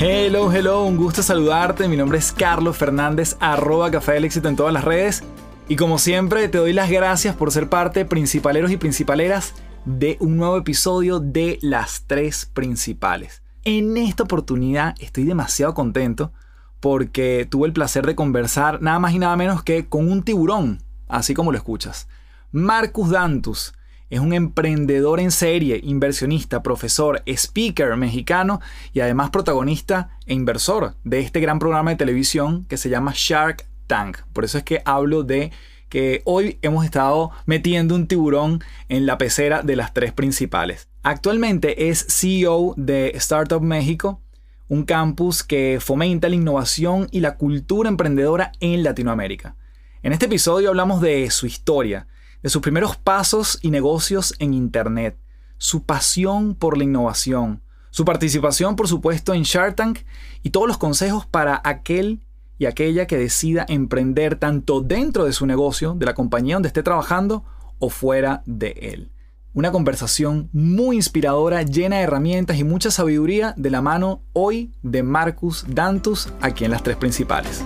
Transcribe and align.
Hello, 0.00 0.52
hello, 0.52 0.84
un 0.84 0.96
gusto 0.96 1.24
saludarte. 1.24 1.88
Mi 1.88 1.96
nombre 1.96 2.18
es 2.18 2.30
Carlos 2.30 2.76
Fernández, 2.76 3.36
arroba 3.40 3.90
Café 3.90 4.12
del 4.12 4.26
Éxito 4.26 4.48
en 4.48 4.54
todas 4.54 4.72
las 4.72 4.84
redes. 4.84 5.24
Y 5.66 5.74
como 5.74 5.98
siempre, 5.98 6.46
te 6.46 6.58
doy 6.58 6.72
las 6.72 6.88
gracias 6.88 7.34
por 7.34 7.50
ser 7.50 7.68
parte, 7.68 8.04
principaleros 8.04 8.70
y 8.70 8.76
principaleras, 8.76 9.54
de 9.84 10.16
un 10.20 10.36
nuevo 10.36 10.56
episodio 10.56 11.18
de 11.18 11.58
Las 11.62 12.04
Tres 12.06 12.46
Principales. 12.46 13.42
En 13.64 13.96
esta 13.96 14.22
oportunidad 14.22 14.94
estoy 15.00 15.24
demasiado 15.24 15.74
contento 15.74 16.32
porque 16.78 17.48
tuve 17.50 17.66
el 17.66 17.72
placer 17.72 18.06
de 18.06 18.14
conversar 18.14 18.80
nada 18.80 19.00
más 19.00 19.14
y 19.14 19.18
nada 19.18 19.34
menos 19.34 19.64
que 19.64 19.88
con 19.88 20.08
un 20.08 20.22
tiburón, 20.22 20.80
así 21.08 21.34
como 21.34 21.50
lo 21.50 21.58
escuchas. 21.58 22.06
Marcus 22.52 23.10
Dantus 23.10 23.74
es 24.10 24.20
un 24.20 24.32
emprendedor 24.32 25.20
en 25.20 25.30
serie, 25.30 25.80
inversionista, 25.82 26.62
profesor, 26.62 27.22
speaker 27.26 27.96
mexicano 27.96 28.60
y 28.92 29.00
además 29.00 29.30
protagonista 29.30 30.18
e 30.26 30.34
inversor 30.34 30.94
de 31.04 31.20
este 31.20 31.40
gran 31.40 31.58
programa 31.58 31.90
de 31.90 31.96
televisión 31.96 32.64
que 32.64 32.76
se 32.76 32.88
llama 32.88 33.12
Shark 33.14 33.66
Tank. 33.86 34.18
Por 34.32 34.44
eso 34.44 34.58
es 34.58 34.64
que 34.64 34.82
hablo 34.84 35.24
de 35.24 35.52
que 35.88 36.22
hoy 36.24 36.58
hemos 36.62 36.84
estado 36.84 37.30
metiendo 37.46 37.94
un 37.94 38.06
tiburón 38.06 38.62
en 38.88 39.06
la 39.06 39.18
pecera 39.18 39.62
de 39.62 39.76
las 39.76 39.94
tres 39.94 40.12
principales. 40.12 40.88
Actualmente 41.02 41.88
es 41.88 42.06
CEO 42.08 42.74
de 42.76 43.12
Startup 43.14 43.62
México, 43.62 44.20
un 44.68 44.84
campus 44.84 45.42
que 45.42 45.78
fomenta 45.80 46.28
la 46.28 46.34
innovación 46.34 47.08
y 47.10 47.20
la 47.20 47.36
cultura 47.36 47.88
emprendedora 47.88 48.52
en 48.60 48.82
Latinoamérica. 48.82 49.56
En 50.02 50.12
este 50.12 50.26
episodio 50.26 50.68
hablamos 50.68 51.00
de 51.00 51.30
su 51.30 51.46
historia, 51.46 52.06
de 52.42 52.50
sus 52.50 52.62
primeros 52.62 52.96
pasos 52.96 53.58
y 53.62 53.70
negocios 53.70 54.34
en 54.38 54.54
Internet, 54.54 55.18
su 55.56 55.84
pasión 55.84 56.54
por 56.54 56.78
la 56.78 56.84
innovación, 56.84 57.62
su 57.90 58.04
participación 58.04 58.76
por 58.76 58.88
supuesto 58.88 59.34
en 59.34 59.42
Shark 59.42 59.76
Tank 59.76 60.00
y 60.42 60.50
todos 60.50 60.68
los 60.68 60.78
consejos 60.78 61.26
para 61.26 61.60
aquel 61.64 62.20
y 62.58 62.66
aquella 62.66 63.06
que 63.06 63.16
decida 63.16 63.64
emprender 63.68 64.36
tanto 64.36 64.80
dentro 64.80 65.24
de 65.24 65.32
su 65.32 65.46
negocio, 65.46 65.94
de 65.94 66.06
la 66.06 66.14
compañía 66.14 66.56
donde 66.56 66.68
esté 66.68 66.82
trabajando 66.82 67.44
o 67.78 67.88
fuera 67.88 68.42
de 68.46 68.70
él. 68.80 69.12
Una 69.54 69.72
conversación 69.72 70.50
muy 70.52 70.96
inspiradora, 70.96 71.62
llena 71.62 71.96
de 71.96 72.02
herramientas 72.02 72.58
y 72.58 72.64
mucha 72.64 72.90
sabiduría 72.90 73.54
de 73.56 73.70
la 73.70 73.80
mano 73.80 74.22
hoy 74.32 74.72
de 74.82 75.02
Marcus 75.02 75.64
Dantus 75.68 76.28
aquí 76.40 76.64
en 76.64 76.70
las 76.70 76.82
tres 76.82 76.96
principales. 76.96 77.64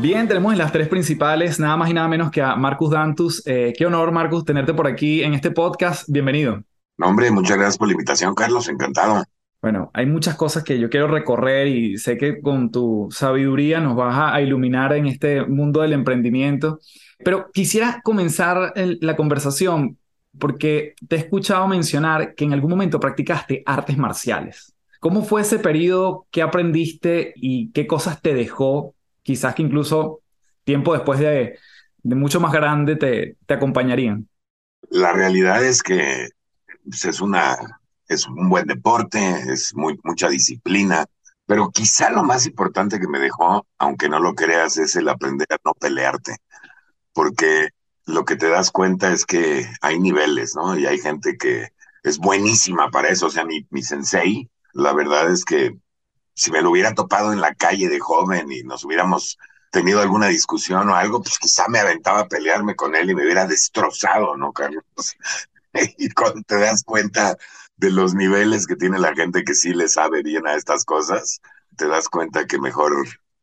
Bien, 0.00 0.26
tenemos 0.26 0.52
en 0.52 0.58
las 0.58 0.72
tres 0.72 0.88
principales 0.88 1.60
nada 1.60 1.76
más 1.76 1.90
y 1.90 1.92
nada 1.92 2.08
menos 2.08 2.30
que 2.30 2.40
a 2.40 2.56
Marcus 2.56 2.90
Dantus. 2.90 3.46
Eh, 3.46 3.74
qué 3.76 3.84
honor, 3.84 4.10
Marcus, 4.12 4.46
tenerte 4.46 4.72
por 4.72 4.86
aquí 4.86 5.22
en 5.22 5.34
este 5.34 5.50
podcast. 5.50 6.08
Bienvenido. 6.08 6.62
No, 6.96 7.08
hombre, 7.08 7.30
muchas 7.30 7.58
gracias 7.58 7.76
por 7.76 7.86
la 7.86 7.92
invitación, 7.92 8.34
Carlos. 8.34 8.66
Encantado. 8.70 9.22
Bueno, 9.60 9.90
hay 9.92 10.06
muchas 10.06 10.36
cosas 10.36 10.64
que 10.64 10.78
yo 10.80 10.88
quiero 10.88 11.06
recorrer 11.06 11.66
y 11.66 11.98
sé 11.98 12.16
que 12.16 12.40
con 12.40 12.70
tu 12.70 13.08
sabiduría 13.10 13.78
nos 13.80 13.94
vas 13.94 14.32
a 14.32 14.40
iluminar 14.40 14.94
en 14.94 15.06
este 15.06 15.44
mundo 15.44 15.82
del 15.82 15.92
emprendimiento. 15.92 16.78
Pero 17.22 17.50
quisiera 17.52 18.00
comenzar 18.02 18.72
la 18.74 19.16
conversación 19.16 19.98
porque 20.38 20.94
te 21.08 21.16
he 21.16 21.18
escuchado 21.18 21.68
mencionar 21.68 22.34
que 22.34 22.46
en 22.46 22.54
algún 22.54 22.70
momento 22.70 22.98
practicaste 22.98 23.62
artes 23.66 23.98
marciales. 23.98 24.74
¿Cómo 24.98 25.22
fue 25.22 25.42
ese 25.42 25.58
periodo? 25.58 26.26
¿Qué 26.30 26.40
aprendiste 26.40 27.34
y 27.36 27.70
qué 27.72 27.86
cosas 27.86 28.22
te 28.22 28.32
dejó 28.32 28.94
quizás 29.22 29.54
que 29.54 29.62
incluso 29.62 30.20
tiempo 30.64 30.92
después 30.94 31.18
de, 31.20 31.58
mucho 32.02 32.40
más 32.40 32.52
grande 32.52 32.96
te, 32.96 33.36
te, 33.46 33.54
acompañarían? 33.54 34.28
La 34.90 35.12
realidad 35.12 35.64
es 35.64 35.82
que 35.82 36.28
pues, 36.84 37.04
es, 37.04 37.20
una, 37.20 37.56
es 38.08 38.26
un 38.26 38.48
buen 38.48 38.66
deporte, 38.66 39.18
es 39.52 39.74
mucha 39.74 40.28
disciplina, 40.28 41.06
pero 41.46 41.70
quizá 41.70 42.10
lo 42.10 42.22
más 42.22 42.46
importante 42.46 43.00
que 43.00 43.08
me 43.08 43.18
dejó, 43.18 43.66
aunque 43.78 44.08
no 44.08 44.20
lo 44.20 44.34
creas, 44.34 44.76
es 44.78 44.96
el 44.96 45.08
aprender 45.08 45.48
a 45.50 45.56
no 45.64 45.74
pelearte, 45.74 46.36
porque 47.12 47.70
lo 48.06 48.24
que 48.24 48.36
te 48.36 48.48
das 48.48 48.70
cuenta 48.70 49.12
es 49.12 49.26
que 49.26 49.66
hay 49.80 49.98
niveles, 49.98 50.54
¿no? 50.54 50.78
Y 50.78 50.86
hay 50.86 50.98
gente 50.98 51.36
que 51.36 51.68
es 52.02 52.18
buenísima 52.18 52.90
para 52.90 53.08
eso, 53.08 53.26
o 53.26 53.30
sea, 53.30 53.44
mi, 53.44 53.66
mi 53.70 53.82
sensei, 53.82 54.48
la 54.72 54.92
verdad 54.92 55.30
es 55.30 55.44
que 55.44 55.76
si 56.34 56.50
me 56.50 56.62
lo 56.62 56.70
hubiera 56.70 56.94
topado 56.94 57.32
en 57.32 57.40
la 57.40 57.54
calle 57.54 57.88
de 57.88 58.00
joven 58.00 58.50
y 58.50 58.62
nos 58.62 58.84
hubiéramos 58.84 59.38
tenido 59.70 60.00
alguna 60.00 60.28
discusión 60.28 60.88
o 60.88 60.94
algo, 60.94 61.22
pues 61.22 61.38
quizá 61.38 61.68
me 61.68 61.78
aventaba 61.78 62.20
a 62.20 62.28
pelearme 62.28 62.74
con 62.74 62.94
él 62.94 63.10
y 63.10 63.14
me 63.14 63.22
hubiera 63.22 63.46
destrozado, 63.46 64.36
¿no, 64.36 64.52
Carlos? 64.52 64.84
y 65.98 66.10
cuando 66.10 66.42
te 66.42 66.58
das 66.58 66.82
cuenta 66.84 67.36
de 67.76 67.90
los 67.90 68.14
niveles 68.14 68.66
que 68.66 68.76
tiene 68.76 68.98
la 68.98 69.14
gente 69.14 69.44
que 69.44 69.54
sí 69.54 69.72
le 69.72 69.88
sabe 69.88 70.22
bien 70.22 70.46
a 70.46 70.54
estas 70.54 70.84
cosas, 70.84 71.40
te 71.76 71.88
das 71.88 72.08
cuenta 72.08 72.46
que 72.46 72.58
mejor, 72.58 72.92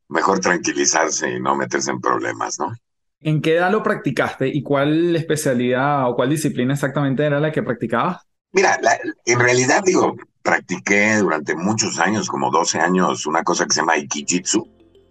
mejor 0.10 0.40
tranquilizarse 0.40 1.32
y 1.32 1.40
no 1.40 1.56
meterse 1.56 1.92
en 1.92 2.02
problemas, 2.02 2.60
¿no? 2.60 2.76
¿En 3.20 3.42
qué 3.42 3.56
edad 3.56 3.72
lo 3.72 3.82
practicaste 3.82 4.48
y 4.48 4.62
cuál 4.62 5.16
especialidad 5.16 6.08
o 6.08 6.16
cuál 6.16 6.30
disciplina 6.30 6.74
exactamente 6.74 7.26
era 7.26 7.40
la 7.40 7.52
que 7.52 7.64
practicabas? 7.64 8.22
Mira, 8.52 8.80
en 9.26 9.40
realidad 9.40 9.82
digo, 9.84 10.16
practiqué 10.48 11.18
durante 11.18 11.56
muchos 11.56 12.00
años, 12.00 12.30
como 12.30 12.50
12 12.50 12.80
años, 12.80 13.26
una 13.26 13.44
cosa 13.44 13.66
que 13.66 13.74
se 13.74 13.82
llama 13.82 13.98
Ikijitsu, 13.98 14.66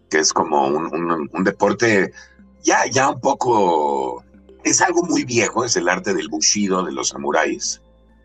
que 0.09 0.21
es 0.21 0.33
como 0.33 0.67
un, 0.67 1.29
un, 1.31 1.45
deporte 1.45 2.11
ya, 2.63 2.87
ya 2.87 3.11
un 3.11 3.21
poco, 3.21 4.25
es 4.65 4.81
algo 4.81 5.03
muy 5.03 5.25
viejo, 5.25 5.63
es 5.63 5.77
el 5.77 5.91
arte 5.91 6.15
del 6.15 6.31
bushido 6.31 6.83
de 6.85 6.93
los 6.93 7.11
samuráis. 7.11 7.83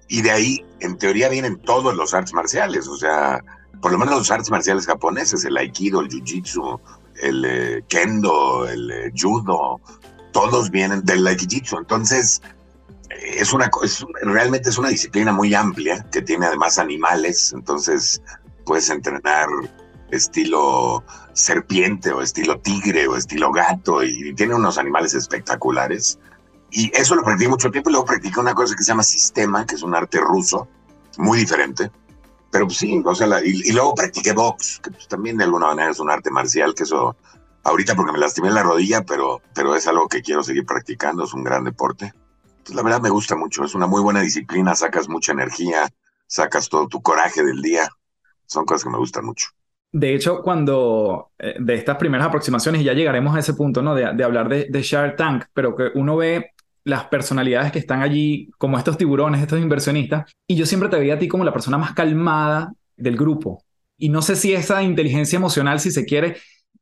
Y 0.07 0.21
de 0.21 0.31
ahí, 0.31 0.65
en 0.79 0.97
teoría, 0.97 1.27
vienen 1.27 1.59
todos 1.59 1.93
los 1.97 2.13
artes 2.13 2.33
marciales, 2.33 2.87
o 2.87 2.95
sea, 2.95 3.43
por 3.81 3.91
lo 3.91 3.97
menos 3.97 4.15
los 4.15 4.31
artes 4.31 4.49
marciales 4.49 4.85
japoneses, 4.85 5.43
el 5.43 5.57
aikido, 5.57 5.99
el 5.99 6.07
jiu-jitsu, 6.07 6.79
el 7.21 7.43
eh, 7.45 7.83
kendo, 7.89 8.69
el 8.69 8.89
eh, 8.89 9.11
judo, 9.13 9.81
todos 10.31 10.71
vienen 10.71 11.03
del 11.03 11.27
Aikijitsu. 11.27 11.77
Entonces, 11.77 12.41
es 13.19 13.53
una, 13.53 13.69
es, 13.83 14.05
realmente 14.21 14.69
es 14.69 14.77
una 14.77 14.89
disciplina 14.89 15.31
muy 15.31 15.53
amplia 15.53 16.05
que 16.11 16.21
tiene 16.21 16.45
además 16.45 16.79
animales. 16.79 17.53
Entonces, 17.53 18.21
puedes 18.65 18.89
entrenar 18.89 19.47
estilo 20.11 21.03
serpiente 21.33 22.11
o 22.11 22.21
estilo 22.21 22.59
tigre 22.59 23.07
o 23.07 23.15
estilo 23.15 23.51
gato 23.51 24.03
y 24.03 24.33
tiene 24.35 24.55
unos 24.55 24.77
animales 24.77 25.13
espectaculares. 25.13 26.19
Y 26.69 26.91
eso 26.95 27.15
lo 27.15 27.23
practiqué 27.23 27.49
mucho 27.49 27.71
tiempo 27.71 27.89
y 27.89 27.93
luego 27.93 28.05
practiqué 28.05 28.39
una 28.39 28.53
cosa 28.53 28.75
que 28.75 28.83
se 28.83 28.91
llama 28.91 29.03
sistema, 29.03 29.65
que 29.65 29.75
es 29.75 29.83
un 29.83 29.95
arte 29.95 30.19
ruso, 30.19 30.67
muy 31.17 31.39
diferente. 31.39 31.91
Pero 32.49 32.65
pues 32.65 32.77
sí, 32.77 33.01
o 33.03 33.15
sea, 33.15 33.27
y, 33.43 33.71
luego 33.71 33.95
practiqué 33.95 34.33
box, 34.33 34.79
que 34.83 34.91
pues 34.91 35.07
también 35.07 35.37
de 35.37 35.45
alguna 35.45 35.67
manera 35.67 35.91
es 35.91 35.99
un 35.99 36.09
arte 36.09 36.29
marcial, 36.29 36.73
que 36.73 36.83
eso 36.83 37.15
ahorita 37.63 37.95
porque 37.95 38.11
me 38.11 38.19
lastimé 38.19 38.51
la 38.51 38.63
rodilla, 38.63 39.03
pero, 39.03 39.41
pero 39.53 39.75
es 39.75 39.87
algo 39.87 40.07
que 40.07 40.21
quiero 40.21 40.43
seguir 40.43 40.65
practicando, 40.65 41.23
es 41.23 41.33
un 41.33 41.43
gran 41.43 41.63
deporte. 41.63 42.13
La 42.73 42.83
verdad 42.83 43.01
me 43.01 43.09
gusta 43.09 43.35
mucho, 43.35 43.63
es 43.63 43.75
una 43.75 43.87
muy 43.87 44.01
buena 44.01 44.21
disciplina, 44.21 44.75
sacas 44.75 45.09
mucha 45.09 45.31
energía, 45.31 45.89
sacas 46.27 46.69
todo 46.69 46.87
tu 46.87 47.01
coraje 47.01 47.43
del 47.43 47.61
día, 47.61 47.89
son 48.45 48.65
cosas 48.65 48.83
que 48.83 48.89
me 48.89 48.97
gustan 48.97 49.25
mucho. 49.25 49.47
De 49.91 50.15
hecho, 50.15 50.41
cuando 50.41 51.31
eh, 51.37 51.55
de 51.59 51.75
estas 51.75 51.97
primeras 51.97 52.27
aproximaciones, 52.27 52.81
y 52.81 52.85
ya 52.85 52.93
llegaremos 52.93 53.35
a 53.35 53.39
ese 53.39 53.53
punto, 53.53 53.81
¿no? 53.81 53.93
De, 53.93 54.13
de 54.13 54.23
hablar 54.23 54.47
de, 54.47 54.67
de 54.69 54.81
Shark 54.81 55.17
Tank, 55.17 55.45
pero 55.53 55.75
que 55.75 55.89
uno 55.95 56.15
ve 56.15 56.51
las 56.83 57.05
personalidades 57.05 57.71
que 57.71 57.79
están 57.79 58.01
allí, 58.01 58.49
como 58.57 58.77
estos 58.77 58.97
tiburones, 58.97 59.41
estos 59.41 59.59
inversionistas, 59.59 60.31
y 60.47 60.55
yo 60.55 60.65
siempre 60.65 60.89
te 60.89 60.97
veía 60.97 61.15
a 61.15 61.19
ti 61.19 61.27
como 61.27 61.43
la 61.43 61.53
persona 61.53 61.77
más 61.77 61.93
calmada 61.93 62.73
del 62.95 63.17
grupo. 63.17 63.63
Y 63.97 64.09
no 64.09 64.21
sé 64.21 64.35
si 64.35 64.53
esa 64.53 64.81
inteligencia 64.81 65.37
emocional, 65.37 65.79
si 65.79 65.91
se 65.91 66.05
quiere, 66.05 66.37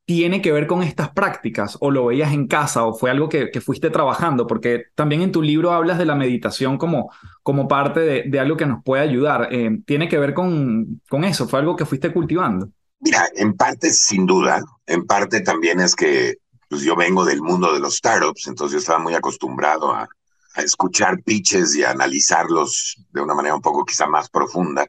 tiene 0.10 0.42
que 0.42 0.52
ver 0.52 0.66
con 0.66 0.82
estas 0.82 1.12
prácticas 1.12 1.78
o 1.82 1.92
lo 1.92 2.08
veías 2.08 2.34
en 2.34 2.48
casa 2.48 2.84
o 2.84 2.96
fue 2.96 3.12
algo 3.12 3.30
que, 3.30 3.52
fuiste 3.62 3.92
trabajando, 3.92 4.48
porque 4.48 4.86
también 4.96 5.22
en 5.22 5.32
tu 5.32 5.40
libro 5.40 5.72
hablas 5.72 6.00
de 6.00 6.06
la 6.08 6.16
meditación 6.16 6.80
como, 6.80 7.12
como 7.44 7.68
parte 7.68 8.00
de, 8.28 8.40
algo 8.40 8.58
que 8.58 8.66
nos 8.66 8.84
puede 8.84 9.04
ayudar. 9.04 9.50
Eh, 9.52 9.70
¿Tiene 9.86 10.10
que 10.10 10.18
ver 10.18 10.34
con, 10.34 11.00
con 11.08 11.26
eso? 11.26 11.48
¿Fue 11.48 11.60
algo 11.60 11.76
que 11.76 11.86
fuiste 11.86 12.12
cultivando? 12.12 12.70
Mira, 13.02 13.30
en 13.36 13.54
parte 13.54 13.92
sin 13.92 14.26
duda, 14.26 14.64
en 14.88 15.06
parte 15.06 15.42
también 15.42 15.80
es 15.80 15.96
que 15.96 16.38
pues 16.68 16.82
yo 16.82 16.96
vengo 16.96 17.24
del 17.24 17.44
mundo 17.44 17.72
de 17.72 17.80
los 17.80 17.98
startups, 17.98 18.48
entonces 18.48 18.74
yo 18.74 18.80
estaba 18.80 18.98
muy 18.98 19.14
acostumbrado 19.14 19.94
a, 19.94 20.10
escuchar 20.56 21.22
pitches 21.22 21.76
y 21.76 21.84
a 21.84 21.92
analizarlos 21.92 22.98
de 23.12 23.22
una 23.22 23.36
manera 23.36 23.54
un 23.54 23.62
poco 23.62 23.86
quizá 23.86 24.08
más 24.08 24.28
profunda. 24.28 24.88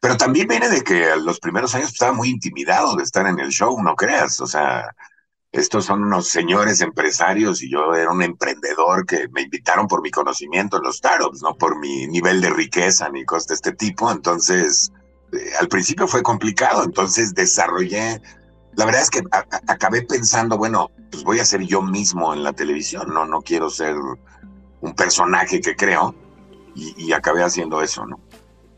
Pero 0.00 0.16
también 0.16 0.46
viene 0.46 0.68
de 0.68 0.82
que 0.82 1.16
los 1.16 1.40
primeros 1.40 1.74
años 1.74 1.92
estaba 1.92 2.12
muy 2.12 2.28
intimidado 2.28 2.96
de 2.96 3.02
estar 3.02 3.26
en 3.26 3.40
el 3.40 3.50
show, 3.50 3.80
no 3.82 3.96
creas. 3.96 4.40
O 4.40 4.46
sea, 4.46 4.94
estos 5.52 5.86
son 5.86 6.04
unos 6.04 6.28
señores 6.28 6.80
empresarios 6.80 7.62
y 7.62 7.70
yo 7.70 7.94
era 7.94 8.10
un 8.10 8.22
emprendedor 8.22 9.06
que 9.06 9.28
me 9.28 9.42
invitaron 9.42 9.88
por 9.88 10.02
mi 10.02 10.10
conocimiento 10.10 10.76
en 10.76 10.84
los 10.84 10.98
startups, 10.98 11.42
no 11.42 11.56
por 11.56 11.78
mi 11.78 12.06
nivel 12.06 12.40
de 12.40 12.50
riqueza 12.50 13.08
ni 13.08 13.24
cosas 13.24 13.48
de 13.48 13.54
este 13.54 13.72
tipo. 13.72 14.10
Entonces, 14.10 14.92
eh, 15.32 15.50
al 15.58 15.68
principio 15.68 16.06
fue 16.06 16.22
complicado, 16.22 16.84
entonces 16.84 17.34
desarrollé 17.34 18.20
la 18.76 18.84
verdad 18.84 19.02
es 19.02 19.10
que 19.10 19.22
acabé 19.68 20.02
pensando, 20.02 20.58
bueno, 20.58 20.90
pues 21.10 21.24
voy 21.24 21.40
a 21.40 21.46
ser 21.46 21.62
yo 21.62 21.80
mismo 21.80 22.34
en 22.34 22.42
la 22.42 22.52
televisión, 22.52 23.08
no, 23.08 23.24
no 23.24 23.40
quiero 23.40 23.70
ser 23.70 23.96
un 24.80 24.94
personaje 24.94 25.62
que 25.62 25.74
creo 25.74 26.14
y, 26.74 27.10
acabé 27.12 27.42
haciendo 27.42 27.80
eso, 27.80 28.04
¿no? 28.04 28.20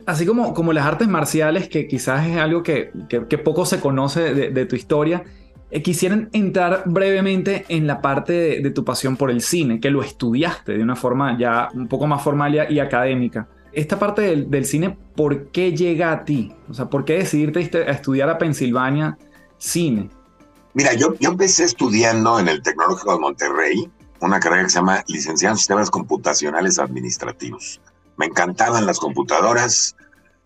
Así 0.09 0.25
como, 0.25 0.55
como 0.55 0.73
las 0.73 0.87
artes 0.87 1.07
marciales, 1.07 1.69
que 1.69 1.87
quizás 1.87 2.27
es 2.27 2.39
algo 2.39 2.63
que, 2.63 2.91
que, 3.11 3.37
poco 3.37 3.67
se 3.67 3.79
conoce 3.79 4.33
de, 4.33 4.65
tu 4.65 4.75
historia, 4.75 5.23
eh, 5.71 5.83
quisieran 5.83 6.31
entrar 6.33 6.85
brevemente 6.87 7.67
en 7.69 7.87
la 7.87 8.01
parte 8.01 8.63
de, 8.63 8.71
tu 8.71 8.87
pasión 8.87 9.19
por 9.19 9.31
el 9.31 9.43
cine, 9.43 9.81
que 9.81 9.91
lo 9.91 10.03
estudiaste 10.03 10.79
de 10.79 10.83
una 10.83 10.97
forma 10.97 11.37
ya 11.39 11.69
un 11.75 11.89
poco 11.89 12.07
más 12.07 12.23
formal 12.23 12.55
y 12.71 12.81
académica. 12.81 13.49
Esta 13.71 13.99
parte 13.99 14.47
del, 14.47 14.65
cine, 14.65 14.97
¿por 15.15 15.49
qué 15.51 15.77
llega 15.77 16.11
a 16.11 16.25
ti? 16.25 16.55
O 16.71 16.73
sea, 16.73 16.87
¿por 16.87 17.05
qué 17.05 17.19
decidirte 17.19 17.59
a 17.59 17.91
estudiar 17.91 18.31
a 18.31 18.39
Pensilvania 18.39 19.19
cine? 19.59 20.09
Mira, 20.73 20.95
yo, 20.95 21.17
yo 21.21 21.33
empecé 21.33 21.65
estudiando 21.65 22.41
en 22.41 22.49
el 22.49 22.63
Tecnológico 22.63 23.13
de 23.13 23.19
Monterrey 23.19 23.91
una 24.21 24.41
carrera 24.41 24.63
que 24.63 24.71
se 24.71 24.77
llama 24.77 25.05
Licenciado 25.07 25.53
en 25.53 25.59
Sistemas 25.59 25.91
Computacionales 25.91 26.79
Administrativos. 26.79 27.79
Me 28.19 28.27
encantaban 28.27 28.85
las 28.85 28.99
computadoras, 28.99 29.97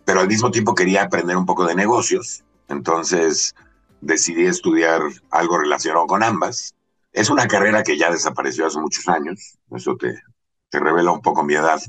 pero 0.05 0.21
al 0.21 0.29
mismo 0.29 0.53
tiempo 0.53 0.77
quería 0.77 1.03
aprender 1.03 1.37
un 1.37 1.47
poco 1.47 1.67
de 1.67 1.75
negocios. 1.75 2.45
Entonces 2.69 3.55
decidí 4.01 4.47
estudiar 4.47 5.03
algo 5.31 5.59
relacionado 5.59 6.07
con 6.07 6.23
ambas. 6.23 6.75
Es 7.13 7.29
una 7.29 7.49
carrera 7.49 7.83
que 7.83 7.99
ya 7.99 8.13
desapareció 8.13 8.67
hace 8.67 8.79
muchos 8.79 9.09
años, 9.09 9.59
eso 9.71 9.97
te, 9.97 10.23
revela 10.71 11.11
un 11.11 11.21
poco 11.21 11.43
mi 11.43 11.55
edad. 11.55 11.81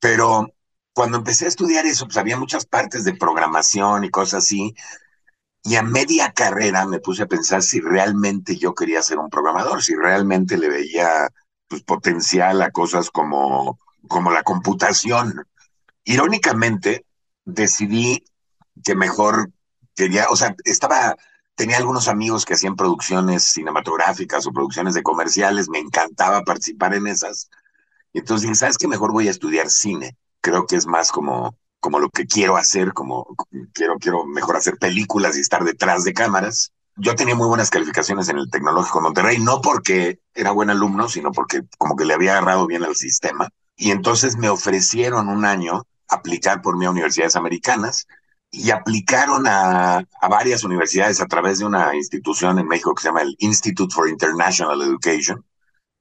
Pero 0.00 0.48
cuando 0.94 1.18
empecé 1.18 1.44
a 1.44 1.48
estudiar 1.48 1.84
eso, 1.84 2.06
pues 2.06 2.16
había 2.16 2.38
muchas 2.38 2.64
partes 2.64 3.04
de 3.04 3.14
programación 3.14 4.04
y 4.04 4.10
cosas 4.10 4.44
así 4.44 4.74
y 5.66 5.74
a 5.74 5.82
media 5.82 6.32
carrera 6.32 6.86
me 6.86 7.00
puse 7.00 7.24
a 7.24 7.26
pensar 7.26 7.60
si 7.60 7.80
realmente 7.80 8.56
yo 8.56 8.72
quería 8.72 9.02
ser 9.02 9.18
un 9.18 9.28
programador, 9.28 9.82
si 9.82 9.96
realmente 9.96 10.56
le 10.56 10.68
veía 10.68 11.28
pues, 11.66 11.82
potencial 11.82 12.62
a 12.62 12.70
cosas 12.70 13.10
como, 13.10 13.80
como 14.08 14.30
la 14.30 14.42
computación. 14.42 15.46
Irónicamente, 16.04 17.06
decidí 17.44 18.24
que 18.84 18.94
mejor 18.94 19.50
quería, 19.94 20.26
o 20.30 20.36
sea, 20.36 20.54
estaba, 20.64 21.16
tenía 21.54 21.78
algunos 21.78 22.08
amigos 22.08 22.44
que 22.44 22.54
hacían 22.54 22.76
producciones 22.76 23.44
cinematográficas 23.44 24.46
o 24.46 24.52
producciones 24.52 24.94
de 24.94 25.02
comerciales, 25.02 25.68
me 25.68 25.78
encantaba 25.78 26.42
participar 26.42 26.94
en 26.94 27.06
esas. 27.06 27.48
Entonces 28.12 28.42
dije, 28.42 28.54
¿sabes 28.54 28.78
qué? 28.78 28.88
Mejor 28.88 29.12
voy 29.12 29.28
a 29.28 29.30
estudiar 29.30 29.70
cine. 29.70 30.16
Creo 30.40 30.66
que 30.66 30.76
es 30.76 30.86
más 30.86 31.10
como, 31.10 31.56
como 31.80 31.98
lo 31.98 32.08
que 32.10 32.26
quiero 32.26 32.56
hacer, 32.56 32.92
como 32.92 33.26
quiero, 33.72 33.96
quiero 33.98 34.26
mejor 34.26 34.56
hacer 34.56 34.76
películas 34.78 35.36
y 35.36 35.40
estar 35.40 35.64
detrás 35.64 36.04
de 36.04 36.12
cámaras. 36.12 36.72
Yo 36.96 37.14
tenía 37.14 37.34
muy 37.34 37.46
buenas 37.46 37.68
calificaciones 37.68 38.28
en 38.28 38.38
el 38.38 38.50
Tecnológico 38.50 39.02
Monterrey, 39.02 39.38
no 39.38 39.60
porque 39.60 40.20
era 40.34 40.52
buen 40.52 40.70
alumno, 40.70 41.08
sino 41.08 41.30
porque 41.30 41.62
como 41.76 41.94
que 41.94 42.06
le 42.06 42.14
había 42.14 42.32
agarrado 42.32 42.66
bien 42.66 42.84
al 42.84 42.96
sistema. 42.96 43.50
Y 43.76 43.90
entonces 43.90 44.36
me 44.36 44.48
ofrecieron 44.48 45.28
un 45.28 45.44
año 45.44 45.86
aplicar 46.08 46.62
por 46.62 46.76
mí 46.76 46.86
a 46.86 46.90
universidades 46.90 47.36
americanas 47.36 48.06
y 48.50 48.70
aplicaron 48.70 49.46
a, 49.46 49.98
a, 49.98 50.28
varias 50.28 50.64
universidades 50.64 51.20
a 51.20 51.26
través 51.26 51.58
de 51.58 51.66
una 51.66 51.94
institución 51.94 52.58
en 52.58 52.68
México 52.68 52.94
que 52.94 53.02
se 53.02 53.08
llama 53.08 53.22
el 53.22 53.36
Institute 53.38 53.92
for 53.92 54.08
International 54.08 54.80
Education. 54.80 55.44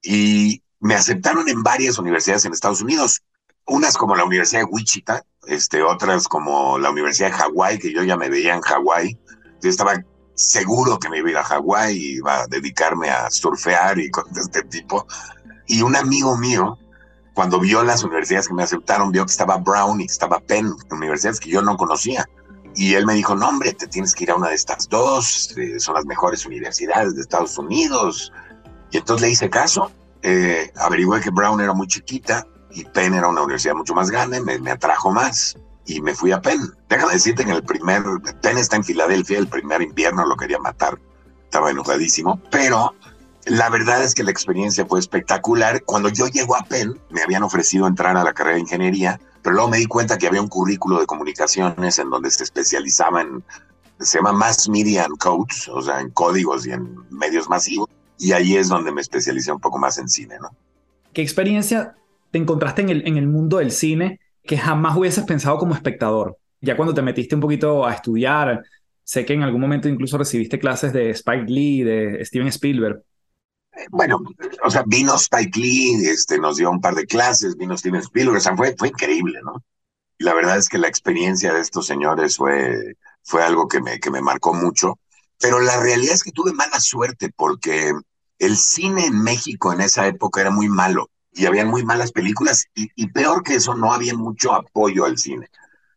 Y 0.01 0.61
me 0.79 0.95
aceptaron 0.95 1.49
en 1.49 1.63
varias 1.63 1.97
universidades 1.97 2.45
en 2.45 2.53
Estados 2.53 2.81
Unidos 2.81 3.23
unas 3.67 3.97
como 3.97 4.15
la 4.15 4.25
Universidad 4.25 4.61
de 4.61 4.65
Wichita, 4.65 5.23
este, 5.47 5.81
otras 5.81 6.27
como 6.27 6.77
la 6.77 6.91
Universidad 6.91 7.29
de 7.29 7.37
Hawái, 7.37 7.79
que 7.79 7.93
yo 7.93 8.03
ya 8.03 8.17
me 8.17 8.29
veía 8.29 8.55
en 8.55 8.61
Hawái. 8.61 9.17
Yo 9.61 9.69
estaba 9.69 10.03
seguro 10.35 10.99
que 10.99 11.09
me 11.09 11.19
iba 11.19 11.27
a 11.27 11.31
ir 11.31 11.37
a 11.37 11.43
Hawái 11.43 11.97
y 11.97 12.15
iba 12.17 12.41
a 12.41 12.47
dedicarme 12.47 13.09
a 13.09 13.29
surfear 13.31 13.99
y 13.99 14.11
cosas 14.11 14.37
este 14.37 14.63
tipo. 14.63 15.07
Y 15.67 15.81
un 15.81 15.95
amigo 15.95 16.37
mío, 16.37 16.77
cuando 17.35 17.59
vio 17.59 17.83
las 17.83 18.03
universidades 18.03 18.47
que 18.47 18.53
me 18.53 18.63
aceptaron, 18.63 19.11
vio 19.11 19.25
que 19.25 19.31
estaba 19.31 19.57
Brown 19.57 20.01
y 20.01 20.07
que 20.07 20.13
estaba 20.13 20.39
Penn, 20.39 20.73
universidades 20.89 21.39
que 21.39 21.49
yo 21.49 21.61
no 21.61 21.77
conocía. 21.77 22.27
Y 22.75 22.95
él 22.95 23.05
me 23.05 23.13
dijo, 23.13 23.35
no, 23.35 23.49
hombre, 23.49 23.73
te 23.73 23.87
tienes 23.87 24.15
que 24.15 24.23
ir 24.23 24.31
a 24.31 24.35
una 24.35 24.49
de 24.49 24.55
estas 24.55 24.89
dos, 24.89 25.53
eh, 25.57 25.79
son 25.79 25.95
las 25.95 26.05
mejores 26.05 26.45
universidades 26.45 27.15
de 27.15 27.21
Estados 27.21 27.57
Unidos. 27.57 28.31
Y 28.91 28.97
entonces 28.97 29.27
le 29.27 29.31
hice 29.31 29.49
caso, 29.49 29.91
eh, 30.23 30.71
averigué 30.77 31.21
que 31.21 31.29
Brown 31.29 31.59
era 31.61 31.73
muy 31.73 31.87
chiquita, 31.87 32.47
y 32.75 32.83
Penn 32.83 33.13
era 33.13 33.27
una 33.27 33.41
universidad 33.41 33.75
mucho 33.75 33.93
más 33.93 34.11
grande, 34.11 34.41
me, 34.41 34.71
atrajo 34.71 35.11
más 35.11 35.57
y 35.85 36.01
me 36.01 36.13
fui 36.13 36.31
a 36.31 36.41
Penn. 36.41 36.75
Déjame 36.89 37.13
decirte 37.13 37.45
que 37.45 37.51
en 37.51 37.57
el 37.57 37.63
primer, 37.63 38.03
Penn 38.41 38.57
está 38.57 38.75
en 38.75 38.83
Filadelfia, 38.83 39.39
el 39.39 39.47
primer 39.47 39.81
invierno 39.81 40.25
lo 40.25 40.35
quería 40.35 40.59
matar, 40.59 40.99
estaba 41.43 41.71
enojadísimo, 41.71 42.41
pero 42.51 42.93
la 43.45 43.69
verdad 43.69 44.03
es 44.03 44.13
que 44.15 44.23
la 44.23 44.31
experiencia 44.31 44.85
fue 44.85 44.99
espectacular. 44.99 45.83
Cuando 45.83 46.09
yo 46.09 46.27
llego 46.27 46.55
a 46.55 46.63
Penn, 46.63 46.99
me 47.09 47.21
habían 47.21 47.43
ofrecido 47.43 47.87
entrar 47.87 48.17
a 48.17 48.23
la 48.23 48.33
carrera 48.33 48.55
de 48.55 48.61
ingeniería, 48.61 49.19
pero 49.41 49.55
luego 49.55 49.69
me 49.69 49.77
di 49.77 49.85
cuenta 49.85 50.17
que 50.17 50.27
había 50.27 50.41
un 50.41 50.47
currículo 50.47 50.99
de 50.99 51.05
comunicaciones 51.05 51.99
en 51.99 52.09
donde 52.09 52.31
se 52.31 52.43
especializaba 52.43 53.21
en, 53.21 53.43
se 53.99 54.17
llama 54.17 54.33
Mass 54.33 54.67
Media 54.67 55.05
and 55.05 55.17
Codes, 55.17 55.67
o 55.69 55.81
sea, 55.81 56.01
en 56.01 56.09
códigos 56.09 56.65
y 56.65 56.71
en 56.71 56.95
medios 57.09 57.47
masivos, 57.47 57.87
y 58.17 58.31
ahí 58.31 58.55
es 58.55 58.67
donde 58.69 58.91
me 58.91 59.01
especialicé 59.01 59.51
un 59.51 59.59
poco 59.59 59.77
más 59.77 59.97
en 59.97 60.09
cine. 60.09 60.35
¿Qué 61.13 61.21
experiencia 61.21 61.95
te 62.31 62.39
encontraste 62.39 62.81
en 62.81 62.89
el, 62.89 63.07
en 63.07 63.17
el 63.17 63.27
mundo 63.27 63.57
del 63.57 63.71
cine 63.71 64.19
que 64.43 64.57
jamás 64.57 64.97
hubieses 64.97 65.23
pensado 65.23 65.57
como 65.57 65.75
espectador? 65.75 66.37
Ya 66.61 66.75
cuando 66.75 66.93
te 66.93 67.01
metiste 67.01 67.35
un 67.35 67.41
poquito 67.41 67.85
a 67.85 67.93
estudiar, 67.93 68.63
sé 69.03 69.23
que 69.25 69.33
en 69.33 69.43
algún 69.43 69.61
momento 69.61 69.87
incluso 69.87 70.17
recibiste 70.17 70.57
clases 70.57 70.91
de 70.91 71.11
Spike 71.11 71.45
Lee, 71.47 71.83
de 71.83 72.25
Steven 72.25 72.47
Spielberg. 72.47 73.03
Bueno, 73.89 74.19
o 74.63 74.71
sea, 74.71 74.83
vino 74.85 75.15
Spike 75.15 75.59
Lee, 75.59 76.07
este, 76.07 76.37
nos 76.37 76.57
dio 76.57 76.69
un 76.69 76.81
par 76.81 76.95
de 76.95 77.05
clases, 77.05 77.57
vino 77.57 77.77
Steven 77.77 78.01
Spielberg, 78.01 78.37
o 78.37 78.57
fue, 78.57 78.75
fue 78.77 78.87
increíble, 78.89 79.39
¿no? 79.43 79.63
Y 80.17 80.23
la 80.23 80.33
verdad 80.33 80.57
es 80.57 80.69
que 80.69 80.77
la 80.77 80.87
experiencia 80.87 81.53
de 81.53 81.59
estos 81.59 81.85
señores 81.85 82.37
fue, 82.37 82.95
fue 83.23 83.43
algo 83.43 83.67
que 83.67 83.81
me, 83.81 83.99
que 83.99 84.11
me 84.11 84.21
marcó 84.21 84.53
mucho, 84.53 84.97
pero 85.39 85.59
la 85.59 85.79
realidad 85.79 86.13
es 86.13 86.23
que 86.23 86.31
tuve 86.31 86.53
mala 86.53 86.79
suerte 86.79 87.31
porque 87.35 87.91
el 88.39 88.57
cine 88.57 89.05
en 89.05 89.21
México 89.21 89.73
en 89.73 89.81
esa 89.81 90.07
época 90.07 90.41
era 90.41 90.51
muy 90.51 90.69
malo 90.69 91.09
y 91.31 91.45
había 91.45 91.65
muy 91.65 91.83
malas 91.83 92.11
películas 92.11 92.67
y, 92.73 93.07
peor 93.07 93.43
que 93.43 93.55
eso, 93.55 93.75
no 93.75 93.91
había 93.91 94.13
mucho 94.15 94.53
apoyo 94.53 95.03
al 95.05 95.17
cine. 95.17 95.49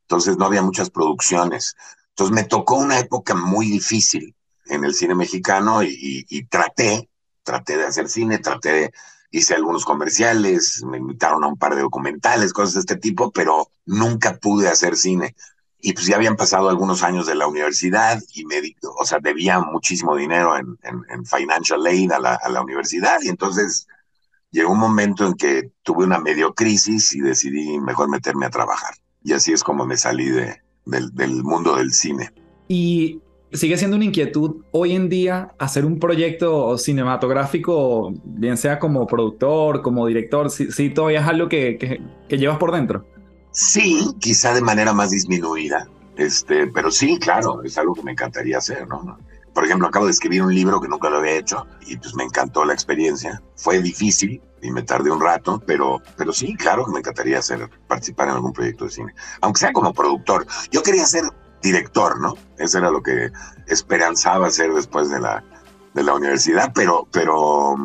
Entonces 0.02 0.37
no 0.37 0.47
había 0.47 0.62
muchas 0.62 0.90
producciones. 0.90 1.76
Entonces 2.11 2.35
me 2.35 2.44
tocó 2.44 2.76
una 2.76 2.99
época 2.99 3.35
muy 3.35 3.66
difícil 3.70 4.35
en 4.66 4.85
el 4.85 4.94
cine 4.94 5.14
mexicano 5.14 5.85
y, 5.85 6.26
y 6.28 6.44
traté, 6.47 7.08
traté 7.49 7.78
de 7.78 7.87
hacer 7.87 8.11
cine, 8.11 8.38
traté 8.38 8.73
de, 8.73 8.93
hice 9.31 9.55
algunos 9.55 9.87
comerciales, 9.87 10.85
me 10.85 10.99
invitaron 10.99 11.43
a 11.45 11.49
un 11.49 11.57
par 11.57 11.75
de 11.75 11.81
documentales, 11.81 12.52
cosas 12.52 12.75
de 12.75 12.81
este 12.81 12.97
tipo, 12.97 13.31
pero 13.31 13.71
nunca 13.87 14.37
pude 14.37 14.69
hacer 14.69 14.97
cine. 14.97 15.35
Y 15.81 15.95
pues 15.95 16.07
ya 16.07 16.17
habían 16.17 16.37
pasado 16.37 16.69
algunos 16.69 17.02
años 17.02 17.26
de 17.26 17.37
la 17.37 17.47
universidad 17.47 18.21
y 18.35 18.45
me, 18.45 18.57
o 18.99 19.05
sea, 19.07 19.19
debía 19.21 19.61
muchísimo 19.61 20.14
dinero 20.14 20.59
en, 20.59 20.76
en, 20.83 21.25
financial 21.25 21.87
aid 21.87 22.12
a 22.12 22.19
la, 22.19 22.35
a 22.35 22.49
la, 22.50 22.61
universidad. 22.61 23.19
Y 23.23 23.28
entonces 23.28 23.87
llegó 24.50 24.73
un 24.73 24.81
momento 24.81 25.26
en 25.26 25.35
que 25.35 25.73
tuve 25.83 26.05
una 26.05 26.19
medio 26.19 26.52
crisis 26.52 27.14
y 27.14 27.21
decidí 27.21 27.81
mejor 27.81 28.11
meterme 28.11 28.45
a 28.45 28.50
trabajar. 28.50 28.95
Y 29.23 29.33
así 29.33 29.52
es 29.52 29.62
como 29.62 29.87
me 29.87 29.97
salí 29.97 30.28
de, 30.28 30.61
del, 30.85 31.14
del 31.14 31.43
mundo 31.45 31.76
del 31.76 31.93
cine. 31.93 32.31
Y 32.67 33.23
sigue 33.52 33.76
siendo 33.76 33.97
una 33.97 34.05
inquietud 34.05 34.62
hoy 34.73 34.95
en 34.95 35.09
día 35.09 35.55
hacer 35.59 35.85
un 35.85 35.99
proyecto 35.99 36.76
cinematográfico, 36.78 38.12
bien 38.25 38.57
sea 38.57 38.78
como 38.78 39.07
productor, 39.07 39.83
como 39.83 40.07
director, 40.07 40.50
si, 40.50 40.90
todavía 40.90 41.21
es 41.21 41.26
algo 41.26 41.49
que, 41.49 42.00
llevas 42.28 42.59
por 42.59 42.73
dentro. 42.73 43.07
Sí, 43.50 44.14
quizá 44.21 44.55
de 44.55 44.61
manera 44.61 44.93
más 44.93 45.11
disminuida, 45.11 45.88
este, 46.17 46.67
pero 46.69 46.90
sí, 46.90 47.19
claro, 47.19 47.62
es 47.62 47.78
algo 47.78 47.95
que 47.95 48.02
me 48.02 48.12
encantaría 48.12 48.59
hacer, 48.59 48.87
¿no? 48.87 49.19
Por 49.55 49.64
ejemplo, 49.64 49.88
acabo 49.88 50.05
de 50.05 50.12
escribir 50.12 50.43
un 50.43 50.55
libro 50.55 50.81
que 50.81 50.87
nunca 50.87 51.11
lo 51.11 51.17
había 51.17 51.37
hecho 51.37 51.67
y 51.87 51.97
pues 51.97 52.14
me 52.14 52.23
encantó 52.23 52.64
la 52.64 52.75
experiencia. 52.75 53.43
Fue 53.57 53.81
difícil 53.81 54.40
y 54.62 54.71
me 54.71 54.83
tardé 54.83 55.11
un 55.11 55.21
rato, 55.21 55.61
pero, 55.67 56.00
pero 56.17 56.33
sí, 56.33 56.55
claro 56.55 56.85
que 56.85 56.93
me 56.93 57.00
encantaría 57.00 57.40
hacer, 57.40 57.69
participar 57.88 58.28
en 58.28 58.35
algún 58.35 58.52
proyecto 58.52 58.85
de 58.85 58.90
cine, 58.90 59.14
aunque 59.40 59.59
sea 59.59 59.73
como 59.73 59.93
productor. 59.93 60.47
Yo 60.71 60.83
quería 60.85 61.05
ser 61.07 61.25
director, 61.62 62.21
¿no? 62.21 62.35
Eso 62.59 62.79
era 62.79 62.91
lo 62.91 63.03
que 63.03 63.31
esperanzaba 63.67 64.47
hacer 64.47 64.73
después 64.73 65.11
de 65.11 65.21
la, 65.21 65.43
de 65.95 66.03
la 66.03 66.15
universidad, 66.15 66.73
pero, 66.75 67.07
pero 67.11 67.77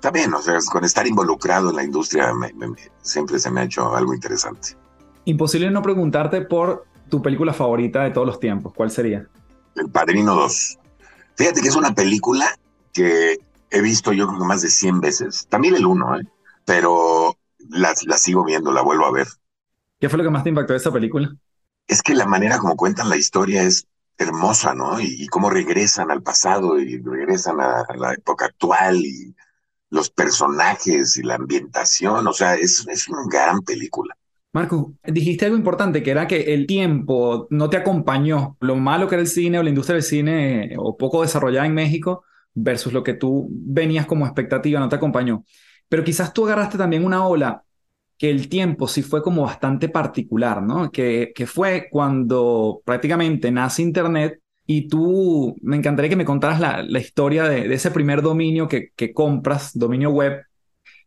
también, 0.00 0.32
o 0.34 0.42
sea, 0.42 0.58
con 0.70 0.84
estar 0.84 1.06
involucrado 1.06 1.70
en 1.70 1.76
la 1.76 1.84
industria 1.84 2.32
siempre 3.02 3.38
se 3.38 3.50
me 3.50 3.60
ha 3.60 3.64
hecho 3.64 3.94
algo 3.94 4.14
interesante. 4.14 4.76
Imposible 5.24 5.70
no 5.70 5.82
preguntarte 5.82 6.42
por 6.42 6.86
tu 7.08 7.22
película 7.22 7.52
favorita 7.52 8.02
de 8.02 8.10
todos 8.10 8.26
los 8.26 8.40
tiempos. 8.40 8.72
¿Cuál 8.74 8.90
sería? 8.90 9.26
El 9.74 9.90
Padrino 9.90 10.34
2. 10.34 10.78
Fíjate 11.36 11.60
que 11.60 11.68
es 11.68 11.76
una 11.76 11.94
película 11.94 12.46
que 12.92 13.38
he 13.70 13.80
visto 13.80 14.12
yo 14.12 14.26
creo 14.26 14.38
que 14.38 14.46
más 14.46 14.62
de 14.62 14.68
100 14.68 15.00
veces. 15.00 15.46
También 15.48 15.74
el 15.76 15.86
1, 15.86 16.20
¿eh? 16.20 16.22
Pero 16.64 17.36
la, 17.68 17.94
la 18.06 18.16
sigo 18.16 18.44
viendo, 18.44 18.72
la 18.72 18.82
vuelvo 18.82 19.06
a 19.06 19.12
ver. 19.12 19.26
¿Qué 20.00 20.08
fue 20.08 20.18
lo 20.18 20.24
que 20.24 20.30
más 20.30 20.42
te 20.42 20.50
impactó 20.50 20.72
de 20.72 20.78
esa 20.78 20.92
película? 20.92 21.34
Es 21.86 22.02
que 22.02 22.14
la 22.14 22.26
manera 22.26 22.58
como 22.58 22.76
cuentan 22.76 23.08
la 23.08 23.16
historia 23.16 23.62
es 23.62 23.86
hermosa, 24.18 24.74
¿no? 24.74 25.00
Y, 25.00 25.26
cómo 25.28 25.50
regresan 25.50 26.10
al 26.10 26.22
pasado 26.22 26.78
y 26.78 26.98
regresan 26.98 27.60
a, 27.60 27.84
la 27.96 28.14
época 28.14 28.46
actual 28.46 28.96
y 29.04 29.34
los 29.90 30.10
personajes 30.10 31.16
y 31.16 31.22
la 31.22 31.34
ambientación, 31.34 32.26
o 32.26 32.32
sea, 32.32 32.54
es, 32.54 32.86
es 32.88 33.08
una 33.08 33.22
gran 33.30 33.60
película. 33.62 34.16
Marco, 34.52 34.94
dijiste 35.04 35.44
algo 35.44 35.58
importante, 35.58 36.02
que 36.02 36.10
era 36.10 36.26
que 36.26 36.54
el 36.54 36.66
tiempo 36.66 37.46
no 37.50 37.68
te 37.68 37.76
acompañó. 37.76 38.56
Lo 38.60 38.76
malo 38.76 39.06
que 39.06 39.16
era 39.16 39.22
el 39.22 39.28
cine 39.28 39.58
o 39.58 39.62
la 39.62 39.68
industria 39.68 39.94
del 39.94 40.02
cine, 40.02 40.74
o 40.78 40.96
poco 40.96 41.20
desarrollada 41.20 41.66
en 41.66 41.74
México, 41.74 42.24
versus 42.54 42.92
lo 42.92 43.02
que 43.02 43.12
tú 43.12 43.48
venías 43.50 44.06
como 44.06 44.24
expectativa, 44.24 44.80
no 44.80 44.88
te 44.88 44.96
acompañó. 44.96 45.44
Pero 45.88 46.04
quizás 46.04 46.32
tú 46.32 46.46
agarraste 46.46 46.78
también 46.78 47.04
una 47.04 47.26
ola 47.26 47.65
que 48.18 48.30
el 48.30 48.48
tiempo 48.48 48.88
sí 48.88 49.02
fue 49.02 49.22
como 49.22 49.42
bastante 49.42 49.88
particular, 49.88 50.62
¿no? 50.62 50.90
Que, 50.90 51.32
que 51.34 51.46
fue 51.46 51.88
cuando 51.90 52.80
prácticamente 52.84 53.50
nace 53.50 53.82
Internet 53.82 54.40
y 54.66 54.88
tú, 54.88 55.54
me 55.62 55.76
encantaría 55.76 56.08
que 56.08 56.16
me 56.16 56.24
contaras 56.24 56.60
la, 56.60 56.82
la 56.82 56.98
historia 56.98 57.44
de, 57.44 57.72
ese 57.72 57.90
primer 57.90 58.22
dominio 58.22 58.66
que, 58.68 58.90
que, 58.96 59.12
compras, 59.12 59.70
dominio 59.74 60.10
web, 60.10 60.42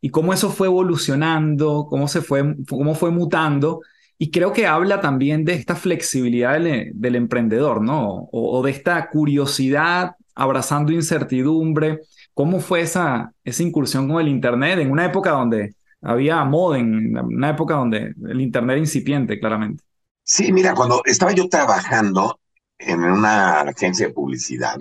y 0.02 0.10
cómo 0.10 0.34
eso 0.34 0.50
fue 0.50 0.68
evolucionando, 0.68 1.86
cómo, 1.90 2.08
se 2.08 2.22
fue, 2.22 2.56
cómo 2.70 2.96
fue 2.96 3.12
mutando. 3.12 3.82
Y 4.18 4.32
creo 4.32 4.54
que 4.54 4.68
habla 4.68 5.02
también 5.02 5.46
de 5.46 5.54
esta 5.54 5.76
flexibilidad 5.76 6.54
del, 6.60 6.92
del 6.94 7.16
emprendedor, 7.16 7.82
¿no? 7.82 8.08
O, 8.32 8.60
o, 8.60 8.64
de 8.64 8.72
esta 8.72 9.10
curiosidad 9.10 10.16
abrazando 10.36 10.92
incertidumbre. 10.94 12.00
¿Cómo 12.34 12.60
fue 12.62 12.82
esa, 12.82 13.34
esa 13.44 13.64
incursión 13.64 14.08
con 14.08 14.22
el 14.22 14.30
Internet 14.30 14.80
en 14.80 14.92
una 14.92 15.06
época 15.06 15.32
donde 15.32 15.76
había 16.02 16.44
modem, 16.44 17.16
una 17.22 17.50
época 17.50 17.76
donde 17.76 18.14
el 18.28 18.42
Internet 18.42 18.74
era 18.74 18.80
incipiente, 18.80 19.40
claramente. 19.40 19.84
Sí, 20.24 20.52
mira, 20.52 20.74
cuando 20.74 21.02
estaba 21.06 21.32
yo 21.32 21.50
trabajando 21.50 22.40
en 22.78 23.04
una 23.04 23.62
agencia 23.62 24.08
de 24.08 24.14
publicidad 24.14 24.78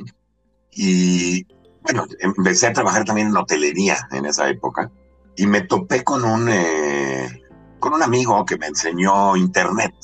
y, 0.70 1.46
bueno, 1.82 2.06
empecé 2.20 2.68
a 2.68 2.72
trabajar 2.72 3.04
también 3.04 3.28
en 3.28 3.36
hotelería 3.36 3.96
en 4.12 4.26
esa 4.26 4.48
época 4.48 4.90
y 5.36 5.46
me 5.46 5.62
topé 5.62 6.04
con 6.04 6.24
un, 6.24 6.48
eh, 6.48 7.42
con 7.78 7.94
un 7.94 8.02
amigo 8.02 8.44
que 8.44 8.56
me 8.58 8.66
enseñó 8.66 9.36
Internet. 9.36 9.94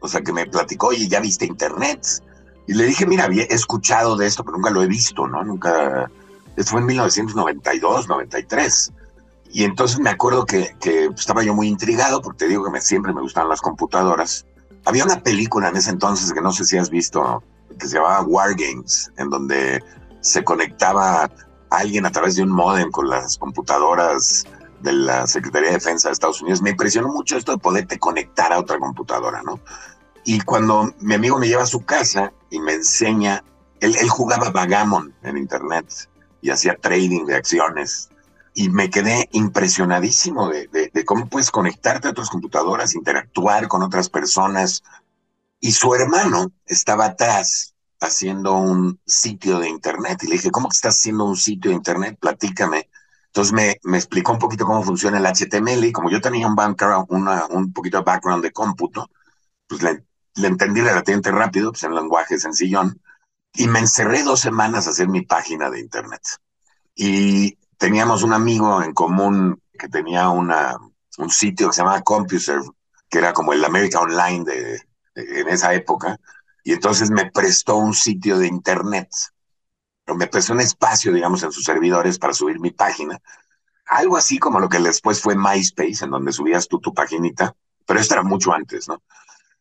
O 0.00 0.08
sea, 0.08 0.20
que 0.20 0.32
me 0.32 0.46
platicó, 0.46 0.88
oye, 0.88 1.08
¿ya 1.08 1.20
viste 1.20 1.46
Internet? 1.46 2.00
Y 2.66 2.74
le 2.74 2.84
dije, 2.84 3.06
mira, 3.06 3.24
había 3.24 3.44
escuchado 3.44 4.16
de 4.16 4.26
esto, 4.26 4.44
pero 4.44 4.56
nunca 4.56 4.70
lo 4.70 4.82
he 4.82 4.86
visto, 4.86 5.26
¿no? 5.26 5.42
Nunca... 5.42 6.10
Esto 6.56 6.72
fue 6.72 6.80
en 6.80 6.86
1992, 6.86 8.08
93. 8.08 8.92
Y 9.54 9.62
entonces 9.62 10.00
me 10.00 10.10
acuerdo 10.10 10.46
que, 10.46 10.74
que 10.80 11.04
estaba 11.16 11.44
yo 11.44 11.54
muy 11.54 11.68
intrigado, 11.68 12.20
porque 12.20 12.38
te 12.38 12.48
digo 12.48 12.64
que 12.64 12.72
me, 12.72 12.80
siempre 12.80 13.14
me 13.14 13.20
gustan 13.20 13.48
las 13.48 13.60
computadoras. 13.60 14.44
Había 14.84 15.04
una 15.04 15.22
película 15.22 15.68
en 15.68 15.76
ese 15.76 15.90
entonces 15.90 16.32
que 16.32 16.40
no 16.40 16.50
sé 16.50 16.64
si 16.64 16.76
has 16.76 16.90
visto, 16.90 17.40
que 17.78 17.86
se 17.86 17.94
llamaba 17.94 18.22
War 18.22 18.56
Games, 18.56 19.12
en 19.16 19.30
donde 19.30 19.80
se 20.22 20.42
conectaba 20.42 21.30
alguien 21.70 22.04
a 22.04 22.10
través 22.10 22.34
de 22.34 22.42
un 22.42 22.50
modem 22.50 22.90
con 22.90 23.08
las 23.08 23.38
computadoras 23.38 24.44
de 24.80 24.92
la 24.92 25.24
Secretaría 25.28 25.68
de 25.68 25.74
Defensa 25.74 26.08
de 26.08 26.14
Estados 26.14 26.42
Unidos. 26.42 26.60
Me 26.60 26.70
impresionó 26.70 27.12
mucho 27.12 27.36
esto 27.36 27.52
de 27.52 27.58
poderte 27.58 27.96
conectar 28.00 28.52
a 28.52 28.58
otra 28.58 28.80
computadora, 28.80 29.40
¿no? 29.44 29.60
Y 30.24 30.40
cuando 30.40 30.92
mi 30.98 31.14
amigo 31.14 31.38
me 31.38 31.46
lleva 31.46 31.62
a 31.62 31.66
su 31.66 31.84
casa 31.84 32.32
y 32.50 32.58
me 32.58 32.72
enseña, 32.72 33.44
él, 33.78 33.94
él 34.00 34.08
jugaba 34.08 34.50
Vagamon 34.50 35.14
en 35.22 35.38
Internet 35.38 35.86
y 36.42 36.50
hacía 36.50 36.76
trading 36.76 37.26
de 37.26 37.36
acciones 37.36 38.10
y 38.54 38.68
me 38.68 38.88
quedé 38.88 39.28
impresionadísimo 39.32 40.48
de, 40.48 40.68
de, 40.68 41.04
cómo 41.04 41.28
puedes 41.28 41.50
conectarte 41.50 42.06
a 42.06 42.12
otras 42.12 42.30
computadoras, 42.30 42.94
interactuar 42.94 43.66
con 43.66 43.82
otras 43.82 44.08
personas. 44.08 44.84
Y 45.58 45.72
su 45.72 45.92
hermano 45.94 46.52
estaba 46.64 47.06
atrás 47.06 47.74
haciendo 48.00 48.54
un 48.54 49.00
sitio 49.04 49.58
de 49.58 49.68
internet. 49.68 50.22
Y 50.22 50.28
le 50.28 50.34
dije, 50.34 50.52
¿cómo 50.52 50.68
que 50.68 50.76
estás 50.76 50.96
haciendo 50.96 51.24
un 51.24 51.36
sitio 51.36 51.70
de 51.72 51.76
internet? 51.76 52.16
Platícame. 52.20 52.88
Entonces 53.26 53.52
me, 53.52 53.80
me 53.82 53.96
explicó 53.96 54.32
un 54.32 54.38
poquito 54.38 54.64
cómo 54.64 54.84
funciona 54.84 55.18
el 55.18 55.26
HTML 55.26 55.84
y 55.84 55.92
como 55.92 56.08
yo 56.08 56.20
tenía 56.20 56.46
un 56.46 56.54
background, 56.54 57.06
una, 57.08 57.46
un 57.46 57.72
poquito 57.72 57.98
de 57.98 58.04
background 58.04 58.44
de 58.44 58.52
cómputo, 58.52 59.10
pues 59.66 59.82
le, 59.82 60.04
le 60.36 60.46
entendí 60.46 60.80
relativamente 60.80 61.32
rápido, 61.32 61.72
pues 61.72 61.82
en 61.82 61.96
lenguaje 61.96 62.38
sencillón, 62.38 63.00
y 63.52 63.66
me 63.66 63.80
encerré 63.80 64.22
dos 64.22 64.38
semanas 64.38 64.86
a 64.86 64.90
hacer 64.90 65.08
mi 65.08 65.22
página 65.22 65.70
de 65.70 65.80
internet. 65.80 66.22
Y 66.94 67.58
teníamos 67.78 68.22
un 68.22 68.32
amigo 68.32 68.82
en 68.82 68.92
común 68.92 69.60
que 69.78 69.88
tenía 69.88 70.28
una, 70.30 70.76
un 71.18 71.30
sitio 71.30 71.68
que 71.68 71.74
se 71.74 71.82
llamaba 71.82 72.02
CompuServe, 72.02 72.68
que 73.08 73.18
era 73.18 73.32
como 73.32 73.52
el 73.52 73.64
América 73.64 74.00
Online 74.00 74.44
de, 74.44 74.82
en 75.14 75.48
esa 75.48 75.74
época, 75.74 76.18
y 76.62 76.72
entonces 76.72 77.10
me 77.10 77.30
prestó 77.30 77.76
un 77.76 77.94
sitio 77.94 78.38
de 78.38 78.46
internet, 78.46 79.08
me 80.16 80.26
prestó 80.26 80.52
un 80.52 80.60
espacio, 80.60 81.12
digamos, 81.12 81.42
en 81.42 81.52
sus 81.52 81.64
servidores 81.64 82.18
para 82.18 82.34
subir 82.34 82.58
mi 82.60 82.70
página, 82.70 83.20
algo 83.86 84.16
así 84.16 84.38
como 84.38 84.60
lo 84.60 84.68
que 84.68 84.78
después 84.78 85.20
fue 85.20 85.36
MySpace, 85.36 86.04
en 86.04 86.10
donde 86.10 86.32
subías 86.32 86.68
tú 86.68 86.80
tu 86.80 86.94
paginita, 86.94 87.54
pero 87.86 88.00
esto 88.00 88.14
era 88.14 88.22
mucho 88.22 88.52
antes, 88.52 88.88
¿no? 88.88 89.02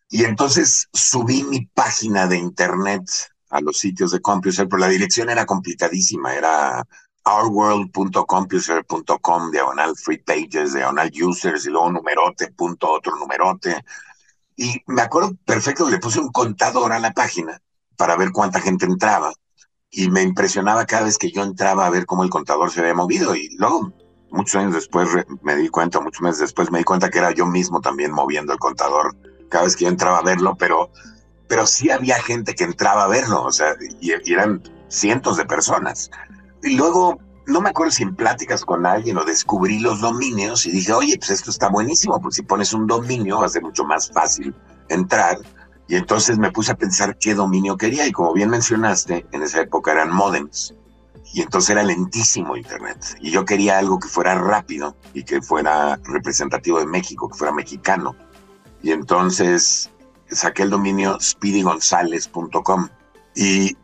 Y 0.10 0.24
entonces 0.26 0.88
subí 0.94 1.44
mi 1.44 1.66
página 1.66 2.28
de 2.28 2.38
internet 2.38 3.04
a 3.50 3.62
los 3.62 3.78
sitios 3.80 4.12
de 4.12 4.22
CompuServe, 4.22 4.70
pero 4.70 4.80
la 4.80 4.88
dirección 4.88 5.30
era 5.30 5.46
complicadísima, 5.46 6.36
era 6.36 6.86
ourworld.compuser.com, 7.26 9.52
diagonal 9.52 9.96
free 9.96 10.18
pages, 10.18 10.74
diagonal 10.74 11.10
users, 11.14 11.66
y 11.66 11.70
luego 11.70 11.92
numerote, 11.92 12.52
punto 12.52 12.92
otro 12.92 13.16
numerote. 13.18 13.84
Y 14.56 14.82
me 14.88 15.02
acuerdo 15.02 15.36
perfecto 15.46 15.90
le 15.90 16.00
puse 16.00 16.20
un 16.20 16.32
contador 16.32 16.94
a 16.94 17.00
la 17.00 17.14
página 17.14 17.60
para 17.98 18.16
ver 18.16 18.32
cuánta 18.32 18.60
gente 18.60 18.86
entraba. 18.86 19.34
Y 19.90 20.10
me 20.10 20.22
impresionaba 20.22 20.86
cada 20.86 21.06
vez 21.06 21.18
que 21.18 21.32
yo 21.32 21.44
entraba 21.44 21.86
a 21.86 21.90
ver 21.90 22.06
cómo 22.06 22.24
el 22.24 22.30
contador 22.30 22.72
se 22.72 22.82
había 22.82 22.94
movido. 22.94 23.36
Y 23.36 23.50
luego, 23.58 23.94
muchos 24.32 24.56
años 24.56 24.74
después 24.74 25.10
me 25.42 25.56
di 25.56 25.70
cuenta, 25.70 26.00
muchos 26.00 26.22
meses 26.22 26.40
después 26.40 26.72
me 26.72 26.80
di 26.80 26.84
cuenta 26.84 27.10
que 27.10 27.20
era 27.20 27.32
yo 27.32 27.46
mismo 27.46 27.80
también 27.80 28.12
moviendo 28.12 28.54
el 28.54 28.60
contador 28.60 29.16
cada 29.50 29.66
vez 29.66 29.76
que 29.76 29.86
yo 29.86 29.90
entraba 29.90 30.18
a 30.18 30.24
verlo, 30.24 30.56
pero, 30.58 30.90
pero 31.48 31.68
sí 31.68 31.92
había 31.92 32.20
gente 32.22 32.56
que 32.56 32.64
entraba 32.64 33.04
a 33.04 33.08
verlo, 33.08 33.44
o 33.44 33.52
sea, 33.52 33.76
y, 34.00 34.12
y 34.12 34.34
eran 34.34 34.64
cientos 34.88 35.38
de 35.38 35.46
personas. 35.46 36.10
Luego 36.64 37.20
no 37.46 37.62
me 37.62 37.70
acuerdo 37.70 37.92
si 37.92 38.04
en 38.04 38.16
pláticas 38.16 38.64
con 38.64 38.86
alguien 38.86 39.18
o 39.18 39.26
descubrí 39.26 39.80
los 39.80 40.02
dominios 40.02 40.66
y 40.66 40.72
dije, 40.72 40.94
oye, 40.94 41.18
pues 41.18 41.32
esto 41.32 41.52
está 41.52 41.70
buenísimo, 41.70 42.20
pues 42.22 42.36
si 42.36 42.42
pones 42.42 42.74
un 42.74 42.88
dominio 42.88 43.40
va 43.40 43.48
a 43.48 43.50
ser 43.50 43.64
mucho 43.64 43.84
más 43.84 44.10
fácil 44.12 44.56
entrar. 44.90 45.38
Y 45.88 45.96
entonces 45.96 46.38
me 46.38 46.52
puse 46.52 46.72
a 46.72 46.76
pensar 46.76 47.18
qué 47.18 47.36
dominio 47.36 47.78
quería 47.78 48.08
y 48.08 48.12
como 48.12 48.34
bien 48.34 48.50
mencionaste, 48.50 49.26
en 49.32 49.44
esa 49.44 49.62
época 49.62 49.92
eran 49.92 50.14
modems 50.14 50.74
y 51.34 51.42
entonces 51.42 51.72
era 51.72 51.84
lentísimo 51.84 52.56
Internet. 52.56 53.18
Y 53.20 53.32
yo 53.32 53.44
quería 53.44 53.80
algo 53.80 54.00
que 54.00 54.08
fuera 54.08 54.36
rápido 54.36 54.96
y 55.14 55.24
que 55.24 55.42
fuera 55.42 56.00
representativo 56.04 56.80
de 56.80 56.86
México, 56.86 57.28
que 57.28 57.38
fuera 57.38 57.54
mexicano. 57.54 58.16
Y 58.82 58.92
entonces 58.92 59.90
saqué 60.30 60.64
el 60.64 60.70
dominio 60.70 61.18
speedygonzalez.com 61.20 62.88
y 63.36 63.76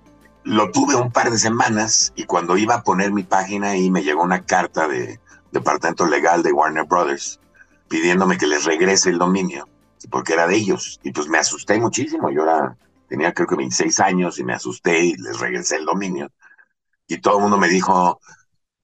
lo 0.49 0.71
tuve 0.71 0.95
un 0.95 1.11
par 1.11 1.29
de 1.29 1.37
semanas 1.37 2.11
y 2.15 2.23
cuando 2.23 2.57
iba 2.57 2.73
a 2.73 2.83
poner 2.83 3.11
mi 3.11 3.21
página 3.21 3.69
ahí 3.69 3.91
me 3.91 4.01
llegó 4.01 4.23
una 4.23 4.45
carta 4.45 4.87
de 4.87 5.19
departamento 5.51 6.07
legal 6.07 6.41
de 6.41 6.51
Warner 6.51 6.85
Brothers 6.85 7.39
pidiéndome 7.87 8.35
que 8.39 8.47
les 8.47 8.65
regrese 8.65 9.11
el 9.11 9.19
dominio 9.19 9.69
porque 10.09 10.33
era 10.33 10.47
de 10.47 10.55
ellos. 10.55 10.99
Y 11.03 11.11
pues 11.11 11.27
me 11.27 11.37
asusté 11.37 11.77
muchísimo. 11.79 12.31
Yo 12.31 12.43
era 12.43 12.75
tenía 13.07 13.31
creo 13.31 13.47
que 13.47 13.57
26 13.57 13.99
años 13.99 14.39
y 14.39 14.43
me 14.43 14.53
asusté 14.53 15.05
y 15.05 15.13
les 15.17 15.39
regresé 15.39 15.75
el 15.75 15.85
dominio. 15.85 16.31
Y 17.07 17.19
todo 17.19 17.37
el 17.37 17.43
mundo 17.43 17.57
me 17.59 17.67
dijo 17.67 18.19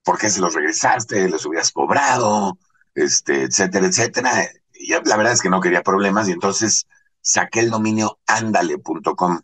¿por 0.04 0.20
qué 0.20 0.30
se 0.30 0.42
los 0.42 0.54
regresaste? 0.54 1.30
¿Les 1.30 1.46
hubieras 1.48 1.72
cobrado? 1.72 2.60
este 2.94 3.44
etcétera 3.44 3.88
etcétera. 3.88 4.50
Y 4.72 4.92
la 4.92 5.18
verdad 5.18 5.34
es 5.34 5.42
que 5.42 5.50
no 5.50 5.62
quería 5.62 5.82
problemas 5.82 6.30
y 6.30 6.34
entonces 6.34 6.86
saqué 7.22 7.62
el 7.62 7.72
dominio 7.72 8.20
andale.com 8.28 9.42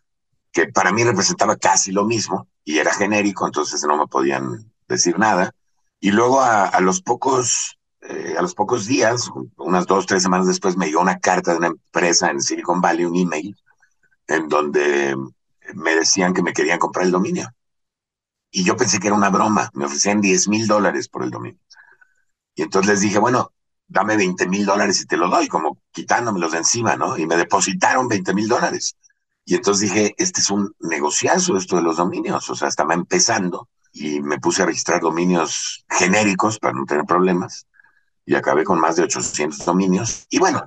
que 0.52 0.68
para 0.68 0.92
mí 0.92 1.04
representaba 1.04 1.56
casi 1.56 1.92
lo 1.92 2.06
mismo 2.06 2.48
y 2.64 2.78
era 2.80 2.94
genérico, 2.94 3.46
entonces 3.46 3.84
no 3.84 3.98
me 3.98 4.08
podían 4.08 4.72
decir 4.88 5.18
nada. 5.18 5.52
Y 6.00 6.12
luego 6.12 6.42
a, 6.42 6.80
los 6.82 7.02
pocos 7.02 7.80
eh, 8.02 8.36
a 8.38 8.42
los 8.42 8.56
pocos 8.56 8.88
días, 8.88 9.30
unas 9.58 9.86
dos, 9.86 10.06
tres 10.08 10.24
semanas 10.24 10.48
después, 10.48 10.76
me 10.76 10.88
llegó 10.88 11.02
una 11.02 11.20
carta 11.20 11.52
de 11.52 11.60
una 11.60 11.68
empresa 11.68 12.32
en 12.32 12.42
Silicon 12.42 12.82
Valley, 12.82 13.06
un 13.06 13.16
email, 13.16 13.56
en 14.28 14.50
donde 14.50 15.16
me 15.76 15.96
decían 15.96 16.34
que 16.34 16.42
me 16.42 16.54
querían 16.54 16.80
comprar 16.80 17.06
el 17.06 17.12
dominio. 17.12 17.48
Y 18.50 18.64
yo 18.64 18.76
pensé 18.76 19.00
que 19.00 19.08
era 19.08 19.16
una 19.16 19.30
broma, 19.30 19.70
me 19.74 19.86
ofrecían 19.86 20.20
10 20.20 20.48
mil 20.50 20.68
dólares 20.68 21.08
por 21.08 21.24
el 21.24 21.32
dominio. 21.32 21.60
Y 22.56 22.64
entonces 22.64 22.92
les 22.92 23.02
dije, 23.02 23.20
bueno, 23.20 23.54
dame 23.88 24.18
20 24.18 24.48
mil 24.48 24.66
dólares 24.66 25.02
y 25.02 25.06
te 25.06 25.18
lo 25.18 25.30
doy, 25.30 25.48
como 25.48 25.82
quitándomelos 25.92 26.52
de 26.52 26.60
encima, 26.60 26.96
¿no? 26.96 27.18
Y 27.18 27.26
me 27.26 27.38
depositaron 27.38 28.08
20 28.08 28.34
mil 28.34 28.48
dólares. 28.48 28.98
Y 29.46 29.56
entonces 29.56 29.90
dije, 29.90 30.14
este 30.18 30.42
es 30.42 30.50
un 30.50 30.74
negociazo 30.80 31.58
esto 31.58 31.76
de 31.76 31.82
los 31.82 31.98
dominios, 31.98 32.50
o 32.50 32.56
sea, 32.56 32.68
estaba 32.68 32.94
empezando 32.94 33.68
y 33.92 34.22
me 34.22 34.40
puse 34.40 34.64
a 34.64 34.66
registrar 34.66 35.02
dominios 35.02 35.86
genéricos 35.90 36.60
para 36.60 36.74
no 36.74 36.86
tener 36.86 37.06
problemas 37.06 37.68
y 38.26 38.36
acabé 38.36 38.64
con 38.64 38.80
más 38.80 38.96
de 38.96 39.04
800 39.04 39.66
dominios. 39.66 40.26
Y 40.30 40.40
bueno, 40.40 40.64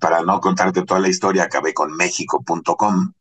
para 0.00 0.22
no 0.22 0.40
contarte 0.40 0.82
toda 0.82 1.00
la 1.00 1.08
historia, 1.08 1.44
acabé 1.44 1.74
con 1.74 1.92
México.com, 1.92 3.12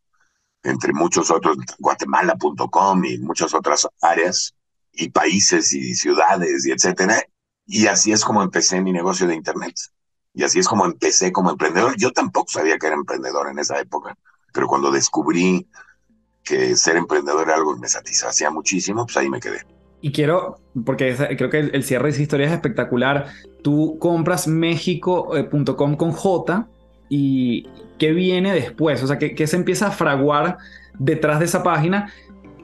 entre 0.63 0.93
muchos 0.93 1.29
otros, 1.29 1.57
Guatemala.com 1.77 3.05
y 3.05 3.19
muchas 3.19 3.53
otras 3.53 3.87
áreas 4.01 4.55
y 4.93 5.09
países 5.09 5.73
y 5.73 5.93
ciudades 5.93 6.65
y 6.65 6.71
etcétera. 6.71 7.21
Y 7.67 7.87
así 7.87 8.11
es 8.11 8.23
como 8.23 8.41
empecé 8.41 8.81
mi 8.81 8.91
negocio 8.91 9.27
de 9.27 9.35
Internet. 9.35 9.75
Y 10.33 10.43
así 10.43 10.59
es 10.59 10.67
como 10.67 10.85
empecé 10.85 11.31
como 11.31 11.51
emprendedor. 11.51 11.95
Yo 11.97 12.11
tampoco 12.11 12.51
sabía 12.51 12.77
que 12.77 12.87
era 12.87 12.95
emprendedor 12.95 13.49
en 13.49 13.59
esa 13.59 13.79
época 13.79 14.17
pero 14.55 14.67
cuando 14.67 14.89
descubrí 14.89 15.67
que 16.41 16.75
ser 16.77 16.95
emprendedor 16.95 17.43
era 17.43 17.55
algo 17.55 17.75
que 17.75 17.81
me 17.81 17.89
satisfacía 17.89 18.50
muchísimo, 18.50 19.05
pues 19.05 19.17
ahí 19.17 19.29
me 19.29 19.41
quedé. 19.41 19.59
Y 20.01 20.12
quiero, 20.12 20.59
porque 20.85 21.13
creo 21.38 21.50
que 21.50 21.59
el, 21.59 21.83
cierre 21.83 22.05
de 22.05 22.09
esa 22.12 22.21
historia 22.21 22.47
es 22.47 22.53
espectacular. 22.53 23.27
Tú 23.63 23.97
compras 24.00 24.47
México.com 24.47 25.97
con 25.97 26.12
J 26.12 26.67
y 27.09 27.67
¿qué 28.00 28.13
viene 28.13 28.53
después? 28.53 29.03
O 29.03 29.08
sea, 29.08 29.17
¿qué, 29.17 29.47
se 29.47 29.56
empieza 29.58 29.88
a 29.88 29.91
fraguar 29.91 30.58
detrás 30.97 31.39
de 31.39 31.45
esa 31.45 31.62
página 31.62 32.13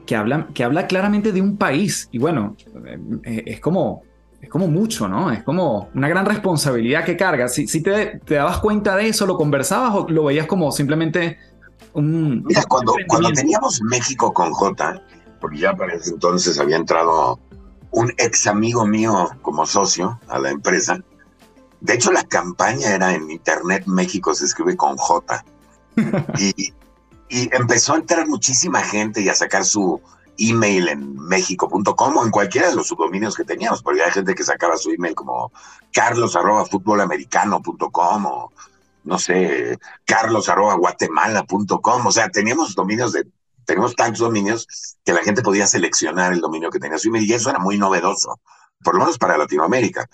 que 0.06 0.16
habla, 0.16 0.48
que 0.54 0.64
habla 0.64 0.86
claramente 0.86 1.32
de 1.32 1.42
un 1.42 1.58
país? 1.58 2.08
Y 2.10 2.18
bueno, 2.18 2.56
eh, 3.24 3.42
es 3.46 3.60
como, 3.60 4.04
es 4.40 4.48
como 4.48 4.68
mucho, 4.68 5.08
¿no? 5.08 5.30
Es 5.30 5.42
como 5.42 5.90
una 5.94 6.08
gran 6.08 6.24
responsabilidad 6.24 7.04
que 7.04 7.16
cargas. 7.16 7.52
Si, 7.54 7.66
si 7.66 7.82
te, 7.82 8.20
te 8.24 8.36
dabas 8.36 8.60
cuenta 8.60 8.96
de 8.96 9.08
eso, 9.08 9.26
¿lo 9.26 9.36
conversabas 9.36 9.94
o 9.94 10.08
lo 10.08 10.24
veías 10.24 10.46
como 10.46 10.70
simplemente 10.70 11.38
Mira, 11.94 12.64
cuando, 12.64 12.94
cuando 13.06 13.32
teníamos 13.32 13.82
México 13.82 14.32
con 14.32 14.52
J, 14.52 15.02
porque 15.40 15.58
ya 15.58 15.74
para 15.74 15.94
ese 15.94 16.10
entonces 16.10 16.58
había 16.58 16.76
entrado 16.76 17.38
un 17.90 18.10
ex 18.16 18.46
amigo 18.46 18.86
mío 18.86 19.28
como 19.42 19.66
socio 19.66 20.18
a 20.28 20.38
la 20.38 20.50
empresa. 20.50 20.98
De 21.80 21.94
hecho, 21.94 22.12
la 22.12 22.22
campaña 22.22 22.94
era 22.94 23.14
en 23.14 23.30
Internet 23.30 23.84
México, 23.86 24.34
se 24.34 24.46
escribe 24.46 24.76
con 24.76 24.96
J. 24.96 25.44
y, 26.38 26.72
y 27.28 27.54
empezó 27.54 27.94
a 27.94 27.96
entrar 27.96 28.26
muchísima 28.26 28.80
gente 28.82 29.20
y 29.20 29.28
a 29.28 29.34
sacar 29.34 29.64
su 29.64 30.00
email 30.38 30.88
en 30.88 31.16
México.com 31.16 32.16
o 32.16 32.24
en 32.24 32.30
cualquiera 32.30 32.68
de 32.68 32.74
los 32.74 32.88
subdominios 32.88 33.36
que 33.36 33.44
teníamos, 33.44 33.82
porque 33.82 34.02
hay 34.02 34.10
gente 34.10 34.34
que 34.34 34.44
sacaba 34.44 34.76
su 34.76 34.90
email 34.90 35.14
como 35.14 35.52
carlos 35.92 36.36
arroba 36.36 36.62
o 36.62 38.52
no 39.04 39.18
sé, 39.18 39.78
carlos 40.04 40.48
arroba 40.48 40.74
guatemala.com, 40.74 42.06
o 42.06 42.12
sea, 42.12 42.28
teníamos 42.28 42.74
dominios 42.74 43.12
de, 43.12 43.26
tenemos 43.64 43.94
tantos 43.94 44.20
dominios 44.20 44.66
que 45.04 45.12
la 45.12 45.22
gente 45.22 45.42
podía 45.42 45.66
seleccionar 45.66 46.32
el 46.32 46.40
dominio 46.40 46.70
que 46.70 46.78
tenía 46.78 46.98
y 47.02 47.32
eso 47.32 47.50
era 47.50 47.58
muy 47.58 47.78
novedoso, 47.78 48.40
por 48.82 48.94
lo 48.94 49.00
menos 49.00 49.18
para 49.18 49.38
Latinoamérica. 49.38 50.08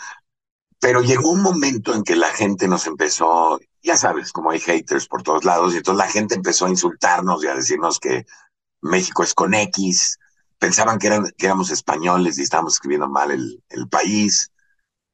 Pero 0.81 1.03
llegó 1.03 1.31
un 1.31 1.43
momento 1.43 1.95
en 1.95 2.05
que 2.05 2.15
la 2.15 2.29
gente 2.29 2.69
nos 2.69 2.87
empezó, 2.87 3.59
ya 3.83 3.97
sabes, 3.97 4.33
como 4.33 4.51
hay 4.51 4.61
haters 4.61 5.09
por 5.09 5.23
todos 5.23 5.45
lados, 5.45 5.75
y 5.75 5.79
entonces 5.79 6.05
la 6.05 6.11
gente 6.11 6.35
empezó 6.37 6.67
a 6.67 6.71
insultarnos 6.71 7.43
y 7.43 7.49
a 7.49 7.55
decirnos 7.55 7.99
que 7.99 8.27
México 8.81 9.25
es 9.25 9.35
con 9.35 9.55
X, 9.55 10.19
pensaban 10.59 10.99
que, 10.99 11.09
eran, 11.09 11.31
que 11.37 11.47
éramos 11.47 11.71
españoles 11.71 12.39
y 12.39 12.43
estábamos 12.43 12.75
escribiendo 12.75 13.09
mal 13.09 13.31
el, 13.31 13.63
el 13.71 13.89
país. 13.89 14.53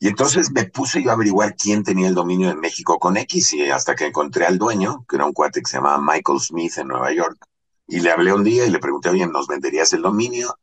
Y 0.05 0.09
entonces 0.09 0.53
me 0.53 0.67
puse 0.67 1.03
yo 1.03 1.09
a 1.09 1.15
averiguar 1.15 1.57
quién 1.57 1.83
tenía 1.83 2.09
el 2.09 2.15
dominio 2.15 2.51
en 2.51 2.61
México 2.61 2.99
con 2.99 3.17
X 3.17 3.55
y 3.55 3.71
hasta 3.71 3.95
que 3.95 4.05
encontré 4.05 4.45
al 4.45 4.59
dueño, 4.59 5.03
que 5.09 5.17
era 5.17 5.25
un 5.25 5.33
cuate 5.33 5.63
que 5.63 5.71
se 5.71 5.79
llamaba 5.79 5.99
Michael 5.99 6.41
Smith 6.41 6.77
en 6.77 6.89
Nueva 6.89 7.11
York. 7.15 7.39
Y 7.89 8.01
le 8.01 8.11
hablé 8.11 8.35
un 8.35 8.45
día 8.45 8.67
y 8.67 8.71
le 8.71 8.81
pregunté, 8.81 9.09
oye, 9.09 9.27
¿nos 9.27 9.47
venderías 9.47 9.95
el 9.95 10.03
dominio? 10.03 10.59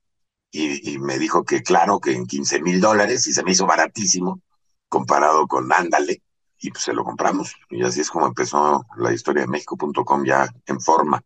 Y, 0.51 0.99
me 0.99 1.17
dijo 1.17 1.43
que 1.43 1.63
claro, 1.63 1.99
que 1.99 2.11
en 2.13 2.27
15 2.27 2.61
mil 2.61 2.79
dólares 2.79 3.25
y 3.25 3.33
se 3.33 3.43
me 3.43 3.53
hizo 3.53 3.65
baratísimo 3.65 4.41
comparado 4.87 5.47
con 5.47 5.73
Ándale. 5.73 6.21
Y 6.59 6.69
pues 6.69 6.83
se 6.83 6.93
lo 6.93 7.03
compramos. 7.03 7.55
Y 7.71 7.81
así 7.81 8.01
es 8.01 8.11
como 8.11 8.27
empezó 8.27 8.85
la 8.95 9.11
historia 9.11 9.41
de 9.41 9.47
México.com 9.47 10.23
ya 10.23 10.47
en 10.67 10.79
forma. 10.79 11.19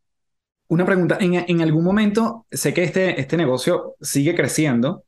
Una 0.69 0.85
pregunta, 0.85 1.17
en, 1.19 1.33
en, 1.33 1.61
algún 1.61 1.83
momento 1.83 2.45
sé 2.49 2.73
que 2.73 2.85
este, 2.85 3.19
este 3.19 3.35
negocio 3.35 3.95
sigue 3.99 4.35
creciendo 4.35 5.03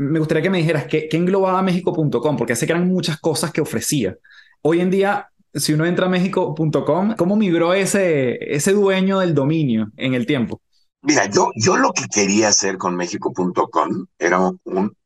me 0.00 0.18
gustaría 0.18 0.42
que 0.42 0.50
me 0.50 0.58
dijeras 0.58 0.86
qué, 0.86 1.08
englobaba 1.12 1.60
México.com, 1.62 2.36
porque 2.36 2.56
sé 2.56 2.66
que 2.66 2.72
eran 2.72 2.88
muchas 2.88 3.20
cosas 3.20 3.52
que 3.52 3.60
ofrecía. 3.60 4.16
Hoy 4.62 4.80
en 4.80 4.90
día, 4.90 5.30
si 5.52 5.74
uno 5.74 5.84
entra 5.84 6.06
a 6.06 6.08
México.com, 6.08 7.14
¿cómo 7.16 7.36
migró 7.36 7.74
ese, 7.74 8.38
ese 8.54 8.72
dueño 8.72 9.18
del 9.18 9.34
dominio 9.34 9.90
en 9.98 10.14
el 10.14 10.24
tiempo? 10.24 10.62
Mira, 11.02 11.26
yo, 11.26 11.50
yo 11.54 11.76
lo 11.76 11.92
que 11.92 12.04
quería 12.12 12.48
hacer 12.48 12.78
con 12.78 12.96
México.com 12.96 14.06
era 14.18 14.40
un, 14.40 14.96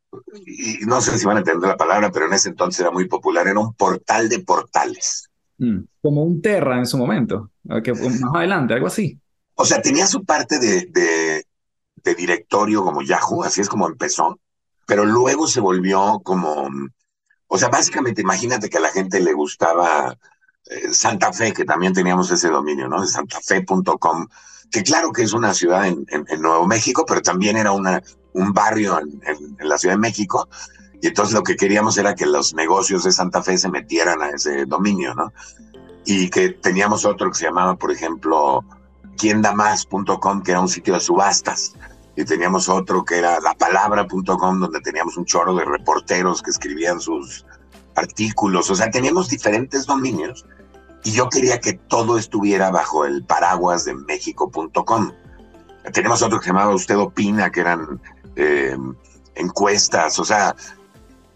y 0.47 0.87
no 0.87 1.01
sé 1.01 1.19
si 1.19 1.27
van 1.27 1.39
a 1.39 1.41
entender 1.41 1.69
la 1.69 1.77
palabra, 1.77 2.13
pero 2.13 2.27
en 2.27 2.35
ese 2.35 2.51
entonces 2.51 2.81
era 2.81 2.93
muy 2.93 3.09
popular, 3.09 3.49
era 3.49 3.59
un 3.59 3.75
portal 3.75 4.29
de 4.29 4.41
portales. 4.41 5.29
Mm, 5.59 5.79
como 6.01 6.23
un 6.23 6.41
Terra 6.41 6.79
en 6.79 6.87
su 6.87 6.99
momento, 6.99 7.51
que 7.83 7.93
más 7.93 8.23
adelante, 8.33 8.75
algo 8.75 8.87
así. 8.87 9.19
O 9.55 9.65
sea, 9.65 9.83
tenía 9.83 10.07
su 10.07 10.25
parte 10.25 10.61
de, 10.61 10.87
de, 10.87 11.45
de 11.97 12.15
directorio 12.15 12.85
como 12.85 13.03
Yahoo, 13.03 13.43
así 13.43 13.61
es 13.61 13.69
como 13.69 13.89
empezó, 13.89 14.39
pero 14.87 15.05
luego 15.05 15.47
se 15.47 15.61
volvió 15.61 16.21
como, 16.23 16.69
o 17.47 17.59
sea, 17.59 17.69
básicamente 17.69 18.23
imagínate 18.23 18.69
que 18.69 18.79
a 18.79 18.83
la 18.83 18.91
gente 18.91 19.21
le 19.21 19.33
gustaba 19.33 20.17
eh, 20.67 20.93
Santa 20.93 21.33
Fe, 21.33 21.53
que 21.53 21.65
también 21.65 21.93
teníamos 21.93 22.31
ese 22.31 22.49
dominio, 22.49 22.89
¿no? 22.89 23.01
De 23.01 23.07
santafe.com, 23.07 24.29
que 24.71 24.83
claro 24.83 25.13
que 25.13 25.23
es 25.23 25.33
una 25.33 25.55
ciudad 25.55 25.87
en, 25.87 26.07
Nuevo 26.41 26.67
México, 26.67 27.05
pero 27.07 27.23
también 27.23 27.57
era 27.57 27.73
una, 27.73 28.03
un 28.33 28.53
barrio 28.53 28.99
en, 28.99 29.21
en, 29.59 29.69
la 29.69 29.79
Ciudad 29.79 29.95
de 29.95 30.01
México. 30.01 30.49
Y 31.01 31.09
entonces 31.09 31.35
lo 31.35 31.43
que 31.43 31.57
queríamos 31.57 31.99
era 31.99 32.15
que 32.15 32.27
los 32.27 32.55
negocios 32.55 33.05
de 33.05 33.13
Santa 33.13 33.43
Fe 33.43 33.59
se 33.59 33.69
metieran 33.69 34.23
a 34.23 34.31
ese 34.31 34.65
dominio, 34.65 35.15
¿no? 35.15 35.33
Y 36.07 36.29
que 36.31 36.51
teníamos 36.51 37.05
otro 37.05 37.31
que 37.31 37.39
se 37.39 37.45
llamaba, 37.47 37.77
por 37.77 37.93
ejemplo, 37.93 38.65
quiendamás.com, 39.17 40.43
que 40.43 40.51
era 40.51 40.61
un 40.61 40.69
sitio 40.69 40.95
de 40.95 41.01
subastas 41.01 41.75
y 42.17 42.25
teníamos 42.25 42.69
otro 42.69 43.05
que 43.05 43.19
era 43.19 43.41
lapalabra.com, 43.41 44.61
donde 44.61 44.81
teníamos 44.81 45.17
un 45.17 45.25
chorro 45.25 45.55
de 45.55 45.65
reporteros 45.65 46.43
que 46.43 46.51
escribían 46.51 47.01
sus 47.01 47.45
artículos, 47.97 48.71
o 48.71 48.75
sea, 48.75 48.91
teníamos 48.91 49.29
diferentes 49.29 49.87
dominios 49.87 50.45
y 51.05 51.13
yo 51.13 51.29
quería 51.29 51.61
que 51.61 51.75
todo 51.75 52.19
estuviera 52.19 52.71
bajo 52.71 53.05
el 53.05 53.25
paraguas 53.25 53.85
de 53.85 53.95
México.com. 53.95 55.13
Tenemos 55.93 56.23
otro 56.23 56.39
que 56.39 56.45
se 56.45 56.51
llamaba 56.51 56.75
Usted 56.75 56.97
Opina, 56.97 57.51
que 57.51 57.61
eran 57.61 58.01
eh, 58.37 58.77
encuestas, 59.35 60.19
o 60.19 60.25
sea, 60.25 60.57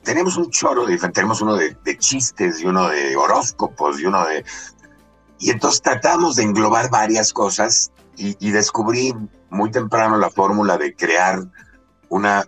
tenemos 0.03 0.39
un 0.39 0.51
choro 0.51 0.87
de 0.87 0.97
tenemos 1.11 1.43
uno 1.43 1.55
de, 1.57 1.77
chistes 1.99 2.61
y 2.61 2.67
uno 2.67 2.89
de 2.89 3.15
horóscopos 3.15 4.01
y 4.01 4.07
uno 4.07 4.25
de... 4.25 4.45
Y 5.39 5.51
entonces 5.51 5.83
tratamos 5.83 6.37
de 6.37 6.45
englobar 6.45 6.91
varias 6.91 7.33
cosas 7.33 7.93
y, 8.17 8.37
y 8.45 8.51
descubrí 8.51 9.15
muy 9.51 9.71
temprano 9.71 10.17
la 10.17 10.31
fórmula 10.31 10.79
de 10.79 10.95
crear 10.95 11.41
una, 12.09 12.47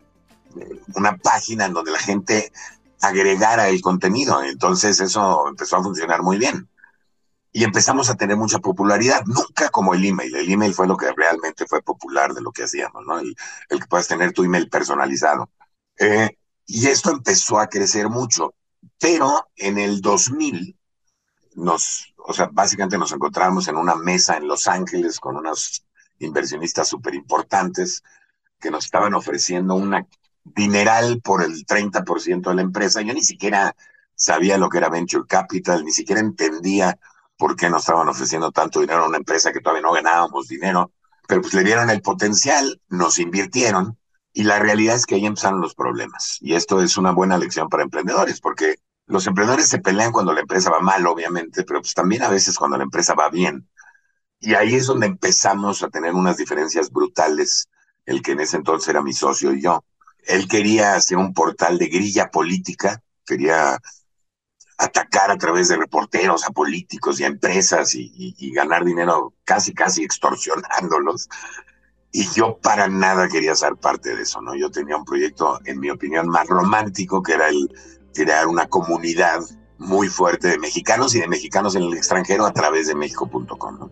una 0.95 1.17
página 1.17 1.67
en 1.67 1.73
donde 1.73 1.93
la 1.93 1.99
gente 1.99 2.53
agregara 3.01 3.69
el 3.69 3.81
contenido. 3.81 4.43
Entonces 4.43 5.01
eso 5.01 5.49
empezó 5.49 5.77
a 5.77 5.83
funcionar 5.83 6.23
muy 6.23 6.39
bien 6.39 6.69
y 7.53 7.65
empezamos 7.65 8.09
a 8.11 8.15
tener 8.15 8.37
mucha 8.37 8.61
popularidad, 8.61 9.25
nunca 9.27 9.71
como 9.71 9.95
el 9.95 10.05
email. 10.05 10.35
El 10.37 10.51
email 10.51 10.75
fue 10.75 10.87
lo 10.87 10.97
que 10.97 11.13
realmente 11.13 11.67
fue 11.67 11.83
popular 11.83 12.33
de 12.33 12.43
lo 12.43 12.53
que 12.53 12.65
hacíamos, 12.65 13.05
¿no? 13.07 13.19
El, 13.19 13.35
que 13.69 13.87
puedas 13.89 14.09
tener 14.09 14.33
tu 14.33 14.45
email 14.45 14.69
personalizado. 14.69 15.51
Eh, 15.99 16.31
y 16.67 16.87
esto 16.87 17.11
empezó 17.11 17.59
a 17.59 17.69
crecer 17.69 18.09
mucho, 18.09 18.55
pero 18.99 19.49
en 19.57 19.79
el 19.79 20.01
2000 20.01 20.79
nos, 21.57 22.15
o 22.17 22.33
sea, 22.33 22.49
básicamente 22.53 22.99
nos 22.99 23.13
encontramos 23.13 23.67
en 23.67 23.77
una 23.77 23.97
mesa 23.97 24.37
en 24.37 24.47
Los 24.47 24.69
Ángeles 24.69 25.19
con 25.19 25.37
unos 25.37 25.85
inversionistas 26.21 26.89
súper 26.89 27.15
importantes 27.15 28.03
que 28.61 28.71
nos 28.71 28.85
estaban 28.85 29.15
ofreciendo 29.15 29.75
una 29.75 30.07
dineral 30.45 31.21
por 31.23 31.43
el 31.43 31.67
30% 31.67 32.51
de 32.51 32.55
la 32.55 32.63
empresa. 32.63 33.03
Yo 33.03 33.13
ni 33.13 33.23
siquiera 33.23 33.75
sabía 34.15 34.59
lo 34.59 34.69
que 34.69 34.79
era 34.79 34.89
venture 34.89 35.25
capital, 35.27 35.85
ni 35.85 35.93
siquiera 35.93 36.21
entendía 36.21 36.99
por 37.37 37.57
qué 37.57 37.71
nos 37.71 37.83
estaban 37.83 38.09
ofreciendo 38.09 38.53
tanto 38.53 38.81
dinero 38.81 39.05
a 39.05 39.09
una 39.09 39.17
empresa 39.17 39.53
que 39.53 39.61
todavía 39.61 39.83
no 39.83 39.93
ganábamos 39.93 40.47
dinero, 40.47 40.93
pero 41.27 41.41
pues 41.41 41.55
le 41.55 41.65
dieron 41.65 41.89
el 41.91 42.03
potencial, 42.03 42.81
nos 42.89 43.19
invirtieron 43.19 43.99
y 44.33 44.45
la 44.45 44.59
realidad 44.59 44.97
es 44.97 45.07
que 45.07 45.17
ahí 45.17 45.27
empezaron 45.27 45.61
los 45.61 45.75
problemas. 45.75 46.39
Y 46.41 46.55
esto 46.55 46.83
es 46.83 46.97
una 46.97 47.13
buena 47.13 47.39
lección 47.39 47.69
para 47.69 47.83
emprendedores, 47.83 48.41
porque 48.41 48.77
los 49.07 49.27
emprendedores 49.27 49.69
se 49.69 49.81
pelean 49.81 50.13
cuando 50.13 50.33
la 50.33 50.41
empresa 50.41 50.71
va 50.71 50.81
mal, 50.81 51.07
obviamente, 51.07 51.65
pero 51.65 51.81
pues 51.81 51.95
también 51.95 52.23
a 52.23 52.29
veces 52.29 52.57
cuando 52.57 52.77
la 52.77 52.85
empresa 52.85 53.15
va 53.15 53.29
bien. 53.31 53.69
Y 54.41 54.55
ahí 54.55 54.75
es 54.75 54.87
donde 54.87 55.07
empezamos 55.07 55.83
a 55.83 55.91
tener 55.91 56.15
unas 56.15 56.39
diferencias 56.39 56.91
brutales, 56.91 57.69
el 58.07 58.23
que 58.23 58.33
en 58.33 58.41
ese 58.41 58.57
entonces 58.57 58.89
era 58.89 59.03
mi 59.03 59.13
socio 59.13 59.53
y 59.53 59.61
yo. 59.61 59.85
Él 60.25 60.49
quería 60.49 60.95
hacer 60.95 61.19
un 61.19 61.35
portal 61.35 61.79
de 61.79 61.89
grilla 61.89 62.31
política, 62.31 63.03
quería 63.27 63.79
atacar 64.79 65.31
a 65.31 65.37
través 65.37 65.69
de 65.69 65.77
reporteros 65.77 66.47
a 66.47 66.51
políticos 66.51 67.21
y 67.21 67.25
a 67.25 67.27
empresas 67.27 67.95
y, 67.95 68.53
ganar 68.55 68.85
dinero 68.85 69.35
casi, 69.45 69.75
casi 69.75 70.03
extorsionándolos. 70.03 71.29
Y 72.13 72.27
yo 72.31 72.59
para 72.59 72.89
nada 72.89 73.29
quería 73.29 73.55
ser 73.55 73.77
parte 73.77 74.17
de 74.17 74.23
eso, 74.23 74.41
¿no? 74.41 74.57
Yo 74.57 74.71
tenía 74.71 74.97
un 74.97 75.05
proyecto, 75.05 75.61
en 75.67 75.79
mi 75.79 75.91
opinión, 75.91 76.29
más 76.29 76.47
romántico, 76.49 77.23
que 77.23 77.35
era 77.35 77.49
el 77.49 77.71
crear 78.15 78.47
una 78.47 78.69
comunidad 78.69 79.41
muy 79.79 80.09
fuerte 80.09 80.49
de 80.49 80.59
mexicanos 80.59 81.15
y 81.15 81.21
de 81.21 81.29
mexicanos 81.29 81.77
en 81.77 81.83
el 81.83 81.95
extranjero 81.95 82.47
a 82.47 82.53
través 82.53 82.87
de 82.89 82.95
México.com, 82.95 83.79
¿no? 83.79 83.91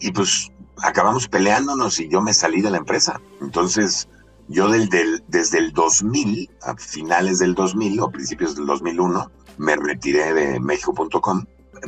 Y 0.00 0.12
pues 0.12 0.50
acabamos 0.82 1.28
peleándonos 1.28 1.98
y 2.00 2.08
yo 2.08 2.20
me 2.20 2.32
salí 2.32 2.60
de 2.60 2.70
la 2.70 2.78
empresa. 2.78 3.20
Entonces, 3.40 4.08
yo 4.48 4.68
desde 4.68 5.58
el 5.58 5.72
2000, 5.72 6.50
a 6.62 6.76
finales 6.76 7.38
del 7.38 7.54
2000 7.54 8.00
o 8.00 8.10
principios 8.10 8.56
del 8.56 8.66
2001, 8.66 9.30
me 9.58 9.76
retiré 9.76 10.32
de 10.32 10.60
México.com. 10.60 11.44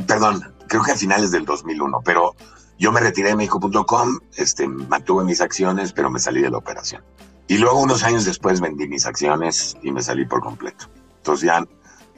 Perdón, 0.06 0.54
creo 0.68 0.82
que 0.82 0.92
a 0.92 0.96
finales 0.96 1.30
del 1.30 1.44
2001, 1.44 2.02
pero 2.04 2.34
yo 2.78 2.92
me 2.92 3.00
retiré 3.00 3.30
de 3.30 3.36
México.com, 3.36 4.18
este, 4.36 4.68
mantuve 4.68 5.24
mis 5.24 5.40
acciones, 5.40 5.92
pero 5.92 6.10
me 6.10 6.18
salí 6.18 6.42
de 6.42 6.50
la 6.50 6.58
operación. 6.58 7.02
Y 7.46 7.58
luego 7.58 7.80
unos 7.80 8.04
años 8.04 8.24
después 8.24 8.60
vendí 8.60 8.86
mis 8.86 9.06
acciones 9.06 9.76
y 9.82 9.90
me 9.90 10.02
salí 10.02 10.24
por 10.24 10.40
completo. 10.40 10.86
Entonces 11.16 11.46
ya 11.46 11.66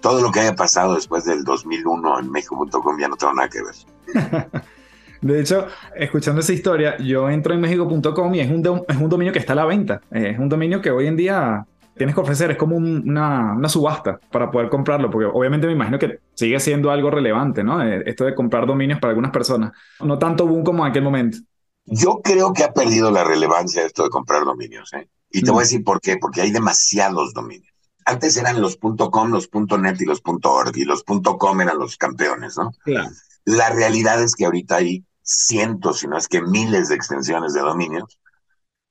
todo 0.00 0.20
lo 0.20 0.30
que 0.30 0.40
haya 0.40 0.54
pasado 0.54 0.94
después 0.94 1.24
del 1.24 1.44
2001 1.44 2.18
en 2.18 2.30
México.com 2.30 2.98
ya 2.98 3.08
no 3.08 3.16
tengo 3.16 3.32
nada 3.34 3.48
que 3.48 3.62
ver. 3.62 4.62
De 5.22 5.40
hecho, 5.40 5.68
escuchando 5.94 6.40
esa 6.40 6.52
historia, 6.52 6.98
yo 6.98 7.30
entro 7.30 7.54
en 7.54 7.60
México.com 7.60 8.34
y 8.34 8.40
es 8.40 8.50
un, 8.50 8.84
es 8.88 8.96
un 8.96 9.08
dominio 9.08 9.32
que 9.32 9.38
está 9.38 9.52
a 9.52 9.56
la 9.56 9.64
venta. 9.64 10.00
Es 10.10 10.38
un 10.38 10.48
dominio 10.48 10.82
que 10.82 10.90
hoy 10.90 11.06
en 11.06 11.16
día 11.16 11.64
tienes 11.96 12.14
que 12.14 12.20
ofrecer, 12.20 12.50
es 12.50 12.56
como 12.56 12.76
una, 12.76 13.52
una, 13.52 13.68
subasta 13.68 14.18
para 14.30 14.50
poder 14.50 14.68
comprarlo, 14.68 15.10
porque 15.10 15.26
obviamente 15.26 15.66
me 15.68 15.74
imagino 15.74 15.98
que 15.98 16.18
sigue 16.34 16.58
siendo 16.58 16.90
algo 16.90 17.10
relevante, 17.10 17.62
¿no? 17.62 17.82
Eh, 17.82 18.02
esto 18.06 18.24
de 18.24 18.34
comprar 18.34 18.66
dominios 18.66 18.98
para 18.98 19.10
algunas 19.10 19.30
personas. 19.30 19.72
No 20.00 20.18
tanto 20.18 20.46
boom 20.46 20.64
como 20.64 20.84
en 20.84 20.90
aquel 20.90 21.04
momento. 21.04 21.38
Yo 21.84 22.20
creo 22.22 22.52
que 22.52 22.64
ha 22.64 22.72
perdido 22.72 23.10
la 23.10 23.22
relevancia 23.22 23.84
esto 23.84 24.04
de 24.04 24.10
comprar 24.10 24.44
dominios, 24.44 24.92
¿eh? 24.94 25.08
Y 25.30 25.42
te 25.42 25.50
voy 25.50 25.60
a 25.60 25.62
mm. 25.62 25.64
decir 25.64 25.84
por 25.84 26.00
qué, 26.00 26.16
porque 26.16 26.40
hay 26.40 26.50
demasiados 26.50 27.32
dominios. 27.32 27.72
Antes 28.04 28.36
eran 28.36 28.60
los 28.60 28.76
.com, 28.76 29.30
los 29.30 29.48
.net 29.52 30.00
y 30.00 30.04
los 30.04 30.20
.org, 30.24 30.76
y 30.76 30.84
los 30.84 31.04
.com 31.04 31.60
eran 31.60 31.78
los 31.78 31.96
campeones, 31.96 32.56
¿no? 32.56 32.72
Claro. 32.84 33.10
La 33.44 33.70
realidad 33.70 34.22
es 34.22 34.34
que 34.34 34.44
ahorita 34.44 34.76
hay 34.76 35.04
cientos, 35.22 36.00
si 36.00 36.08
no 36.08 36.16
es 36.16 36.28
que 36.28 36.42
miles 36.42 36.88
de 36.88 36.96
extensiones 36.96 37.54
de 37.54 37.60
dominios, 37.60 38.18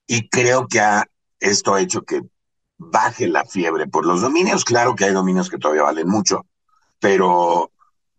y 0.08 0.30
creo 0.30 0.68
que 0.68 0.80
ha, 0.80 1.06
esto 1.40 1.74
ha 1.74 1.82
hecho 1.82 2.02
que 2.04 2.22
baje 2.78 3.28
la 3.28 3.46
fiebre 3.46 3.88
por 3.88 4.06
los 4.06 4.22
dominios. 4.22 4.66
Claro 4.66 4.96
que 4.96 5.06
hay 5.06 5.14
dominios 5.14 5.50
que 5.50 5.58
todavía 5.58 5.84
valen 5.84 6.08
mucho, 6.08 6.48
pero 7.00 7.72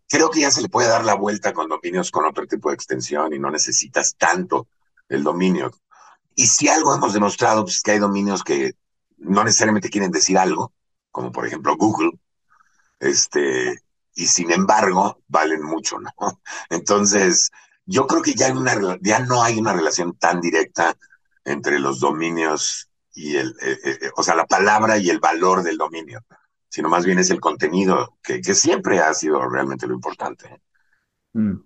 creo 0.08 0.30
que 0.30 0.40
ya 0.40 0.50
se 0.50 0.62
le 0.62 0.68
puede 0.68 0.88
dar 0.88 1.04
la 1.04 1.14
vuelta 1.14 1.52
con 1.52 1.68
dominios 1.68 2.10
con 2.10 2.26
otro 2.26 2.46
tipo 2.46 2.68
de 2.68 2.74
extensión 2.74 3.32
y 3.32 3.38
no 3.38 3.50
necesitas 3.50 4.14
tanto 4.16 4.68
el 5.08 5.22
dominio. 5.22 5.70
Y 6.34 6.46
si 6.46 6.68
algo 6.68 6.94
hemos 6.94 7.12
demostrado, 7.12 7.64
pues 7.64 7.76
es 7.76 7.82
que 7.82 7.92
hay 7.92 7.98
dominios 7.98 8.42
que 8.42 8.74
no 9.18 9.44
necesariamente 9.44 9.90
quieren 9.90 10.10
decir 10.10 10.38
algo, 10.38 10.72
como 11.10 11.32
por 11.32 11.46
ejemplo 11.46 11.76
Google, 11.76 12.12
este, 13.00 13.82
y 14.14 14.26
sin 14.26 14.50
embargo 14.52 15.22
valen 15.28 15.62
mucho, 15.62 15.98
¿no? 15.98 16.12
Entonces, 16.70 17.50
yo 17.92 18.06
creo 18.06 18.22
que 18.22 18.34
ya, 18.34 18.52
no 18.54 19.42
hay 19.42 19.58
una 19.58 19.74
relación 19.74 20.14
tan 20.14 20.40
directa 20.40 20.96
entre 21.44 21.78
los 21.78 22.00
dominios 22.00 22.88
y 23.14 23.36
el, 23.36 23.48
eh, 23.62 23.78
eh, 23.84 23.98
eh, 24.02 24.10
o 24.16 24.22
sea, 24.22 24.34
la 24.34 24.46
palabra 24.46 24.96
y 24.96 25.10
el 25.10 25.20
valor 25.20 25.62
del 25.62 25.76
dominio, 25.76 26.20
sino 26.70 26.88
más 26.88 27.04
bien 27.04 27.18
es 27.18 27.28
el 27.30 27.38
contenido, 27.38 28.16
que, 28.22 28.42
siempre 28.54 29.00
ha 29.00 29.12
sido 29.12 29.46
realmente 29.46 29.86
lo 29.86 29.92
importante. 29.92 30.48
Mm. 31.34 31.56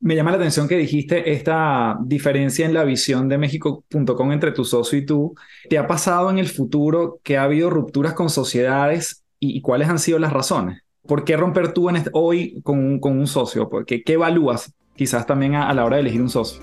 Me 0.00 0.14
llama 0.14 0.30
la 0.30 0.36
atención 0.36 0.68
que 0.68 0.76
dijiste 0.76 1.32
esta 1.32 1.96
diferencia 2.02 2.66
en 2.66 2.74
la 2.74 2.84
visión 2.84 3.28
de 3.28 3.38
México.com 3.38 4.32
entre 4.32 4.52
tu 4.52 4.64
socio 4.64 4.98
y 4.98 5.06
tú. 5.06 5.34
¿Te 5.70 5.78
ha 5.78 5.86
pasado 5.86 6.28
en 6.30 6.38
el 6.38 6.48
futuro 6.48 7.20
que 7.22 7.38
ha 7.38 7.44
habido 7.44 7.70
rupturas 7.70 8.12
con 8.12 8.28
sociedades 8.28 9.24
y, 9.38 9.60
cuáles 9.62 9.88
han 9.88 9.98
sido 9.98 10.18
las 10.18 10.32
razones? 10.32 10.82
¿Por 11.06 11.24
qué 11.24 11.36
romper 11.36 11.72
tú 11.72 11.90
hoy 12.12 12.60
con 12.62 12.78
un, 12.78 13.00
con 13.00 13.18
un 13.18 13.26
socio? 13.26 13.70
¿Qué, 13.86 14.02
¿Qué 14.02 14.14
evalúas 14.14 14.74
quizás 14.96 15.26
también 15.26 15.54
a 15.54 15.72
la 15.74 15.84
hora 15.84 15.96
de 15.96 16.02
elegir 16.02 16.22
un 16.22 16.30
socio? 16.30 16.62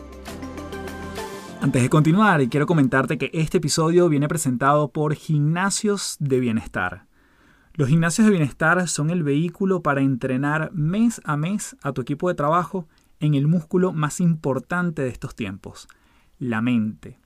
Antes 1.59 1.81
de 1.81 1.89
continuar, 1.89 2.47
quiero 2.49 2.67
comentarte 2.67 3.17
que 3.17 3.31
este 3.33 3.57
episodio 3.57 4.09
viene 4.09 4.27
presentado 4.27 4.91
por 4.91 5.15
Gimnasios 5.15 6.15
de 6.19 6.39
Bienestar. 6.39 7.07
Los 7.73 7.89
gimnasios 7.89 8.25
de 8.25 8.31
bienestar 8.31 8.87
son 8.87 9.09
el 9.09 9.23
vehículo 9.23 9.81
para 9.81 10.01
entrenar 10.01 10.71
mes 10.73 11.19
a 11.25 11.35
mes 11.35 11.75
a 11.81 11.93
tu 11.93 12.01
equipo 12.01 12.29
de 12.29 12.35
trabajo 12.35 12.87
en 13.19 13.33
el 13.33 13.47
músculo 13.47 13.91
más 13.91 14.19
importante 14.19 15.01
de 15.01 15.09
estos 15.09 15.35
tiempos, 15.35 15.87
la 16.39 16.61
mente. 16.61 17.19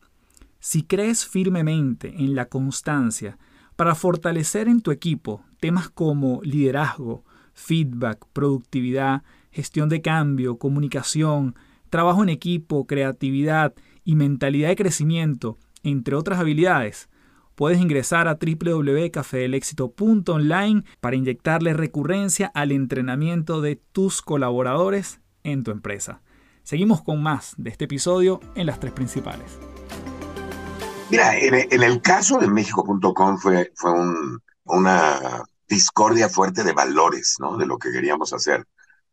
Si 0.59 0.83
crees 0.83 1.25
firmemente 1.25 2.13
en 2.17 2.35
la 2.35 2.45
constancia 2.45 3.37
para 3.75 3.95
fortalecer 3.95 4.67
en 4.67 4.81
tu 4.81 4.91
equipo 4.91 5.43
temas 5.59 5.89
como 5.89 6.41
liderazgo, 6.43 7.23
feedback, 7.53 8.25
productividad, 8.33 9.23
gestión 9.51 9.89
de 9.89 10.01
cambio, 10.01 10.57
comunicación, 10.57 11.55
trabajo 11.89 12.23
en 12.23 12.29
equipo, 12.29 12.87
creatividad 12.87 13.75
y 14.03 14.15
mentalidad 14.15 14.69
de 14.69 14.75
crecimiento, 14.75 15.59
entre 15.83 16.15
otras 16.15 16.39
habilidades, 16.39 17.07
puedes 17.55 17.79
ingresar 17.79 18.27
a 18.27 18.39
www.cafedelexito.online 18.41 20.83
para 20.99 21.15
inyectarle 21.15 21.73
recurrencia 21.73 22.51
al 22.55 22.71
entrenamiento 22.71 23.61
de 23.61 23.75
tus 23.75 24.23
colaboradores 24.23 25.19
en 25.43 25.63
tu 25.63 25.69
empresa. 25.71 26.21
Seguimos 26.63 27.01
con 27.01 27.21
más 27.21 27.53
de 27.57 27.69
este 27.69 27.85
episodio 27.85 28.39
en 28.55 28.65
las 28.65 28.79
tres 28.79 28.93
principales. 28.93 29.59
Mira, 31.09 31.37
en, 31.37 31.83
el 31.83 32.01
caso 32.01 32.37
de 32.37 32.47
México.com 32.47 33.37
fue, 33.37 33.71
fue 33.75 33.91
una 34.63 35.43
discordia 35.67 36.29
fuerte 36.29 36.63
de 36.63 36.71
valores, 36.71 37.35
¿no? 37.39 37.57
De 37.57 37.65
lo 37.65 37.77
que 37.77 37.91
queríamos 37.91 38.31
hacer. 38.33 38.65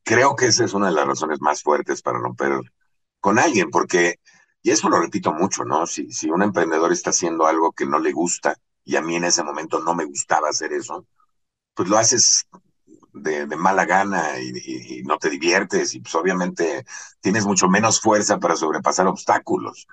Creo 0.09 0.35
que 0.37 0.47
esa 0.47 0.65
es 0.65 0.73
una 0.73 0.87
de 0.87 0.95
las 0.95 1.07
razones 1.07 1.39
más 1.43 1.63
fuertes 1.63 2.01
para 2.01 2.19
romper 2.19 2.53
con 3.21 3.39
alguien, 3.39 3.69
porque 3.71 4.21
y 4.63 4.71
eso 4.71 4.89
lo 4.89 4.99
repito 4.99 5.35
mucho, 5.35 5.67
¿no? 5.67 5.87
Si, 5.87 6.11
si 6.11 6.31
un 6.31 6.43
emprendedor 6.43 6.93
está 6.93 7.11
haciendo 7.11 7.47
algo 7.47 7.73
que 7.73 7.85
no 7.85 7.99
le 7.99 8.13
gusta, 8.13 8.57
y 8.85 8.97
a 8.97 9.03
mí 9.03 9.17
en 9.17 9.25
ese 9.25 9.43
momento 9.43 9.81
no 9.81 9.95
me 9.95 10.07
gustaba 10.07 10.49
hacer 10.49 10.73
eso, 10.73 11.07
pues 11.75 11.91
lo 11.91 11.99
haces 11.99 12.47
de, 13.13 13.47
mala 13.59 13.85
gana 13.85 14.41
y, 14.41 15.03
no 15.05 15.19
te 15.19 15.29
diviertes 15.29 15.95
y 15.95 16.01
pues 16.01 16.15
obviamente 16.15 16.87
tienes 17.21 17.45
mucho 17.45 17.69
menos 17.69 18.01
fuerza 18.01 18.39
para 18.39 18.57
sobrepasar 18.57 19.07
obstáculos. 19.09 19.87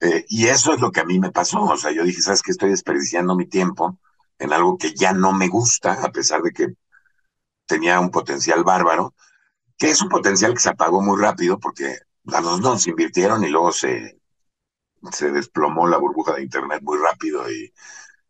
Eh, 0.00 0.24
y 0.28 0.48
eso 0.48 0.74
es 0.74 0.80
lo 0.80 0.90
que 0.90 1.00
a 1.00 1.04
mí 1.04 1.20
me 1.20 1.30
pasó. 1.30 1.62
O 1.62 1.76
sea, 1.76 1.92
yo 1.92 2.02
dije, 2.02 2.22
¿sabes 2.22 2.42
qué? 2.42 2.50
Estoy 2.50 2.70
desperdiciando 2.70 3.36
mi 3.36 3.46
tiempo 3.46 4.00
en 4.36 4.52
algo 4.52 4.76
que 4.78 4.94
ya 4.94 5.12
no 5.12 5.32
me 5.32 5.46
gusta, 5.46 5.92
a 5.92 6.10
pesar 6.10 6.42
de 6.42 6.50
que 6.50 6.74
tenía 7.66 8.00
un 8.00 8.10
potencial 8.10 8.64
bárbaro, 8.64 9.14
que 9.80 9.90
es 9.90 10.02
un 10.02 10.10
potencial 10.10 10.54
que 10.54 10.60
se 10.60 10.70
apagó 10.70 11.02
muy 11.02 11.20
rápido 11.20 11.58
porque 11.58 11.96
a 12.26 12.42
los 12.42 12.60
dos 12.60 12.86
invirtieron 12.86 13.42
y 13.44 13.48
luego 13.48 13.72
se, 13.72 14.20
se 15.12 15.30
desplomó 15.32 15.88
la 15.88 15.98
burbuja 15.98 16.34
de 16.34 16.42
Internet 16.42 16.82
muy 16.82 16.98
rápido 16.98 17.50
y, 17.50 17.72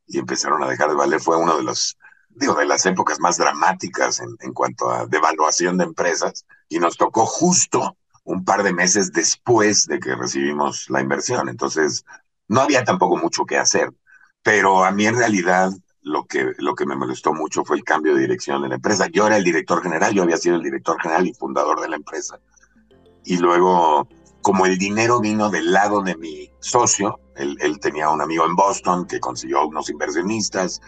y 0.06 0.18
empezaron 0.18 0.62
a 0.62 0.68
dejar 0.68 0.90
de 0.90 0.96
valer. 0.96 1.20
Fue 1.20 1.36
uno 1.36 1.56
de 1.56 1.64
los, 1.64 1.98
digo, 2.30 2.54
de 2.54 2.66
las 2.66 2.86
épocas 2.86 3.20
más 3.20 3.36
dramáticas 3.38 4.20
en, 4.20 4.36
en 4.40 4.54
cuanto 4.54 4.90
a 4.90 5.06
devaluación 5.06 5.78
de 5.78 5.84
empresas 5.84 6.46
y 6.68 6.78
nos 6.78 6.96
tocó 6.96 7.26
justo 7.26 7.96
un 8.24 8.44
par 8.44 8.62
de 8.62 8.72
meses 8.72 9.12
después 9.12 9.86
de 9.86 10.00
que 10.00 10.14
recibimos 10.14 10.88
la 10.88 11.00
inversión. 11.00 11.48
Entonces, 11.48 12.04
no 12.48 12.60
había 12.60 12.84
tampoco 12.84 13.16
mucho 13.16 13.44
que 13.44 13.58
hacer, 13.58 13.90
pero 14.42 14.84
a 14.84 14.92
mí 14.92 15.06
en 15.06 15.16
realidad 15.16 15.72
lo 16.02 16.24
que, 16.24 16.52
lo 16.58 16.74
que 16.74 16.86
me 16.86 16.96
molestó 16.96 17.32
mucho 17.32 17.64
fue 17.64 17.76
el 17.76 17.84
cambio 17.84 18.14
de 18.14 18.22
dirección 18.22 18.62
de 18.62 18.68
la 18.68 18.76
empresa. 18.76 19.08
Yo 19.12 19.26
era 19.26 19.36
el 19.36 19.44
director 19.44 19.82
general, 19.82 20.14
yo 20.14 20.22
había 20.22 20.36
sido 20.36 20.56
el 20.56 20.62
director 20.62 21.00
general 21.00 21.26
y 21.26 21.34
fundador 21.34 21.80
de 21.80 21.88
la 21.88 21.96
empresa. 21.96 22.38
Y 23.24 23.36
luego, 23.38 24.08
como 24.42 24.66
el 24.66 24.78
dinero 24.78 25.20
vino 25.20 25.50
del 25.50 25.72
lado 25.72 26.02
de 26.02 26.16
mi 26.16 26.50
socio, 26.60 27.20
él, 27.36 27.78
tenía 27.80 28.10
un 28.10 28.20
amigo 28.20 28.44
en 28.44 28.54
Boston 28.54 29.06
que 29.06 29.20
consiguió 29.20 29.66
unos 29.66 29.88
inversionistas, 29.88 30.80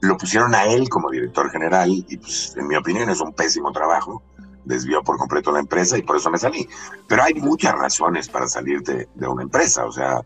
lo 0.00 0.16
pusieron 0.16 0.54
a 0.54 0.64
él 0.64 0.88
como 0.88 1.10
director 1.10 1.50
general 1.50 1.90
y 1.90 2.16
pues 2.18 2.54
en 2.56 2.68
mi 2.68 2.76
opinión 2.76 3.10
es 3.10 3.20
un 3.20 3.32
pésimo 3.32 3.72
trabajo 3.72 4.22
desvió 4.68 5.02
por 5.02 5.16
completo 5.16 5.50
la 5.50 5.60
empresa 5.60 5.98
y 5.98 6.02
por 6.02 6.16
eso 6.16 6.30
me 6.30 6.38
salí. 6.38 6.68
Pero 7.08 7.24
hay 7.24 7.34
muchas 7.34 7.74
razones 7.74 8.28
para 8.28 8.46
salir 8.46 8.82
de, 8.82 9.08
una 9.26 9.42
empresa. 9.42 9.86
O 9.86 9.92
sea, 9.92 10.20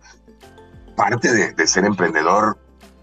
parte 0.96 1.32
de, 1.54 1.66
ser 1.66 1.84
emprendedor, 1.84 2.58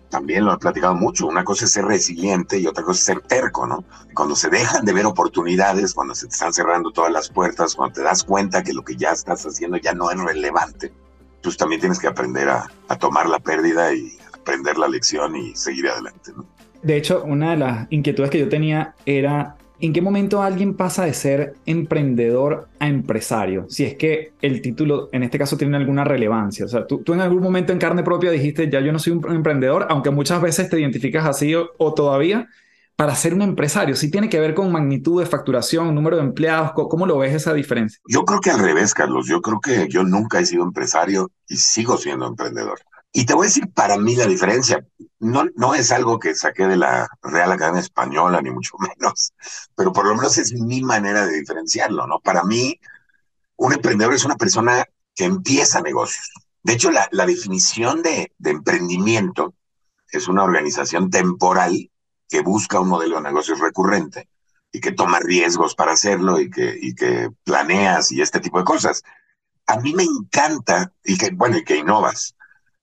también 0.10 0.46
lo 0.46 0.54
he 0.54 0.58
platicado 0.58 0.96
mucho, 0.96 1.28
una 1.28 1.44
cosa 1.44 1.66
es 1.66 1.72
ser 1.72 1.86
resiliente 1.86 2.60
y 2.60 2.68
otra 2.68 2.84
cosa 2.84 3.00
es 3.00 3.06
ser 3.06 3.22
terco, 3.22 3.68
¿no? 3.68 3.84
Cuando 4.14 4.36
se 4.36 4.50
dejan 4.50 4.86
de 4.86 4.94
ver 4.94 5.06
oportunidades, 5.06 5.94
cuando 5.94 6.16
se 6.16 6.28
te 6.28 6.34
están 6.34 6.54
cerrando 6.54 6.92
todas 6.92 7.12
las 7.12 7.30
puertas, 7.30 7.76
cuando 7.76 7.94
te 7.94 8.02
das 8.02 8.24
cuenta 8.24 8.64
que 8.64 8.74
lo 8.74 8.84
que 8.84 8.96
ya 8.96 9.12
estás 9.12 9.46
haciendo 9.46 9.78
ya 9.78 9.94
no 9.94 10.12
es 10.12 10.20
relevante, 10.20 10.92
pues 11.44 11.58
también 11.58 11.80
tienes 11.80 12.00
que 12.00 12.08
aprender 12.08 12.50
a, 12.50 12.68
a 12.88 12.98
tomar 12.98 13.30
la 13.30 13.40
pérdida 13.40 13.94
y 13.94 14.18
aprender 14.34 14.78
la 14.78 14.88
lección 14.88 15.36
y 15.36 15.56
seguir 15.56 15.88
adelante, 15.88 16.32
¿no? 16.36 16.46
De 16.82 16.96
hecho, 16.96 17.24
una 17.26 17.52
de 17.52 17.58
las 17.58 17.88
inquietudes 17.90 18.30
que 18.30 18.40
yo 18.40 18.48
tenía 18.48 18.96
era 19.06 19.58
¿En 19.82 19.94
qué 19.94 20.02
momento 20.02 20.44
alguien 20.44 20.76
pasa 20.76 21.06
de 21.06 21.14
ser 21.14 21.54
emprendedor 21.66 22.68
a 22.80 22.88
empresario? 22.88 23.66
Si 23.70 23.86
es 23.86 23.96
que 23.96 24.34
el 24.42 24.62
título 24.62 25.08
en 25.14 25.24
este 25.24 25.40
caso 25.40 25.56
tiene 25.56 25.78
alguna 25.78 26.04
relevancia. 26.04 26.66
O 26.66 26.68
sea, 26.68 26.86
tú, 26.86 27.02
tú 27.02 27.14
en 27.14 27.22
algún 27.22 27.42
momento 27.42 27.72
en 27.72 27.80
carne 27.80 28.04
propia 28.04 28.30
dijiste, 28.30 28.70
ya 28.70 28.82
yo 28.82 28.92
no 28.92 29.00
soy 29.00 29.14
un 29.14 29.32
emprendedor, 29.34 29.88
aunque 29.90 30.10
muchas 30.10 30.42
veces 30.42 30.70
te 30.70 30.80
identificas 30.80 31.26
así 31.26 31.56
o, 31.56 31.94
todavía, 31.94 32.50
para 32.98 33.16
ser 33.16 33.34
un 33.34 33.42
empresario. 33.42 33.96
Sí 33.96 34.12
tiene 34.12 34.28
que 34.28 34.42
ver 34.42 34.54
con 34.54 34.70
magnitud 34.70 35.22
de 35.22 35.26
facturación, 35.26 35.96
número 35.96 36.18
de 36.18 36.24
empleados. 36.24 36.72
¿Cómo 36.74 37.06
lo 37.06 37.18
ves 37.18 37.34
esa 37.34 37.54
diferencia? 37.54 38.00
Yo 38.06 38.26
creo 38.26 38.42
que 38.42 38.52
al 38.52 38.60
revés, 38.60 38.94
Carlos. 38.94 39.28
Yo 39.28 39.42
creo 39.42 39.62
que 39.62 39.88
yo 39.88 40.04
nunca 40.04 40.42
he 40.42 40.46
sido 40.46 40.64
empresario 40.64 41.32
y 41.48 41.56
sigo 41.56 41.96
siendo 41.96 42.28
emprendedor. 42.28 42.80
Y 43.12 43.26
te 43.26 43.34
voy 43.34 43.46
a 43.46 43.50
decir 43.50 43.72
para 43.74 43.98
mí 43.98 44.16
la 44.16 44.28
diferencia. 44.28 44.86
No, 45.20 45.46
no 45.56 45.74
es 45.74 45.92
algo 45.92 46.20
que 46.20 46.36
saqué 46.36 46.68
de 46.68 46.78
la 46.78 47.10
Real 47.22 47.52
Academia 47.52 47.82
Española, 47.82 48.42
ni 48.42 48.52
mucho 48.52 48.78
menos, 48.80 49.34
pero 49.76 49.92
por 49.92 50.06
lo 50.06 50.16
menos 50.16 50.38
es 50.38 50.54
mi 50.54 50.82
manera 50.82 51.26
de 51.26 51.40
diferenciarlo, 51.40 52.08
¿no? 52.08 52.20
Para 52.20 52.44
mí, 52.44 52.80
un 53.58 53.74
emprendedor 53.74 54.14
es 54.14 54.26
una 54.26 54.38
persona 54.38 54.86
que 55.16 55.26
empieza 55.26 55.82
negocios. 55.82 56.30
De 56.64 56.74
hecho, 56.74 56.92
la, 56.92 57.08
la 57.12 57.26
definición 57.26 58.02
de, 58.04 58.32
de 58.38 58.52
emprendimiento 58.52 59.54
es 60.12 60.28
una 60.28 60.44
organización 60.44 61.10
temporal 61.10 61.90
que 62.28 62.42
busca 62.42 62.80
un 62.80 62.90
modelo 62.90 63.18
de 63.18 63.24
negocios 63.24 63.60
recurrente 63.60 64.30
y 64.72 64.80
que 64.80 64.92
toma 64.92 65.20
riesgos 65.20 65.76
para 65.76 65.94
hacerlo 65.94 66.40
y 66.40 66.50
que, 66.50 66.78
y 66.80 66.94
que 66.94 67.30
planeas 67.44 68.12
y 68.12 68.22
este 68.22 68.40
tipo 68.40 68.60
de 68.60 68.66
cosas. 68.66 69.04
A 69.66 69.80
mí 69.80 69.94
me 69.94 70.04
encanta, 70.04 70.94
y 71.04 71.18
que, 71.18 71.32
bueno, 71.32 71.58
y 71.58 71.64
que 71.64 71.78
innovas. 71.78 72.36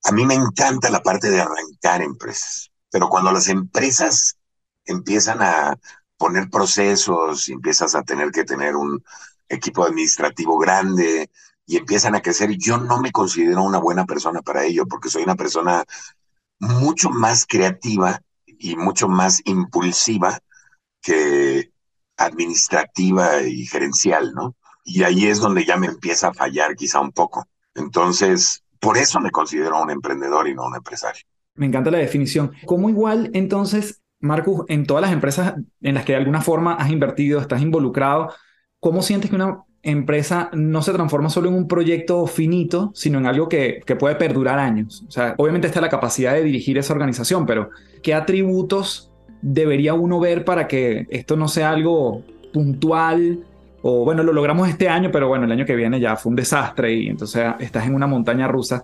A 0.06 0.12
mí 0.12 0.24
me 0.24 0.34
encanta 0.34 0.88
la 0.88 1.02
parte 1.02 1.30
de 1.30 1.40
arrancar 1.40 2.00
empresas, 2.00 2.70
pero 2.92 3.08
cuando 3.08 3.32
las 3.32 3.48
empresas 3.48 4.36
empiezan 4.84 5.42
a 5.42 5.76
poner 6.16 6.48
procesos, 6.48 7.48
empiezas 7.48 7.96
a 7.96 8.02
tener 8.02 8.30
que 8.30 8.44
tener 8.44 8.76
un 8.76 9.02
equipo 9.48 9.84
administrativo 9.84 10.58
grande 10.58 11.28
y 11.66 11.76
empiezan 11.76 12.14
a 12.14 12.22
crecer, 12.22 12.56
yo 12.56 12.78
no 12.78 13.00
me 13.00 13.10
considero 13.10 13.64
una 13.64 13.78
buena 13.78 14.04
persona 14.04 14.42
para 14.42 14.64
ello, 14.64 14.86
porque 14.86 15.08
soy 15.08 15.24
una 15.24 15.34
persona 15.34 15.84
mucho 16.60 17.10
más 17.10 17.44
creativa 17.44 18.20
y 18.46 18.76
mucho 18.76 19.08
más 19.08 19.42
impulsiva 19.44 20.38
que 21.02 21.72
administrativa 22.16 23.42
y 23.42 23.66
gerencial, 23.66 24.32
¿no? 24.34 24.54
Y 24.84 25.02
ahí 25.02 25.26
es 25.26 25.40
donde 25.40 25.64
ya 25.64 25.76
me 25.76 25.88
empieza 25.88 26.28
a 26.28 26.34
fallar 26.34 26.76
quizá 26.76 27.00
un 27.00 27.10
poco. 27.10 27.48
Entonces, 27.74 28.62
por 28.86 28.98
eso 28.98 29.18
me 29.18 29.32
considero 29.32 29.82
un 29.82 29.90
emprendedor 29.90 30.46
y 30.46 30.54
no 30.54 30.64
un 30.64 30.76
empresario. 30.76 31.22
Me 31.56 31.66
encanta 31.66 31.90
la 31.90 31.98
definición. 31.98 32.52
¿Cómo 32.66 32.88
igual 32.88 33.30
entonces, 33.34 34.00
Marcus, 34.20 34.64
en 34.68 34.86
todas 34.86 35.02
las 35.02 35.10
empresas 35.10 35.54
en 35.80 35.94
las 35.94 36.04
que 36.04 36.12
de 36.12 36.18
alguna 36.18 36.40
forma 36.40 36.74
has 36.74 36.88
invertido, 36.90 37.40
estás 37.40 37.62
involucrado, 37.62 38.32
¿cómo 38.78 39.02
sientes 39.02 39.28
que 39.28 39.34
una 39.34 39.64
empresa 39.82 40.50
no 40.52 40.82
se 40.82 40.92
transforma 40.92 41.30
solo 41.30 41.48
en 41.48 41.54
un 41.54 41.66
proyecto 41.66 42.28
finito, 42.28 42.92
sino 42.94 43.18
en 43.18 43.26
algo 43.26 43.48
que, 43.48 43.80
que, 43.84 43.94
puede 43.94 44.16
perdurar 44.16 44.58
años. 44.58 45.04
O 45.06 45.10
sea, 45.10 45.34
obviamente 45.38 45.68
está 45.68 45.80
la 45.80 45.88
capacidad 45.88 46.34
de 46.34 46.42
dirigir 46.42 46.76
esa 46.76 46.92
organización, 46.92 47.46
pero 47.46 47.70
¿qué 48.02 48.12
atributos 48.14 49.12
debería 49.42 49.94
uno 49.94 50.18
ver 50.18 50.44
para 50.44 50.66
que 50.66 51.06
esto 51.10 51.36
no 51.36 51.46
sea 51.46 51.70
algo 51.70 52.24
puntual? 52.52 53.44
O 53.82 54.04
bueno, 54.04 54.22
lo 54.22 54.32
logramos 54.32 54.68
este 54.68 54.88
año, 54.88 55.10
pero 55.12 55.28
bueno, 55.28 55.44
el 55.44 55.52
año 55.52 55.64
que 55.64 55.76
viene 55.76 56.00
ya 56.00 56.16
fue 56.16 56.30
un 56.30 56.36
desastre 56.36 56.94
y 56.94 57.08
entonces 57.08 57.44
estás 57.60 57.86
en 57.86 57.94
una 57.94 58.06
montaña 58.06 58.48
rusa. 58.48 58.82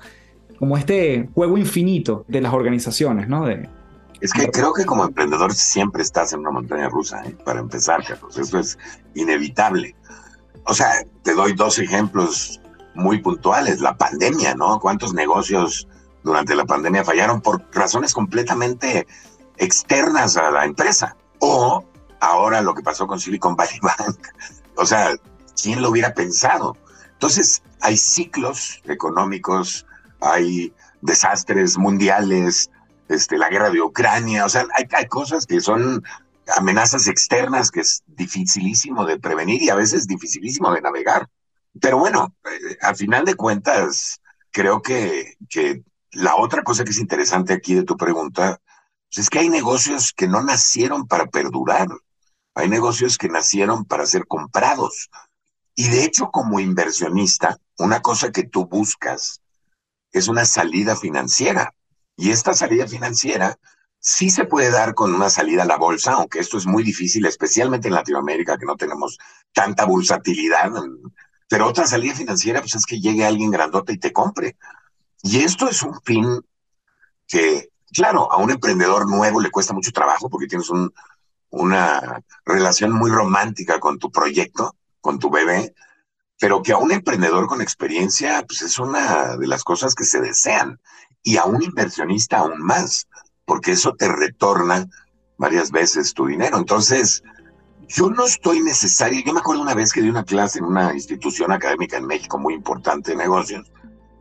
Como 0.59 0.77
este 0.77 1.29
juego 1.35 1.59
infinito 1.59 2.25
de 2.29 2.41
las 2.41 2.53
organizaciones, 2.53 3.29
¿no? 3.29 3.47
De, 3.47 3.69
es 4.23 4.33
que 4.33 4.49
creo 4.53 4.73
que 4.73 4.85
como 4.85 5.05
emprendedor 5.05 5.53
siempre 5.53 6.01
estás 6.01 6.33
en 6.33 6.39
una 6.41 6.53
montaña 6.53 6.89
rusa, 6.89 7.25
¿eh? 7.25 7.37
para 7.45 7.59
empezar, 7.59 8.05
Carlos. 8.05 8.39
Eso 8.39 8.57
es 8.61 8.79
inevitable. 9.15 9.97
O 10.65 10.75
sea, 10.75 11.05
te 11.25 11.35
doy 11.35 11.55
dos 11.55 11.81
ejemplos 11.81 12.61
muy 12.95 13.21
puntuales. 13.21 13.81
La 13.81 13.97
pandemia, 13.97 14.55
¿no? 14.55 14.79
¿Cuántos 14.79 15.13
negocios 15.13 15.89
durante 16.23 16.55
la 16.55 16.65
pandemia 16.65 17.03
fallaron 17.03 17.41
por 17.41 17.65
razones 17.73 18.15
completamente 18.15 19.09
externas 19.57 20.37
a 20.37 20.53
la 20.53 20.67
empresa? 20.67 21.17
O 21.41 21.85
ahora 22.21 22.63
lo 22.63 22.75
que 22.75 22.83
pasó 22.83 23.09
con 23.09 23.19
Silicon 23.19 23.57
Valley 23.57 23.79
Bank. 23.83 24.19
O 24.77 24.87
sea, 24.87 25.15
¿quién 25.61 25.83
lo 25.83 25.91
hubiera 25.91 26.15
pensado? 26.15 26.77
Entonces, 27.13 27.63
hay 27.81 27.97
ciclos 27.97 28.81
económicos, 28.85 29.87
hay 30.21 30.73
desastres 31.01 31.79
mundiales, 31.79 32.71
este, 33.09 33.37
la 33.37 33.49
guerra 33.49 33.71
de 33.71 33.81
Ucrania, 33.81 34.45
o 34.45 34.49
sea, 34.49 34.67
hay, 34.75 35.07
cosas 35.07 35.47
que 35.47 35.61
son 35.61 36.03
amenazas 36.57 37.07
externas 37.09 37.71
que 37.71 37.81
es 37.81 38.03
dificilísimo 38.07 39.05
de 39.05 39.19
prevenir 39.19 39.63
y 39.63 39.71
a 39.71 39.75
veces 39.75 40.07
dificilísimo 40.07 40.73
de 40.73 40.81
navegar. 40.81 41.29
Pero 41.81 41.99
bueno, 41.99 42.35
eh, 42.45 42.79
al 42.81 42.97
final 42.97 43.25
de 43.25 43.35
cuentas, 43.35 44.21
creo 44.51 44.83
que, 44.83 45.35
que 45.49 45.83
la 46.13 46.37
otra 46.37 46.63
cosa 46.63 46.85
que 46.85 46.91
es 46.91 46.99
interesante 46.99 47.53
aquí 47.53 47.75
de 47.75 47.85
tu 47.85 47.97
pregunta 47.97 48.61
pues 49.13 49.27
es 49.27 49.31
que 49.31 49.41
hay 49.41 49.51
negocios 49.51 50.15
que 50.17 50.27
no 50.27 50.43
nacieron 50.43 51.07
para 51.07 51.27
perdurar. 51.27 51.87
Hay 52.55 52.69
negocios 52.69 53.19
que 53.19 53.29
nacieron 53.29 53.85
para 53.85 54.07
ser 54.07 54.27
comprados. 54.27 55.11
Y 55.75 55.89
de 55.89 56.05
hecho, 56.05 56.31
como 56.31 56.61
inversionista, 56.61 57.59
una 57.79 58.01
cosa 58.01 58.31
que 58.31 58.45
tú 58.45 58.67
buscas 58.67 59.41
es 60.13 60.29
una 60.29 60.45
salida 60.45 60.97
financiera. 60.97 61.75
Y 62.17 62.31
esta 62.31 62.55
salida 62.55 62.87
financiera 62.87 63.59
sí 63.99 64.31
se 64.31 64.45
puede 64.45 64.71
dar 64.71 64.95
con 64.95 65.15
una 65.15 65.31
salida 65.31 65.63
a 65.63 65.67
la 65.67 65.79
bolsa, 65.79 66.13
aunque 66.13 66.41
esto 66.41 66.59
es 66.59 66.67
muy 66.67 66.83
difícil, 66.83 67.25
especialmente 67.25 67.89
en 67.89 67.95
Latinoamérica, 67.95 68.59
que 68.59 68.67
no 68.67 68.77
tenemos 68.77 69.19
tanta 69.53 69.87
bursatilidad. 69.87 70.71
Pero 71.49 71.69
otra 71.69 71.87
salida 71.87 72.15
financiera, 72.15 72.61
pues 72.61 72.75
es 72.75 72.85
que 72.85 73.01
llegue 73.01 73.25
alguien 73.25 73.51
grandote 73.51 73.95
y 73.95 73.99
te 73.99 74.13
compre. 74.13 74.57
Y 75.23 75.39
esto 75.39 75.69
es 75.69 75.83
un 75.83 76.01
fin 76.03 76.43
que, 77.27 77.71
claro, 77.95 78.31
a 78.31 78.37
un 78.37 78.51
emprendedor 78.51 79.09
nuevo 79.09 79.41
le 79.41 79.51
cuesta 79.51 79.73
mucho 79.73 79.93
trabajo 79.93 80.29
porque 80.29 80.49
tienes 80.49 80.69
un, 80.69 80.93
una 81.53 82.23
relación 82.45 82.93
muy 82.93 83.11
romántica 83.11 83.79
con 83.79 83.99
tu 83.99 84.11
proyecto, 84.11 84.75
con 85.01 85.19
tu 85.19 85.31
bebé, 85.31 85.75
pero 86.41 86.63
que 86.63 86.73
a 86.73 86.79
un 86.79 86.91
emprendedor 86.91 87.47
con 87.47 87.61
experiencia, 87.61 88.43
pues 88.47 88.63
es 88.63 88.79
una 88.79 89.37
de 89.37 89.47
las 89.47 89.63
cosas 89.63 89.95
que 89.95 90.05
se 90.05 90.21
desean. 90.21 90.81
Y 91.23 91.37
a 91.37 91.45
un 91.45 91.63
inversionista 91.63 92.39
aún 92.39 92.61
más 92.61 93.07
porque 93.45 93.73
eso 93.73 93.95
te 93.95 94.09
retorna 94.09 94.89
varias 95.39 95.71
veces 95.71 96.15
tu 96.15 96.27
dinero. 96.27 96.57
Entonces, 96.57 97.23
yo 97.87 98.11
no 98.11 98.25
estoy 98.25 98.61
necesario, 98.61 99.23
yo 99.25 99.33
me 99.33 99.41
acuerdo 99.41 99.63
una 99.63 99.75
vez 99.75 99.93
que 99.93 100.01
di 100.01 100.09
una 100.09 100.25
clase 100.25 100.59
en 100.59 100.65
una 100.65 100.95
institución 100.95 101.53
académica 101.53 101.99
en 101.99 102.07
México 102.07 102.39
muy 102.39 102.55
importante 102.55 103.13
de 103.13 103.19
negocios, 103.19 103.71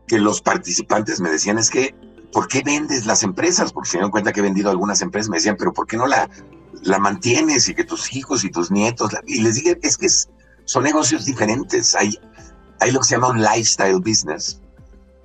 que 0.07 0.19
los 0.19 0.41
participantes 0.41 1.21
me 1.21 1.29
decían 1.29 1.57
es 1.57 1.69
que, 1.69 1.95
¿por 2.31 2.47
qué 2.47 2.61
vendes 2.63 3.05
las 3.05 3.23
empresas? 3.23 3.73
Porque 3.73 3.89
se 3.89 3.97
dieron 3.97 4.11
cuenta 4.11 4.31
que 4.31 4.39
he 4.39 4.43
vendido 4.43 4.69
algunas 4.69 5.01
empresas, 5.01 5.29
me 5.29 5.37
decían, 5.37 5.55
pero 5.57 5.73
¿por 5.73 5.87
qué 5.87 5.97
no 5.97 6.07
la, 6.07 6.29
la 6.83 6.99
mantienes 6.99 7.67
y 7.69 7.75
que 7.75 7.83
tus 7.83 8.13
hijos 8.15 8.43
y 8.43 8.49
tus 8.49 8.71
nietos? 8.71 9.11
Y 9.25 9.41
les 9.41 9.55
dije, 9.55 9.79
es 9.81 9.97
que 9.97 10.07
son 10.65 10.83
negocios 10.83 11.25
diferentes. 11.25 11.95
Hay, 11.95 12.17
hay 12.79 12.91
lo 12.91 12.99
que 12.99 13.05
se 13.05 13.15
llama 13.15 13.29
un 13.29 13.41
lifestyle 13.41 13.99
business, 13.99 14.61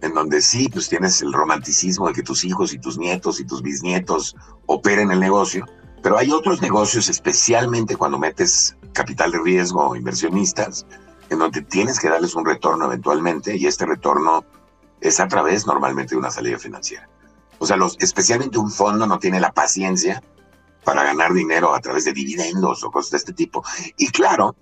en 0.03 0.15
donde 0.15 0.43
sí, 0.43 0.69
pues 0.69 0.89
tienes 0.89 1.23
el 1.23 1.33
romanticismo 1.33 2.09
de 2.09 2.15
que 2.15 2.23
tus 2.23 2.45
hijos 2.45 2.73
y 2.73 2.79
tus 2.79 2.99
nietos 2.99 3.41
y 3.41 3.45
tus 3.45 3.63
bisnietos 3.63 4.37
operen 4.67 5.11
el 5.11 5.21
negocio, 5.21 5.65
pero 6.03 6.19
hay 6.19 6.31
otros 6.31 6.61
negocios, 6.61 7.09
especialmente 7.09 7.97
cuando 7.97 8.19
metes 8.19 8.77
capital 8.93 9.33
de 9.33 9.39
riesgo 9.39 9.89
o 9.89 9.97
inversionistas, 9.97 10.87
en 11.31 11.39
donde 11.39 11.63
tienes 11.63 11.99
que 11.99 12.09
darles 12.09 12.35
un 12.35 12.45
retorno 12.45 12.87
eventualmente 12.87 13.57
y 13.57 13.67
este 13.67 13.87
retorno 13.87 14.45
es 15.01 15.21
a 15.21 15.29
través 15.29 15.67
normalmente 15.67 16.15
de 16.15 16.19
una 16.19 16.31
salida 16.31 16.59
financiera. 16.59 17.09
O 17.59 17.67
sea, 17.67 17.77
los, 17.77 17.97
especialmente 18.01 18.59
un 18.59 18.71
fondo 18.71 19.07
no 19.07 19.19
tiene 19.19 19.41
la 19.41 19.53
paciencia 19.53 20.23
para 20.85 21.03
ganar 21.03 21.33
dinero 21.33 21.75
a 21.75 21.81
través 21.81 22.05
de 22.05 22.13
dividendos 22.13 22.85
o 22.85 22.91
cosas 22.91 23.11
de 23.13 23.17
este 23.19 23.33
tipo. 23.33 23.65
Y 23.97 24.09
claro, 24.09 24.55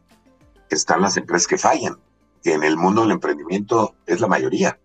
están 0.70 1.02
las 1.02 1.16
empresas 1.16 1.46
que 1.46 1.58
fallan, 1.58 1.98
que 2.42 2.52
en 2.52 2.62
el 2.62 2.76
mundo 2.76 3.02
del 3.02 3.12
emprendimiento 3.12 3.94
es 4.06 4.20
la 4.20 4.28
mayoría. 4.28 4.78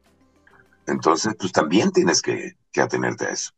Entonces, 0.88 1.36
pues 1.40 1.52
también 1.52 1.92
tienes 1.92 2.22
que, 2.22 2.56
que 2.72 2.82
atenerte 2.82 3.26
a 3.26 3.30
eso. 3.30 3.52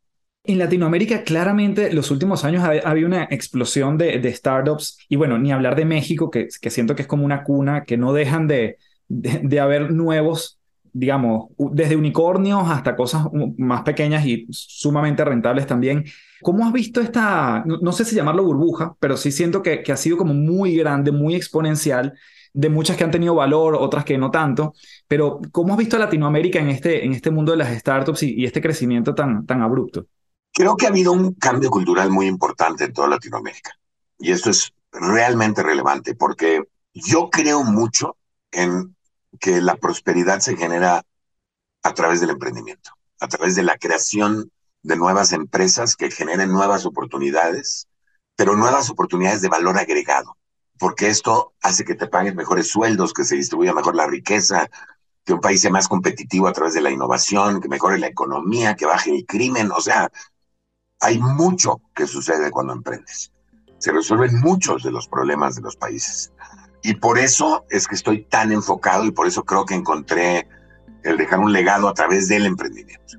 En 0.43 0.58
Latinoamérica, 0.58 1.23
claramente, 1.23 1.93
los 1.93 2.10
últimos 2.10 2.43
años 2.45 2.63
ha, 2.63 2.89
habido 2.89 3.08
una 3.08 3.25
explosión 3.25 3.97
de, 3.97 4.34
startups. 4.34 4.97
Y 5.08 5.15
bueno, 5.15 5.38
ni 5.38 5.51
hablar 5.51 5.75
de 5.75 5.86
México, 5.86 6.32
que, 6.32 6.47
que, 6.60 6.69
siento 6.71 6.95
que 6.95 7.04
es 7.04 7.08
como 7.08 7.25
una 7.25 7.43
cuna, 7.43 7.84
que 7.84 7.95
no 7.95 8.12
dejan 8.12 8.47
de, 8.47 8.77
de, 9.08 9.60
haber 9.60 9.91
nuevos, 9.91 10.60
digamos, 10.93 11.49
desde 11.58 11.95
unicornios 11.95 12.69
hasta 12.69 12.95
cosas 12.95 13.27
más 13.58 13.84
pequeñas 13.84 14.25
y 14.25 14.47
sumamente 14.49 15.23
rentables 15.23 15.67
también. 15.67 16.06
¿Cómo 16.41 16.65
has 16.65 16.73
visto 16.73 17.01
esta, 17.01 17.63
no, 17.65 17.91
sé 17.91 18.06
si 18.06 18.15
llamarlo 18.15 18.43
burbuja, 18.43 18.95
pero 18.99 19.15
sí 19.15 19.32
siento 19.32 19.62
que, 19.62 19.84
que 19.84 19.91
ha 19.91 19.97
sido 19.97 20.17
como 20.17 20.34
muy 20.34 20.75
grande, 20.75 21.12
muy 21.12 21.36
exponencial? 21.36 22.13
de 22.54 22.69
muchas 22.69 22.97
que 22.97 23.04
han 23.04 23.12
tenido 23.12 23.36
valor, 23.36 23.75
otras 23.75 24.04
que 24.04 24.17
no 24.17 24.30
tanto, 24.30 24.73
pero 25.08 25.39
¿cómo 25.51 25.73
has 25.73 25.80
visto 25.80 25.95
a 25.95 25.99
Latinoamérica 25.99 26.60
en 26.60 26.69
este, 26.69 27.06
en 27.06 27.13
este 27.13 27.32
mundo 27.32 27.51
de 27.51 27.58
las 27.58 27.77
startups 27.77 28.23
y, 28.23 28.45
este 28.45 28.62
crecimiento 28.62 29.15
tan, 29.15 29.45
tan 29.45 29.62
abrupto? 29.62 30.06
Creo 30.54 30.75
que 30.75 30.86
ha 30.86 30.89
habido 30.89 31.13
un 31.13 31.34
cambio 31.36 31.69
cultural 31.69 32.10
muy 32.10 32.27
importante 32.27 32.86
en 32.86 32.93
toda 32.93 33.08
Latinoamérica 33.08 33.71
y 34.19 34.32
esto 34.32 34.49
es 34.49 34.73
realmente 34.91 35.63
relevante 35.63 36.15
porque 36.15 36.62
yo 36.93 37.30
creo 37.30 37.63
mucho 37.63 38.17
en 38.51 38.95
que 39.39 39.62
la 39.62 39.76
prosperidad 39.76 40.39
se 40.39 40.56
genera 40.56 41.04
a 41.84 41.94
través 41.94 42.22
del 42.22 42.32
emprendimiento, 42.32 42.91
a 43.20 43.28
través 43.28 43.56
de 43.56 43.63
la 43.63 43.78
creación 43.78 44.52
de 44.84 44.96
nuevas 44.96 45.32
empresas 45.32 45.96
que 45.96 46.12
generen 46.12 46.52
nuevas 46.52 46.86
oportunidades, 46.86 47.88
pero 48.36 48.56
nuevas 48.56 48.89
oportunidades 48.89 49.41
de 49.41 49.50
valor 49.50 49.78
agregado 49.78 50.38
porque 50.82 51.10
esto 51.10 51.54
hace 51.62 51.86
que 51.86 51.94
te 51.94 52.08
paguen 52.08 52.36
mejores 52.36 52.67
sueldos, 52.67 53.13
que 53.13 53.24
se 53.24 53.36
distribuya 53.36 53.72
mejor 53.72 53.96
la 53.96 54.08
riqueza, 54.08 54.67
que 55.24 55.34
un 55.34 55.39
país 55.39 55.62
sea 55.62 55.70
más 55.70 55.88
competitivo 55.88 56.48
a 56.48 56.54
través 56.54 56.74
de 56.74 56.82
la 56.82 56.89
innovación, 56.89 57.62
que 57.62 57.70
mejore 57.70 58.00
la 58.00 58.08
economía, 58.08 58.76
que 58.76 58.88
baje 58.88 59.15
el 59.15 59.24
crimen. 59.28 59.70
O 59.72 59.80
sea, 59.80 60.12
hay 61.00 61.20
mucho 61.20 61.82
que 61.94 62.08
sucede 62.08 62.50
cuando 62.50 62.74
emprendes. 62.74 63.32
Se 63.78 63.91
resuelven 63.91 64.39
muchos 64.39 64.82
de 64.82 64.89
los 64.89 65.08
problemas 65.08 65.54
de 65.56 65.62
los 65.62 65.76
países. 65.76 66.31
Y 66.84 66.96
por 66.96 67.20
eso 67.20 67.65
es 67.70 67.88
que 67.88 67.96
estoy 67.96 68.24
tan 68.24 68.52
enfocado 68.52 69.06
y 69.06 69.12
por 69.12 69.28
eso 69.28 69.44
creo 69.44 69.65
que 69.65 69.76
encontré 69.76 70.48
el 71.04 71.17
dejar 71.17 71.39
un 71.39 71.54
legado 71.54 71.88
a 71.88 71.94
través 71.94 72.28
del 72.28 72.46
emprendimiento. 72.46 73.17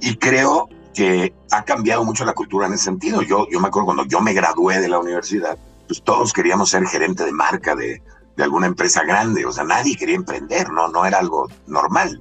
Y 0.00 0.16
creo 0.16 0.68
que 0.94 1.34
ha 1.50 1.64
cambiado 1.64 2.04
mucho 2.04 2.24
la 2.24 2.32
cultura 2.32 2.66
en 2.66 2.74
ese 2.74 2.84
sentido. 2.84 3.22
Yo, 3.22 3.46
yo 3.50 3.60
me 3.60 3.68
acuerdo 3.68 3.86
cuando 3.86 4.06
yo 4.06 4.20
me 4.20 4.32
gradué 4.32 4.80
de 4.80 4.88
la 4.88 4.98
universidad, 4.98 5.58
pues 5.86 6.02
todos 6.02 6.32
queríamos 6.32 6.70
ser 6.70 6.86
gerente 6.86 7.24
de 7.24 7.32
marca 7.32 7.74
de, 7.74 8.02
alguna 8.38 8.66
empresa 8.66 9.04
grande, 9.04 9.46
o 9.46 9.52
sea, 9.52 9.62
nadie 9.62 9.96
quería 9.96 10.16
emprender, 10.16 10.68
¿no? 10.70 10.88
No 10.88 11.06
era 11.06 11.18
algo 11.18 11.48
normal. 11.68 12.20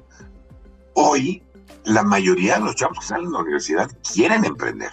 Hoy, 0.94 1.42
la 1.86 2.04
mayoría 2.04 2.56
de 2.56 2.66
los 2.66 2.76
chavos 2.76 3.00
que 3.00 3.06
salen 3.08 3.28
de 3.28 3.32
la 3.32 3.40
universidad 3.40 3.90
quieren 4.14 4.46
emprender. 4.46 4.92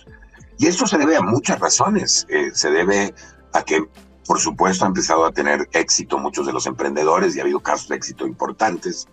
Y 0.59 0.67
esto 0.67 0.87
se 0.87 0.97
debe 0.97 1.17
a 1.17 1.21
muchas 1.21 1.61
razones. 1.61 2.27
Eh, 2.31 2.51
se 2.55 2.71
debe 2.71 3.15
a 3.53 3.63
que, 3.63 3.85
por 4.27 4.39
supuesto, 4.39 4.85
ha 4.85 4.89
empezado 4.89 5.25
a 5.25 5.33
tener 5.33 5.69
éxito 5.73 6.19
muchos 6.19 6.47
de 6.47 6.53
los 6.53 6.67
emprendedores 6.67 7.35
y 7.35 7.41
ha 7.41 7.43
habido 7.43 7.61
casos 7.61 7.89
de 7.89 7.97
éxito 7.97 8.27
importantes. 8.27 9.09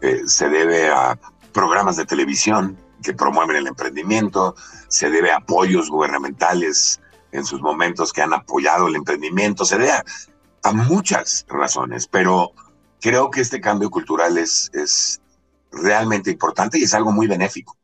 Eh, 0.00 0.22
se 0.26 0.48
debe 0.48 0.88
a 0.90 1.18
programas 1.52 1.96
de 1.96 2.06
televisión 2.06 2.76
que 3.02 3.12
promueven 3.12 3.56
el 3.56 3.66
emprendimiento, 3.66 4.54
se 4.88 5.10
debe 5.10 5.30
a 5.30 5.36
apoyos 5.36 5.90
gubernamentales 5.90 7.00
en 7.32 7.44
sus 7.44 7.60
momentos 7.60 8.12
que 8.12 8.22
han 8.22 8.32
apoyado 8.32 8.88
el 8.88 8.96
emprendimiento, 8.96 9.64
se 9.64 9.78
debe 9.78 9.92
a, 9.92 10.72
muchas 10.72 11.46
razones, 11.48 12.08
pero 12.08 12.50
creo 13.00 13.30
que 13.30 13.40
este 13.40 13.60
cambio 13.60 13.88
cultural 13.88 14.36
es, 14.36 14.68
es 14.74 15.20
realmente 15.70 16.30
importante 16.30 16.76
y 16.78 16.82
es 16.82 16.94
algo 16.94 17.12
muy 17.12 17.28
benéfico. 17.28 17.76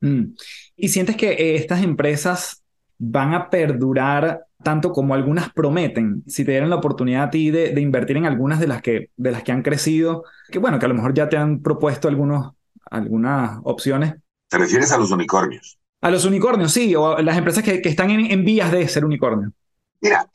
Mm. 0.00 0.34
¿Y 0.76 0.88
sientes 0.88 1.16
que 1.16 1.30
eh, 1.30 1.56
estas 1.56 1.82
empresas 1.82 2.57
van 2.98 3.34
a 3.34 3.48
perdurar 3.48 4.46
tanto 4.62 4.92
como 4.92 5.14
algunas 5.14 5.52
prometen? 5.52 6.24
Si 6.26 6.44
te 6.44 6.52
dieran 6.52 6.70
la 6.70 6.76
oportunidad 6.76 7.24
a 7.24 7.30
ti 7.30 7.50
de, 7.50 7.80
invertir 7.80 8.16
en 8.16 8.26
algunas 8.26 8.60
de 8.60 8.66
las, 8.66 8.82
que, 8.82 9.10
de 9.16 9.30
las 9.30 9.42
que 9.42 9.52
han 9.52 9.62
crecido, 9.62 10.24
que 10.50 10.58
bueno, 10.58 10.78
que 10.78 10.86
a 10.86 10.88
lo 10.88 10.94
mejor 10.94 11.14
ya 11.14 11.28
te 11.28 11.36
han 11.36 11.62
propuesto 11.62 12.08
algunos, 12.08 12.52
algunas 12.90 13.58
opciones. 13.64 14.14
¿Te 14.48 14.58
refieres 14.58 14.92
a 14.92 14.98
los 14.98 15.10
unicornios? 15.10 15.78
A 16.00 16.10
los 16.10 16.24
unicornios, 16.24 16.72
sí, 16.72 16.94
o 16.94 17.18
las 17.18 17.36
empresas 17.36 17.64
que, 17.64 17.80
están 17.84 18.10
en, 18.10 18.44
vías 18.44 18.70
de 18.70 18.86
ser 18.88 19.04
unicornio. 19.04 19.52
Mira, 20.00 20.28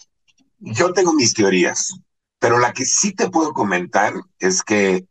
yo 0.60 0.91
tengo 0.93 1.13
mis 1.13 1.34
teorías, 1.34 1.97
pero 2.39 2.60
la 2.60 2.73
que 2.73 2.86
sí 2.86 3.13
te 3.13 3.30
puedo 3.30 3.54
comentar 3.54 4.13
es 4.39 4.62
que 4.62 5.06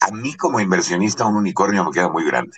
a 0.00 0.10
mí 0.10 0.34
como 0.34 0.60
inversionista 0.60 1.26
un 1.26 1.36
unicornio 1.36 1.84
me 1.84 1.92
queda 1.92 2.08
muy 2.08 2.24
grande. 2.24 2.56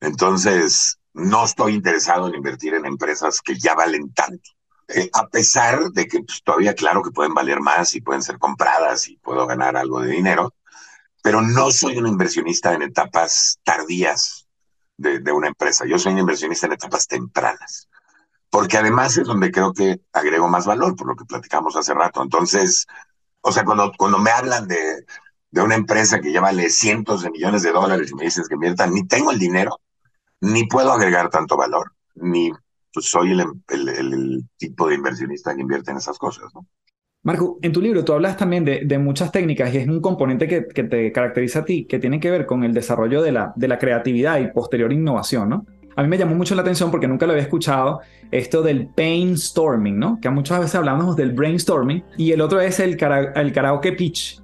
Entonces, 0.00 0.98
no 1.16 1.46
estoy 1.46 1.72
interesado 1.72 2.28
en 2.28 2.34
invertir 2.34 2.74
en 2.74 2.84
empresas 2.84 3.40
que 3.40 3.58
ya 3.58 3.74
valen 3.74 4.12
tanto. 4.12 4.50
Eh, 4.88 5.08
a 5.14 5.26
pesar 5.26 5.90
de 5.90 6.06
que 6.06 6.20
pues, 6.20 6.42
todavía 6.44 6.74
claro 6.74 7.02
que 7.02 7.10
pueden 7.10 7.32
valer 7.32 7.60
más 7.60 7.94
y 7.94 8.02
pueden 8.02 8.22
ser 8.22 8.38
compradas 8.38 9.08
y 9.08 9.16
puedo 9.16 9.46
ganar 9.46 9.76
algo 9.76 10.00
de 10.00 10.12
dinero, 10.12 10.54
pero 11.22 11.40
no 11.40 11.70
soy 11.70 11.96
un 11.96 12.06
inversionista 12.06 12.74
en 12.74 12.82
etapas 12.82 13.58
tardías 13.64 14.46
de, 14.98 15.32
una 15.32 15.48
empresa. 15.48 15.86
Yo 15.86 15.98
soy 15.98 16.12
un 16.12 16.20
inversionista 16.20 16.66
en 16.66 16.74
etapas 16.74 17.06
tempranas, 17.06 17.88
porque 18.50 18.76
además 18.76 19.16
es 19.16 19.26
donde 19.26 19.50
creo 19.50 19.72
que 19.72 20.00
agrego 20.12 20.48
más 20.48 20.66
valor, 20.66 20.94
por 20.96 21.08
lo 21.08 21.16
que 21.16 21.24
platicamos 21.24 21.76
hace 21.76 21.94
rato. 21.94 22.22
Entonces, 22.22 22.86
o 23.40 23.52
sea, 23.52 23.64
cuando, 23.64 23.90
cuando 23.96 24.18
me 24.18 24.30
hablan 24.30 24.68
de, 24.68 25.06
de 25.50 25.62
una 25.62 25.76
empresa 25.76 26.20
que 26.20 26.30
ya 26.30 26.42
vale 26.42 26.68
cientos 26.68 27.22
de 27.22 27.30
millones 27.30 27.62
de 27.62 27.72
dólares 27.72 28.10
y 28.10 28.14
me 28.14 28.24
dices 28.24 28.48
que 28.48 28.54
inviertan, 28.54 28.92
ni 28.92 29.06
tengo 29.06 29.30
el 29.30 29.38
dinero, 29.38 29.80
ni 30.40 30.66
puedo 30.66 30.92
agregar 30.92 31.30
tanto 31.30 31.56
valor, 31.56 31.92
ni 32.14 32.50
pues, 32.92 33.10
soy 33.10 33.32
el, 33.32 33.44
el, 33.68 33.88
el 33.88 34.48
tipo 34.56 34.88
de 34.88 34.94
inversionista 34.94 35.54
que 35.54 35.62
invierte 35.62 35.90
en 35.90 35.98
esas 35.98 36.18
cosas, 36.18 36.52
¿no? 36.54 36.66
Marco, 37.26 37.58
en 37.60 37.72
tu 37.72 37.82
libro 37.82 38.04
tú 38.04 38.12
hablas 38.12 38.36
también 38.36 38.64
de, 38.64 38.98
muchas 38.98 39.32
técnicas 39.32 39.74
y 39.74 39.78
es 39.78 39.88
un 39.88 40.00
componente 40.00 40.46
que, 40.46 40.60
te 40.60 41.10
caracteriza 41.10 41.58
a 41.58 41.64
ti, 41.64 41.84
que 41.84 41.98
tiene 41.98 42.20
que 42.20 42.30
ver 42.30 42.46
con 42.46 42.62
el 42.62 42.72
desarrollo 42.72 43.20
de 43.20 43.32
la, 43.32 43.52
de 43.56 43.66
la 43.66 43.80
creatividad 43.80 44.38
y 44.38 44.46
posterior 44.52 44.92
innovación, 44.92 45.48
¿no? 45.48 45.66
A 45.96 46.02
mí 46.04 46.08
me 46.08 46.18
llamó 46.18 46.36
mucho 46.36 46.54
la 46.54 46.62
atención 46.62 46.92
porque 46.92 47.08
nunca 47.08 47.26
lo 47.26 47.32
había 47.32 47.42
escuchado, 47.42 47.98
esto 48.30 48.62
del 48.62 48.90
brainstorming, 48.94 49.98
¿no? 49.98 50.20
Que 50.22 50.30
muchas 50.30 50.60
veces 50.60 50.76
hablamos 50.76 51.16
del 51.16 51.32
brainstorming 51.32 52.04
y 52.16 52.30
el 52.30 52.40
otro 52.40 52.60
es 52.60 52.78
el, 52.78 52.96
el 53.34 53.52
karaoke 53.52 53.90
pitch. 53.94 54.40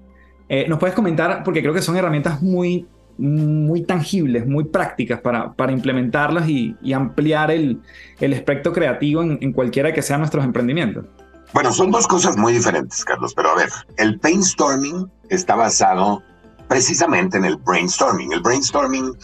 Eh, 0.48 0.66
¿Nos 0.68 0.81
puedes 0.81 0.96
comentar? 0.96 1.44
Porque 1.44 1.62
creo 1.62 1.72
que 1.72 1.83
son 1.83 1.96
herramientas 1.96 2.42
muy, 2.42 2.88
muy 3.18 3.83
tangibles, 3.83 4.46
muy 4.46 4.64
prácticas 4.64 5.20
para, 5.20 5.53
para 5.53 5.72
implementarlas 5.72 6.49
y, 6.49 6.76
ampliar 6.93 7.51
el, 7.51 7.80
el 8.20 8.32
espectro 8.32 8.72
creativo 8.72 9.22
en, 9.22 9.39
en 9.41 9.53
cualquiera 9.53 9.93
que 9.93 10.03
sean 10.03 10.20
nuestros 10.20 10.45
emprendimientos. 10.45 11.05
Bueno, 11.53 11.72
son 11.72 11.91
dos 11.91 12.07
cosas 12.07 12.37
muy 12.37 12.55
diferentes, 12.55 13.05
Carlos, 13.05 13.34
pero 13.34 13.51
a 13.51 13.55
ver, 13.57 13.68
el 13.99 14.16
brainstorming 14.16 15.11
está 15.28 15.55
basado 15.55 16.22
precisamente 16.68 17.37
en 17.37 17.45
el 17.45 17.57
brainstorming. 17.57 18.32
El 18.32 18.41
brainstorming, 18.41 19.14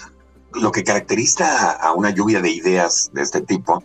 lo 0.54 0.70
que 0.70 0.84
caracteriza 0.84 1.72
a 1.72 1.94
una 1.94 2.10
lluvia 2.10 2.42
de 2.42 2.50
ideas 2.50 3.10
de 3.14 3.22
este 3.22 3.40
tipo 3.40 3.82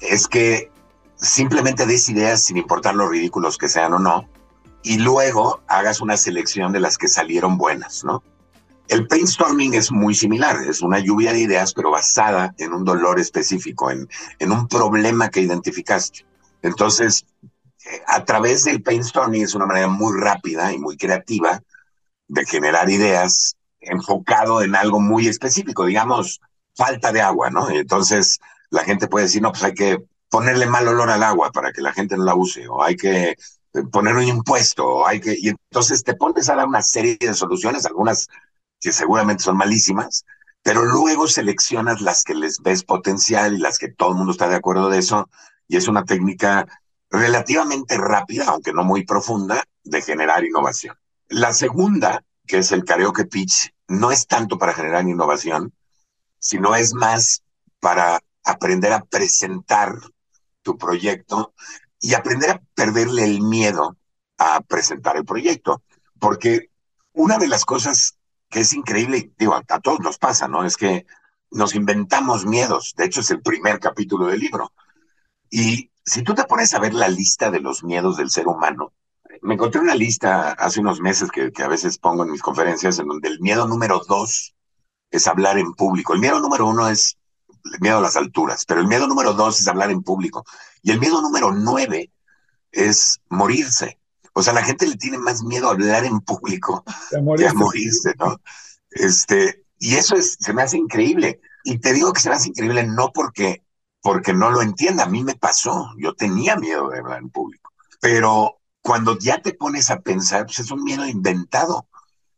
es 0.00 0.28
que 0.28 0.70
simplemente 1.16 1.86
des 1.86 2.08
ideas 2.10 2.42
sin 2.42 2.58
importar 2.58 2.94
lo 2.94 3.08
ridículos 3.08 3.56
que 3.56 3.68
sean 3.68 3.94
o 3.94 3.98
no, 3.98 4.28
y 4.82 4.98
luego 4.98 5.60
hagas 5.66 6.00
una 6.00 6.16
selección 6.16 6.72
de 6.72 6.80
las 6.80 6.98
que 6.98 7.08
salieron 7.08 7.56
buenas, 7.58 8.04
¿no? 8.04 8.22
El 8.88 9.06
brainstorming 9.06 9.74
es 9.74 9.92
muy 9.92 10.14
similar, 10.14 10.56
es 10.66 10.80
una 10.80 10.98
lluvia 10.98 11.32
de 11.32 11.40
ideas, 11.40 11.74
pero 11.74 11.90
basada 11.90 12.54
en 12.58 12.72
un 12.72 12.84
dolor 12.84 13.20
específico, 13.20 13.90
en, 13.90 14.08
en 14.38 14.52
un 14.52 14.66
problema 14.66 15.28
que 15.28 15.40
identificaste. 15.40 16.24
Entonces, 16.62 17.26
a 18.06 18.24
través 18.24 18.64
del 18.64 18.78
brainstorming 18.80 19.42
es 19.42 19.54
una 19.54 19.66
manera 19.66 19.88
muy 19.88 20.18
rápida 20.18 20.72
y 20.72 20.78
muy 20.78 20.96
creativa 20.96 21.62
de 22.28 22.44
generar 22.44 22.90
ideas 22.90 23.56
enfocado 23.80 24.62
en 24.62 24.74
algo 24.74 25.00
muy 25.00 25.28
específico, 25.28 25.86
digamos, 25.86 26.40
falta 26.74 27.12
de 27.12 27.20
agua, 27.20 27.50
¿no? 27.50 27.70
Entonces 27.70 28.38
la 28.70 28.84
gente 28.84 29.08
puede 29.08 29.26
decir, 29.26 29.42
no, 29.42 29.52
pues 29.52 29.64
hay 29.64 29.74
que 29.74 29.98
ponerle 30.28 30.66
mal 30.66 30.86
olor 30.88 31.10
al 31.10 31.22
agua 31.22 31.50
para 31.50 31.72
que 31.72 31.80
la 31.80 31.92
gente 31.92 32.16
no 32.16 32.24
la 32.24 32.34
use, 32.34 32.68
o 32.68 32.82
hay 32.82 32.96
que 32.96 33.36
poner 33.90 34.14
un 34.16 34.24
impuesto, 34.24 34.86
o 34.86 35.06
hay 35.06 35.20
que... 35.20 35.34
Y 35.38 35.48
entonces 35.48 36.02
te 36.02 36.14
pones 36.14 36.48
a 36.48 36.56
dar 36.56 36.66
una 36.66 36.82
serie 36.82 37.16
de 37.18 37.34
soluciones, 37.34 37.86
algunas 37.86 38.28
que 38.80 38.92
seguramente 38.92 39.42
son 39.42 39.56
malísimas, 39.56 40.24
pero 40.62 40.84
luego 40.84 41.28
seleccionas 41.28 42.00
las 42.00 42.24
que 42.24 42.34
les 42.34 42.60
ves 42.60 42.84
potencial 42.84 43.54
y 43.54 43.58
las 43.58 43.78
que 43.78 43.88
todo 43.88 44.10
el 44.10 44.16
mundo 44.16 44.32
está 44.32 44.48
de 44.48 44.56
acuerdo 44.56 44.88
de 44.88 44.98
eso, 44.98 45.28
y 45.66 45.76
es 45.76 45.88
una 45.88 46.04
técnica 46.04 46.66
relativamente 47.10 47.96
rápida, 47.96 48.46
aunque 48.48 48.72
no 48.72 48.84
muy 48.84 49.04
profunda, 49.04 49.64
de 49.84 50.02
generar 50.02 50.44
innovación. 50.44 50.96
La 51.28 51.52
segunda, 51.52 52.22
que 52.46 52.58
es 52.58 52.72
el 52.72 52.84
karaoke 52.84 53.24
pitch, 53.24 53.72
no 53.88 54.10
es 54.10 54.26
tanto 54.26 54.58
para 54.58 54.74
generar 54.74 55.06
innovación, 55.08 55.72
sino 56.38 56.74
es 56.74 56.94
más 56.94 57.42
para 57.80 58.20
aprender 58.44 58.92
a 58.92 59.04
presentar 59.04 59.94
tu 60.62 60.76
proyecto 60.76 61.54
y 62.00 62.14
aprender 62.14 62.50
a 62.50 62.62
perderle 62.74 63.24
el 63.24 63.40
miedo 63.40 63.96
a 64.36 64.60
presentar 64.60 65.16
el 65.16 65.24
proyecto. 65.24 65.82
Porque 66.18 66.70
una 67.12 67.38
de 67.38 67.48
las 67.48 67.64
cosas 67.64 68.17
que 68.50 68.60
es 68.60 68.72
increíble, 68.72 69.32
digo, 69.38 69.54
a, 69.54 69.80
todos 69.80 70.00
nos 70.00 70.18
pasa, 70.18 70.48
¿no? 70.48 70.64
Es 70.64 70.76
que 70.76 71.06
nos 71.50 71.74
inventamos 71.74 72.46
miedos. 72.46 72.94
De 72.96 73.04
hecho, 73.04 73.20
es 73.20 73.30
el 73.30 73.42
primer 73.42 73.80
capítulo 73.80 74.26
del 74.26 74.40
libro. 74.40 74.72
Y 75.50 75.90
si 76.04 76.22
tú 76.22 76.34
te 76.34 76.44
pones 76.44 76.74
a 76.74 76.78
ver 76.78 76.94
la 76.94 77.08
lista 77.08 77.50
de 77.50 77.60
los 77.60 77.84
miedos 77.84 78.16
del 78.16 78.30
ser 78.30 78.46
humano, 78.46 78.92
me 79.42 79.54
encontré 79.54 79.80
una 79.80 79.94
lista 79.94 80.52
hace 80.52 80.80
unos 80.80 81.00
meses 81.00 81.30
que, 81.30 81.52
que 81.52 81.62
a 81.62 81.68
veces 81.68 81.98
pongo 81.98 82.24
en 82.24 82.30
mis 82.32 82.42
conferencias 82.42 82.98
en 82.98 83.06
donde 83.06 83.28
el 83.28 83.40
miedo 83.40 83.68
número 83.68 84.00
dos 84.08 84.54
es 85.10 85.26
hablar 85.26 85.58
en 85.58 85.74
público. 85.74 86.14
El 86.14 86.20
miedo 86.20 86.40
número 86.40 86.66
uno 86.66 86.88
es 86.88 87.18
el 87.72 87.80
miedo 87.80 87.98
a 87.98 88.02
las 88.02 88.16
alturas, 88.16 88.64
pero 88.64 88.80
el 88.80 88.86
miedo 88.86 89.06
número 89.06 89.34
dos 89.34 89.60
es 89.60 89.68
hablar 89.68 89.90
en 89.90 90.02
público. 90.02 90.44
Y 90.82 90.90
el 90.90 91.00
miedo 91.00 91.20
número 91.20 91.52
nueve 91.52 92.10
es 92.72 93.20
morirse. 93.28 93.98
O 94.38 94.42
sea, 94.42 94.52
la 94.52 94.62
gente 94.62 94.86
le 94.86 94.96
tiene 94.96 95.18
más 95.18 95.42
miedo 95.42 95.66
a 95.66 95.72
hablar 95.72 96.04
en 96.04 96.20
público 96.20 96.84
que 97.10 97.48
a 97.48 97.52
morirse, 97.52 98.14
¿no? 98.20 98.40
Este, 98.88 99.64
y 99.80 99.96
eso 99.96 100.14
es, 100.14 100.36
se 100.38 100.52
me 100.52 100.62
hace 100.62 100.76
increíble. 100.76 101.40
Y 101.64 101.78
te 101.78 101.92
digo 101.92 102.12
que 102.12 102.20
se 102.20 102.28
me 102.28 102.36
hace 102.36 102.50
increíble 102.50 102.84
no 102.84 103.10
porque, 103.12 103.64
porque 104.00 104.32
no 104.32 104.50
lo 104.50 104.62
entienda. 104.62 105.02
A 105.02 105.08
mí 105.08 105.24
me 105.24 105.34
pasó. 105.34 105.88
Yo 105.98 106.14
tenía 106.14 106.54
miedo 106.54 106.88
de 106.88 107.00
hablar 107.00 107.18
en 107.18 107.30
público. 107.30 107.72
Pero 108.00 108.60
cuando 108.80 109.18
ya 109.18 109.42
te 109.42 109.54
pones 109.54 109.90
a 109.90 110.02
pensar, 110.02 110.46
pues 110.46 110.60
es 110.60 110.70
un 110.70 110.84
miedo 110.84 111.04
inventado. 111.04 111.88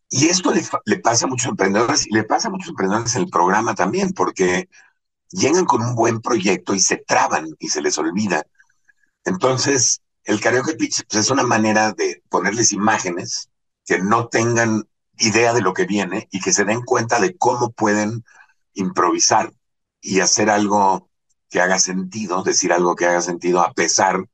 Y 0.08 0.28
esto 0.28 0.54
le, 0.54 0.62
le, 0.86 1.00
pasa 1.00 1.26
a 1.26 1.28
muchos 1.28 1.50
emprendedores 1.50 2.06
y 2.06 2.14
le 2.14 2.24
pasa 2.24 2.48
a 2.48 2.50
muchos 2.50 2.70
emprendedores 2.70 3.14
en 3.14 3.24
el 3.24 3.28
programa 3.28 3.74
también, 3.74 4.14
porque 4.14 4.70
llegan 5.32 5.66
con 5.66 5.82
un 5.82 5.94
buen 5.94 6.22
proyecto 6.22 6.74
y 6.74 6.80
se 6.80 6.96
traban 6.96 7.54
y 7.58 7.68
se 7.68 7.82
les 7.82 7.98
olvida. 7.98 8.42
Entonces, 9.26 10.00
el 10.24 10.40
karaoke 10.40 10.74
pitch 10.74 11.04
pues, 11.08 11.26
es 11.26 11.30
una 11.30 11.42
manera 11.42 11.92
de 11.92 12.22
ponerles 12.28 12.72
imágenes 12.72 13.50
que 13.84 13.98
no 13.98 14.28
tengan 14.28 14.88
idea 15.18 15.52
de 15.52 15.60
lo 15.60 15.74
que 15.74 15.86
viene 15.86 16.28
y 16.30 16.40
que 16.40 16.52
se 16.52 16.64
den 16.64 16.82
cuenta 16.82 17.20
de 17.20 17.36
cómo 17.36 17.70
pueden 17.70 18.24
improvisar 18.74 19.52
y 20.00 20.20
hacer 20.20 20.50
algo 20.50 21.08
que 21.48 21.60
haga 21.60 21.78
sentido, 21.78 22.42
decir 22.42 22.72
algo 22.72 22.94
que 22.96 23.06
haga 23.06 23.20
sentido 23.20 23.60
a 23.60 23.72
pesar 23.72 24.24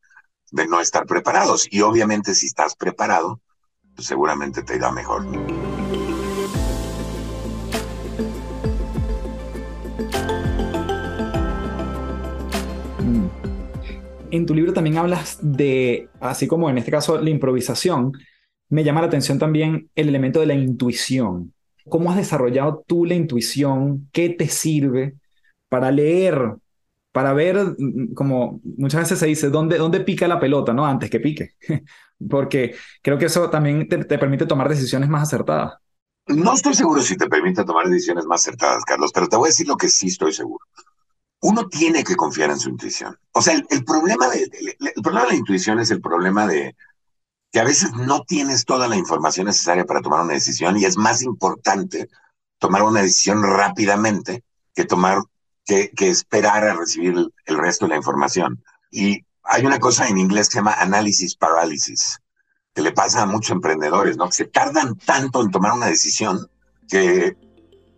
de 0.50 0.66
no 0.66 0.80
estar 0.80 1.06
preparados. 1.06 1.66
Y 1.70 1.80
obviamente 1.80 2.34
si 2.34 2.46
estás 2.46 2.76
preparado, 2.76 3.40
pues 3.94 4.06
seguramente 4.06 4.62
te 4.62 4.76
irá 4.76 4.92
mejor. 4.92 5.26
En 14.36 14.44
tu 14.44 14.54
libro 14.54 14.74
también 14.74 14.98
hablas 14.98 15.38
de, 15.40 16.10
así 16.20 16.46
como 16.46 16.68
en 16.68 16.76
este 16.76 16.90
caso 16.90 17.18
la 17.18 17.30
improvisación, 17.30 18.12
me 18.68 18.84
llama 18.84 19.00
la 19.00 19.06
atención 19.06 19.38
también 19.38 19.88
el 19.94 20.08
elemento 20.10 20.40
de 20.40 20.46
la 20.46 20.54
intuición. 20.54 21.54
¿Cómo 21.88 22.10
has 22.10 22.18
desarrollado 22.18 22.84
tú 22.86 23.06
la 23.06 23.14
intuición? 23.14 24.10
¿Qué 24.12 24.28
te 24.28 24.48
sirve 24.48 25.14
para 25.70 25.90
leer, 25.90 26.56
para 27.12 27.32
ver, 27.32 27.76
mm, 27.78 28.12
como 28.12 28.60
muchas 28.76 29.02
veces 29.02 29.18
se 29.18 29.26
dice, 29.26 29.48
dónde, 29.48 29.78
dónde 29.78 30.00
pica 30.00 30.28
la 30.28 30.38
pelota, 30.38 30.74
¿no? 30.74 30.84
Antes 30.84 31.08
que 31.08 31.20
pique. 31.20 31.52
Porque 32.28 32.74
creo 33.02 33.16
que 33.16 33.26
eso 33.26 33.48
también 33.48 33.88
te, 33.88 34.04
te 34.04 34.18
permite 34.18 34.44
tomar 34.44 34.68
decisiones 34.68 35.08
más 35.08 35.22
acertadas. 35.22 35.74
No 36.26 36.52
estoy 36.52 36.74
seguro 36.74 37.00
si 37.00 37.16
te 37.16 37.28
permite 37.28 37.64
tomar 37.64 37.86
decisiones 37.86 38.26
más 38.26 38.42
acertadas, 38.42 38.84
Carlos, 38.84 39.12
pero 39.14 39.28
te 39.28 39.36
voy 39.36 39.46
a 39.46 39.52
decir 39.52 39.66
lo 39.66 39.76
que 39.76 39.88
sí 39.88 40.08
estoy 40.08 40.34
seguro. 40.34 40.66
Uno 41.48 41.68
tiene 41.68 42.02
que 42.02 42.16
confiar 42.16 42.50
en 42.50 42.58
su 42.58 42.70
intuición. 42.70 43.16
O 43.30 43.40
sea, 43.40 43.54
el, 43.54 43.84
problema, 43.84 44.28
de, 44.28 44.50
problema 45.00 45.26
de 45.26 45.30
la 45.30 45.36
intuición 45.36 45.78
es 45.78 45.92
el 45.92 46.00
problema 46.00 46.44
de 46.44 46.74
que 47.52 47.60
a 47.60 47.64
veces 47.64 47.92
no 47.92 48.24
tienes 48.24 48.64
toda 48.64 48.88
la 48.88 48.96
información 48.96 49.46
necesaria 49.46 49.84
para 49.84 50.00
tomar 50.00 50.24
una 50.24 50.32
decisión 50.32 50.76
y 50.76 50.84
es 50.84 50.96
más 50.96 51.22
importante 51.22 52.08
tomar 52.58 52.82
una 52.82 53.00
decisión 53.00 53.44
rápidamente 53.44 54.42
que 54.74 54.86
tomar 54.86 55.22
que 55.64 55.92
esperar 55.98 56.64
a 56.64 56.74
recibir 56.74 57.14
el, 57.14 57.32
el 57.44 57.58
resto 57.58 57.84
de 57.84 57.90
la 57.90 57.96
información. 57.96 58.64
Y 58.90 59.24
hay 59.44 59.64
una 59.64 59.78
cosa 59.78 60.08
en 60.08 60.18
inglés 60.18 60.48
que 60.48 60.54
se 60.54 60.58
llama 60.58 60.74
análisis 60.74 61.36
parálisis, 61.36 62.18
que 62.74 62.82
le 62.82 62.90
pasa 62.90 63.22
a 63.22 63.26
muchos 63.26 63.52
emprendedores, 63.52 64.16
¿no? 64.16 64.26
Que 64.26 64.32
se 64.32 64.44
tardan 64.46 64.96
tanto 64.96 65.42
en 65.42 65.52
tomar 65.52 65.74
una 65.74 65.86
decisión 65.86 66.50
que 66.88 67.36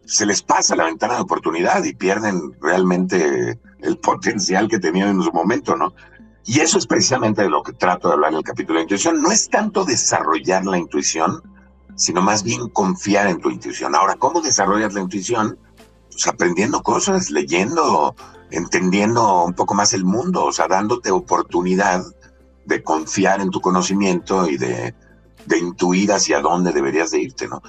se 0.09 0.25
les 0.25 0.43
pasa 0.43 0.75
la 0.75 0.85
ventana 0.85 1.17
de 1.17 1.21
oportunidad 1.21 1.85
y 1.85 1.93
pierden 1.93 2.57
realmente 2.63 3.61
el 3.81 3.99
potencial 3.99 4.67
que 4.67 4.79
tenían 4.79 5.11
en 5.11 5.23
su 5.23 5.31
momento, 5.33 5.77
¿no? 5.77 5.93
Y 6.47 6.61
eso 6.61 6.79
es 6.79 6.87
precisamente 6.87 7.43
de 7.43 7.51
lo 7.51 7.63
que 7.63 7.75
trato 7.75 8.09
de 8.09 8.15
hablar 8.15 8.33
en 8.33 8.39
el 8.39 8.43
capítulo 8.43 8.79
de 8.79 8.85
intuición. 8.85 9.21
No 9.21 9.31
es 9.31 9.51
tanto 9.51 9.85
desarrollar 9.85 10.65
la 10.65 10.79
intuición, 10.79 11.43
sino 11.95 12.23
más 12.23 12.43
bien 12.43 12.71
confiar 12.71 13.27
en 13.27 13.39
tu 13.39 13.51
intuición. 13.51 13.95
Ahora, 13.95 14.15
¿cómo 14.15 14.41
desarrollas 14.41 14.95
la 14.95 15.03
intuición? 15.03 15.59
Pues 16.11 16.27
aprendiendo 16.27 16.83
cosas, 16.83 17.31
leyendo, 17.31 18.17
entendiendo 18.51 19.45
un 19.45 19.53
poco 19.53 19.75
más 19.75 19.93
el 19.93 20.07
mundo, 20.07 20.47
o 20.47 20.53
sea, 20.53 20.69
dándote 20.69 21.11
oportunidad 21.11 22.03
de 22.65 22.83
confiar 22.83 23.43
en 23.43 23.51
tu 23.51 23.61
conocimiento 23.61 24.49
y 24.49 24.57
de, 24.57 24.95
de 25.45 25.59
intuir 25.59 26.13
hacia 26.13 26.41
dónde 26.41 26.73
deberías 26.73 27.11
de 27.11 27.21
irte, 27.21 27.47
¿no? 27.47 27.61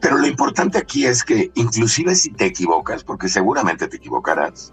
Pero 0.00 0.16
lo 0.18 0.26
importante 0.26 0.78
aquí 0.78 1.06
es 1.06 1.24
que 1.24 1.50
inclusive 1.54 2.14
si 2.14 2.30
te 2.30 2.46
equivocas, 2.46 3.04
porque 3.04 3.28
seguramente 3.28 3.88
te 3.88 3.96
equivocarás, 3.96 4.72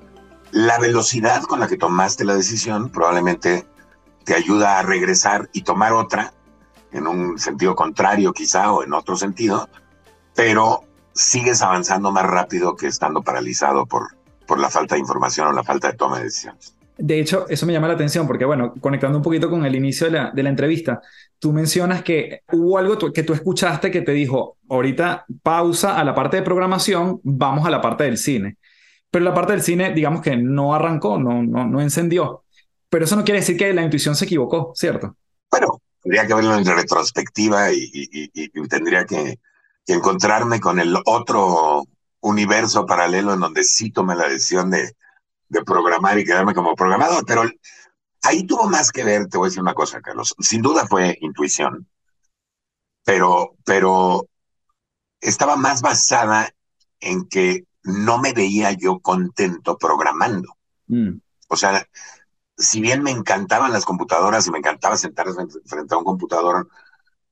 la 0.52 0.78
velocidad 0.80 1.44
con 1.44 1.60
la 1.60 1.68
que 1.68 1.78
tomaste 1.78 2.24
la 2.26 2.36
decisión 2.36 2.90
probablemente 2.90 3.66
te 4.24 4.36
ayuda 4.36 4.80
a 4.80 4.84
regresar 4.84 5.50
y 5.54 5.62
tomar 5.64 5.94
otra 5.94 6.34
en 6.92 7.08
un 7.08 7.38
sentido 7.38 7.76
contrario 7.76 8.34
quizá 8.34 8.72
o 8.72 8.84
en 8.84 8.94
otro 8.94 9.16
sentido, 9.18 9.70
pero 10.34 10.84
sigues 11.14 11.62
avanzando 11.62 12.12
más 12.12 12.26
rápido 12.26 12.76
que 12.76 12.88
estando 12.88 13.22
paralizado 13.22 13.86
por, 13.86 14.16
por 14.46 14.60
la 14.60 14.70
falta 14.70 14.96
de 14.96 15.02
información 15.02 15.48
o 15.48 15.52
la 15.52 15.64
falta 15.64 15.92
de 15.92 15.98
toma 15.98 16.18
de 16.18 16.26
decisiones. 16.26 16.76
De 16.98 17.20
hecho, 17.20 17.46
eso 17.50 17.66
me 17.66 17.74
llama 17.74 17.90
la 17.90 17.96
atención 17.96 18.26
porque, 18.26 18.46
bueno, 18.46 18.74
conectando 18.80 19.18
un 19.18 19.24
poquito 19.24 19.50
con 19.50 19.66
el 19.66 19.76
inicio 19.76 20.08
de 20.08 20.14
la, 20.14 20.32
de 20.32 20.44
la 20.44 20.50
entrevista, 20.50 21.02
tú 21.40 21.54
mencionas 21.54 22.04
que 22.04 22.42
hubo 22.52 22.78
algo 22.78 22.98
que 23.12 23.24
tú 23.24 23.34
escuchaste 23.34 23.92
que 23.92 24.02
te 24.02 24.12
dijo, 24.12 24.58
ahorita 24.70 25.26
pausa 25.44 26.00
a 26.00 26.04
la 26.04 26.16
parte 26.16 26.38
de 26.38 26.44
programación, 26.44 27.20
vamos 27.24 27.66
a 27.66 27.70
la 27.70 27.82
parte 27.82 28.06
del 28.06 28.18
cine. 28.18 28.58
Pero 29.12 29.26
la 29.26 29.34
parte 29.34 29.54
del 29.54 29.62
cine, 29.62 29.94
digamos 29.94 30.22
que 30.22 30.36
no 30.36 30.74
arrancó, 30.74 31.18
no, 31.18 31.42
no, 31.44 31.66
no 31.66 31.82
encendió. 31.82 32.44
Pero 32.90 33.06
eso 33.06 33.16
no 33.16 33.24
quiere 33.24 33.40
decir 33.40 33.58
que 33.58 33.74
la 33.74 33.84
intuición 33.84 34.16
se 34.16 34.26
equivocó, 34.26 34.74
¿cierto? 34.76 35.16
Bueno, 35.50 35.82
tendría 36.02 36.28
que 36.28 36.34
verlo 36.34 36.56
en 36.56 36.66
retrospectiva 36.66 37.72
y, 37.72 38.30
tendría 38.70 39.06
que, 39.06 39.40
que, 39.86 39.94
encontrarme 39.94 40.60
con 40.60 40.80
el 40.80 40.96
otro 41.06 41.84
universo 42.22 42.86
paralelo 42.86 43.34
en 43.34 43.40
donde 43.40 43.64
sí 43.64 43.92
tomé 43.92 44.16
la 44.16 44.28
decisión 44.28 44.70
de, 44.70 44.96
de 45.50 45.64
programar 45.64 46.18
y 46.20 46.26
quedarme 46.26 46.54
como 46.54 46.76
programador. 46.76 47.24
Pero 47.26 47.44
ahí 48.26 48.44
tuvo 48.44 48.68
más 48.70 48.92
que 48.92 49.04
ver, 49.04 49.28
te 49.28 49.38
voy 49.38 49.48
a 49.48 49.50
decir 49.50 49.62
una 49.62 49.74
cosa, 49.74 50.02
Carlos. 50.02 50.36
Sin 50.40 50.62
duda 50.62 50.88
fue 50.88 51.18
intuición, 51.22 51.88
pero, 53.04 53.56
pero 53.64 54.28
estaba 55.22 55.56
más 55.56 55.82
basada 55.82 56.50
en 57.00 57.28
que 57.28 57.66
no 57.84 58.18
me 58.18 58.34
veía 58.34 58.72
yo 58.72 59.00
contento 59.00 59.78
programando. 59.78 60.58
Mm. 60.88 61.20
O 61.48 61.56
sea, 61.56 61.88
si 62.58 62.82
bien 62.82 63.04
me 63.04 63.12
encantaban 63.12 63.72
las 63.72 63.86
computadoras 63.86 64.48
y 64.48 64.52
me 64.52 64.60
encantaba 64.60 64.98
sentarme 64.98 65.34
frente 65.66 65.94
a 65.94 65.98
un 65.98 66.04
computador, 66.04 66.70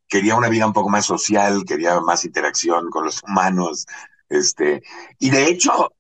quería 0.08 0.36
una 0.36 0.50
vida 0.50 0.68
un 0.68 0.74
poco 0.74 0.89
más 0.89 1.06
social, 1.06 1.64
quería 1.66 2.00
más 2.02 2.26
interacción 2.26 2.89
con 2.89 3.06
los 3.06 3.24
humanos. 3.24 3.88
Este, 4.30 4.84
y 5.18 5.32
de 5.32 5.48
hecho, 5.48 5.94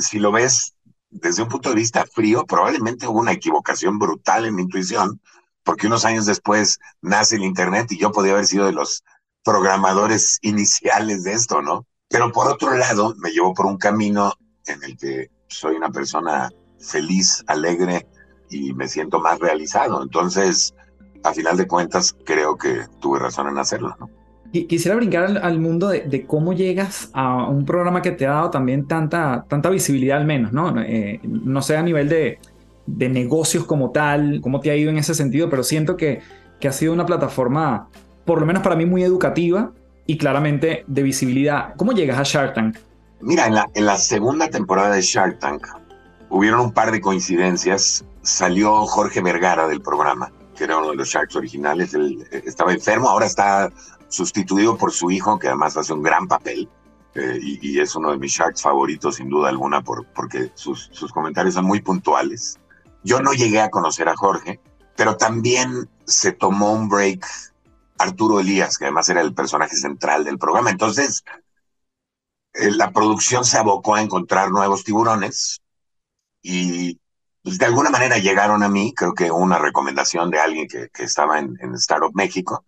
si 0.00 0.18
lo 0.18 0.32
ves 0.32 0.74
desde 1.10 1.42
un 1.42 1.48
punto 1.48 1.70
de 1.70 1.76
vista 1.76 2.04
frío, 2.06 2.44
probablemente 2.44 3.06
hubo 3.06 3.20
una 3.20 3.32
equivocación 3.32 3.98
brutal 3.98 4.44
en 4.46 4.54
mi 4.54 4.62
intuición, 4.62 5.20
porque 5.64 5.86
unos 5.86 6.04
años 6.04 6.26
después 6.26 6.78
nace 7.02 7.36
el 7.36 7.44
Internet 7.44 7.90
y 7.90 7.98
yo 7.98 8.12
podía 8.12 8.32
haber 8.32 8.46
sido 8.46 8.66
de 8.66 8.72
los 8.72 9.04
programadores 9.44 10.38
iniciales 10.42 11.24
de 11.24 11.32
esto, 11.32 11.62
¿no? 11.62 11.86
Pero 12.08 12.32
por 12.32 12.50
otro 12.50 12.74
lado, 12.74 13.14
me 13.18 13.30
llevó 13.30 13.52
por 13.54 13.66
un 13.66 13.76
camino 13.76 14.32
en 14.66 14.82
el 14.82 14.96
que 14.96 15.30
soy 15.48 15.76
una 15.76 15.90
persona 15.90 16.50
feliz, 16.80 17.44
alegre 17.46 18.06
y 18.50 18.72
me 18.72 18.88
siento 18.88 19.20
más 19.20 19.38
realizado. 19.38 20.02
Entonces, 20.02 20.74
a 21.24 21.34
final 21.34 21.56
de 21.56 21.66
cuentas, 21.66 22.16
creo 22.24 22.56
que 22.56 22.86
tuve 23.00 23.18
razón 23.18 23.48
en 23.48 23.58
hacerlo, 23.58 23.94
¿no? 23.98 24.17
Quisiera 24.50 24.96
brincar 24.96 25.38
al, 25.42 25.58
mundo 25.58 25.88
de, 25.88 26.24
cómo 26.26 26.54
llegas 26.54 27.10
a 27.12 27.48
un 27.48 27.66
programa 27.66 28.00
que 28.00 28.12
te 28.12 28.26
ha 28.26 28.30
dado 28.30 28.50
también 28.50 28.86
tanta, 28.86 29.44
tanta 29.46 29.68
visibilidad 29.68 30.16
al 30.16 30.24
menos, 30.24 30.52
¿no? 30.52 30.80
Eh, 30.80 31.20
no 31.22 31.60
sé 31.60 31.76
a 31.76 31.82
nivel 31.82 32.08
de, 32.08 32.38
de, 32.86 33.08
negocios 33.10 33.64
como 33.64 33.90
tal, 33.90 34.40
cómo 34.40 34.60
te 34.60 34.70
ha 34.70 34.76
ido 34.76 34.90
en 34.90 34.96
ese 34.96 35.14
sentido, 35.14 35.50
pero 35.50 35.62
siento 35.62 35.98
que, 35.98 36.22
que 36.60 36.68
ha 36.68 36.72
sido 36.72 36.94
una 36.94 37.04
plataforma, 37.04 37.88
por 38.24 38.40
lo 38.40 38.46
menos 38.46 38.62
para 38.62 38.74
mí, 38.74 38.86
muy 38.86 39.02
educativa 39.02 39.72
y 40.06 40.16
claramente 40.16 40.84
de 40.86 41.02
visibilidad. 41.02 41.74
¿Cómo 41.76 41.92
llegas 41.92 42.18
a 42.18 42.22
Shark 42.22 42.54
Tank? 42.54 42.78
Mira, 43.20 43.46
en 43.46 43.54
la, 43.54 43.66
en 43.74 43.84
la 43.84 43.96
segunda 43.98 44.48
temporada 44.48 44.94
de 44.94 45.02
Shark 45.02 45.38
Tank 45.40 45.66
hubieron 46.30 46.60
un 46.60 46.72
par 46.72 46.90
de 46.90 47.00
coincidencias. 47.00 48.04
Salió 48.22 48.86
Jorge 48.86 49.20
Vergara 49.20 49.68
del 49.68 49.82
programa, 49.82 50.32
que 50.56 50.64
era 50.64 50.78
uno 50.78 50.90
de 50.90 50.96
los 50.96 51.08
Sharks 51.08 51.36
originales. 51.36 51.94
Él 51.94 52.26
eh, 52.30 52.42
estaba 52.46 52.72
enfermo, 52.72 53.08
ahora 53.08 53.26
está 53.26 53.70
sustituido 54.08 54.76
por 54.76 54.92
su 54.92 55.10
hijo, 55.10 55.38
que 55.38 55.48
además 55.48 55.76
hace 55.76 55.92
un 55.92 56.02
gran 56.02 56.26
papel. 56.26 56.68
Eh, 57.14 57.38
y, 57.40 57.80
es 57.80 57.96
uno 57.96 58.10
de 58.10 58.18
mis 58.18 58.32
Sharks 58.32 58.62
favoritos, 58.62 59.16
sin 59.16 59.28
duda 59.28 59.48
alguna, 59.48 59.82
por, 59.82 60.06
porque 60.12 60.52
sus, 60.54 60.88
sus 60.92 61.12
comentarios 61.12 61.54
son 61.54 61.64
muy 61.64 61.80
puntuales. 61.80 62.58
Yo 63.02 63.20
no 63.20 63.32
llegué 63.32 63.60
a 63.60 63.70
conocer 63.70 64.08
a 64.08 64.16
Jorge, 64.16 64.60
pero 64.96 65.16
también 65.16 65.88
se 66.04 66.32
tomó 66.32 66.72
un 66.72 66.88
break 66.88 67.26
Arturo 67.98 68.40
Elías, 68.40 68.78
que 68.78 68.84
además 68.84 69.08
era 69.08 69.20
el 69.20 69.34
personaje 69.34 69.76
central 69.76 70.24
del 70.24 70.38
programa. 70.38 70.70
Entonces, 70.70 71.24
eh, 72.54 72.70
la 72.70 72.92
producción 72.92 73.44
se 73.44 73.58
abocó 73.58 73.94
a 73.94 74.02
encontrar 74.02 74.50
nuevos 74.50 74.84
tiburones 74.84 75.60
y 76.42 77.00
pues, 77.42 77.58
de 77.58 77.66
alguna 77.66 77.90
manera 77.90 78.18
llegaron 78.18 78.62
a 78.62 78.68
mí, 78.68 78.94
creo 78.94 79.14
que 79.14 79.30
una 79.30 79.58
recomendación 79.58 80.30
de 80.30 80.40
alguien 80.40 80.68
que, 80.68 80.88
que 80.90 81.04
estaba 81.04 81.38
en, 81.38 81.56
en 81.60 81.74
Startup 81.74 82.12
México, 82.14 82.64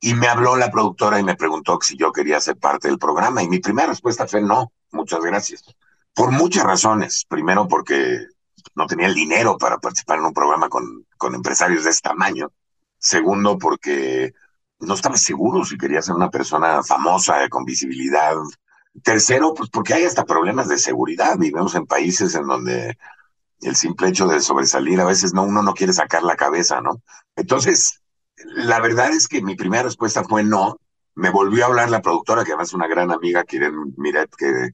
y 0.00 0.14
me 0.14 0.28
habló 0.28 0.56
la 0.56 0.70
productora 0.70 1.20
y 1.20 1.24
me 1.24 1.36
preguntó 1.36 1.78
si 1.82 1.96
yo 1.96 2.10
quería 2.10 2.40
ser 2.40 2.56
parte 2.56 2.88
del 2.88 2.98
programa. 2.98 3.42
Y 3.42 3.48
mi 3.48 3.58
primera 3.58 3.88
respuesta 3.88 4.26
fue 4.26 4.40
no, 4.40 4.72
muchas 4.92 5.20
gracias. 5.20 5.62
Por 6.14 6.32
muchas 6.32 6.64
razones. 6.64 7.26
Primero 7.28 7.68
porque 7.68 8.26
no 8.74 8.86
tenía 8.86 9.06
el 9.06 9.14
dinero 9.14 9.58
para 9.58 9.78
participar 9.78 10.18
en 10.18 10.24
un 10.24 10.32
programa 10.32 10.68
con, 10.70 11.06
con 11.18 11.34
empresarios 11.34 11.84
de 11.84 11.90
este 11.90 12.08
tamaño. 12.08 12.50
Segundo 12.98 13.58
porque 13.58 14.32
no 14.80 14.94
estaba 14.94 15.16
seguro 15.16 15.64
si 15.64 15.76
quería 15.76 16.00
ser 16.00 16.14
una 16.14 16.30
persona 16.30 16.82
famosa, 16.82 17.46
con 17.50 17.64
visibilidad. 17.64 18.34
Tercero, 19.02 19.52
pues 19.54 19.68
porque 19.68 19.94
hay 19.94 20.04
hasta 20.04 20.24
problemas 20.24 20.68
de 20.68 20.78
seguridad. 20.78 21.36
Vivimos 21.36 21.74
en 21.74 21.86
países 21.86 22.34
en 22.34 22.46
donde 22.46 22.96
el 23.60 23.76
simple 23.76 24.08
hecho 24.08 24.26
de 24.26 24.40
sobresalir 24.40 24.98
a 25.00 25.04
veces 25.04 25.34
no 25.34 25.42
uno 25.42 25.62
no 25.62 25.74
quiere 25.74 25.92
sacar 25.92 26.22
la 26.22 26.36
cabeza, 26.36 26.80
¿no? 26.80 27.02
Entonces, 27.36 27.99
la 28.44 28.80
verdad 28.80 29.10
es 29.10 29.28
que 29.28 29.42
mi 29.42 29.56
primera 29.56 29.84
respuesta 29.84 30.24
fue 30.24 30.42
no. 30.44 30.78
Me 31.14 31.30
volvió 31.30 31.64
a 31.64 31.68
hablar 31.68 31.90
la 31.90 32.02
productora, 32.02 32.44
que 32.44 32.52
además 32.52 32.68
es 32.68 32.74
una 32.74 32.86
gran 32.86 33.10
amiga, 33.10 33.44
Kiren 33.44 33.94
Miret, 33.96 34.34
que, 34.36 34.70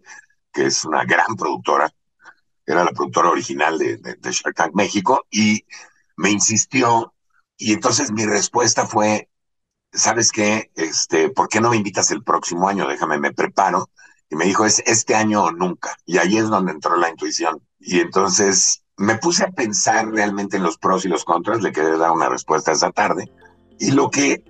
que 0.52 0.66
es 0.66 0.84
una 0.84 1.04
gran 1.04 1.36
productora. 1.36 1.90
Era 2.64 2.84
la 2.84 2.92
productora 2.92 3.30
original 3.30 3.78
de, 3.78 3.96
de, 3.98 4.32
Shark 4.32 4.54
Tank 4.56 4.74
México 4.74 5.26
y 5.30 5.64
me 6.16 6.30
insistió. 6.30 7.14
Y 7.56 7.72
entonces 7.72 8.12
mi 8.12 8.26
respuesta 8.26 8.86
fue, 8.86 9.28
¿sabes 9.92 10.32
qué? 10.32 10.70
Este, 10.74 11.30
¿por 11.30 11.48
qué 11.48 11.60
no 11.60 11.70
me 11.70 11.76
invitas 11.76 12.10
el 12.10 12.22
próximo 12.22 12.68
año? 12.68 12.88
Déjame, 12.88 13.18
me 13.18 13.32
preparo. 13.32 13.90
Y 14.28 14.36
me 14.36 14.44
dijo, 14.46 14.64
es 14.66 14.82
este 14.86 15.14
año 15.14 15.44
o 15.44 15.52
nunca. 15.52 15.96
Y 16.04 16.18
ahí 16.18 16.36
es 16.36 16.48
donde 16.48 16.72
entró 16.72 16.96
la 16.96 17.08
intuición. 17.08 17.62
Y 17.78 18.00
entonces 18.00 18.82
me 18.96 19.16
puse 19.18 19.44
a 19.44 19.50
pensar 19.50 20.08
realmente 20.08 20.56
en 20.56 20.64
los 20.64 20.78
pros 20.78 21.04
y 21.04 21.08
los 21.08 21.24
contras. 21.24 21.62
Le 21.62 21.72
quería 21.72 21.96
dar 21.96 22.10
una 22.10 22.28
respuesta 22.28 22.72
esa 22.72 22.90
tarde. 22.90 23.30
Y 23.78 23.92
lo 23.92 24.10
que 24.10 24.42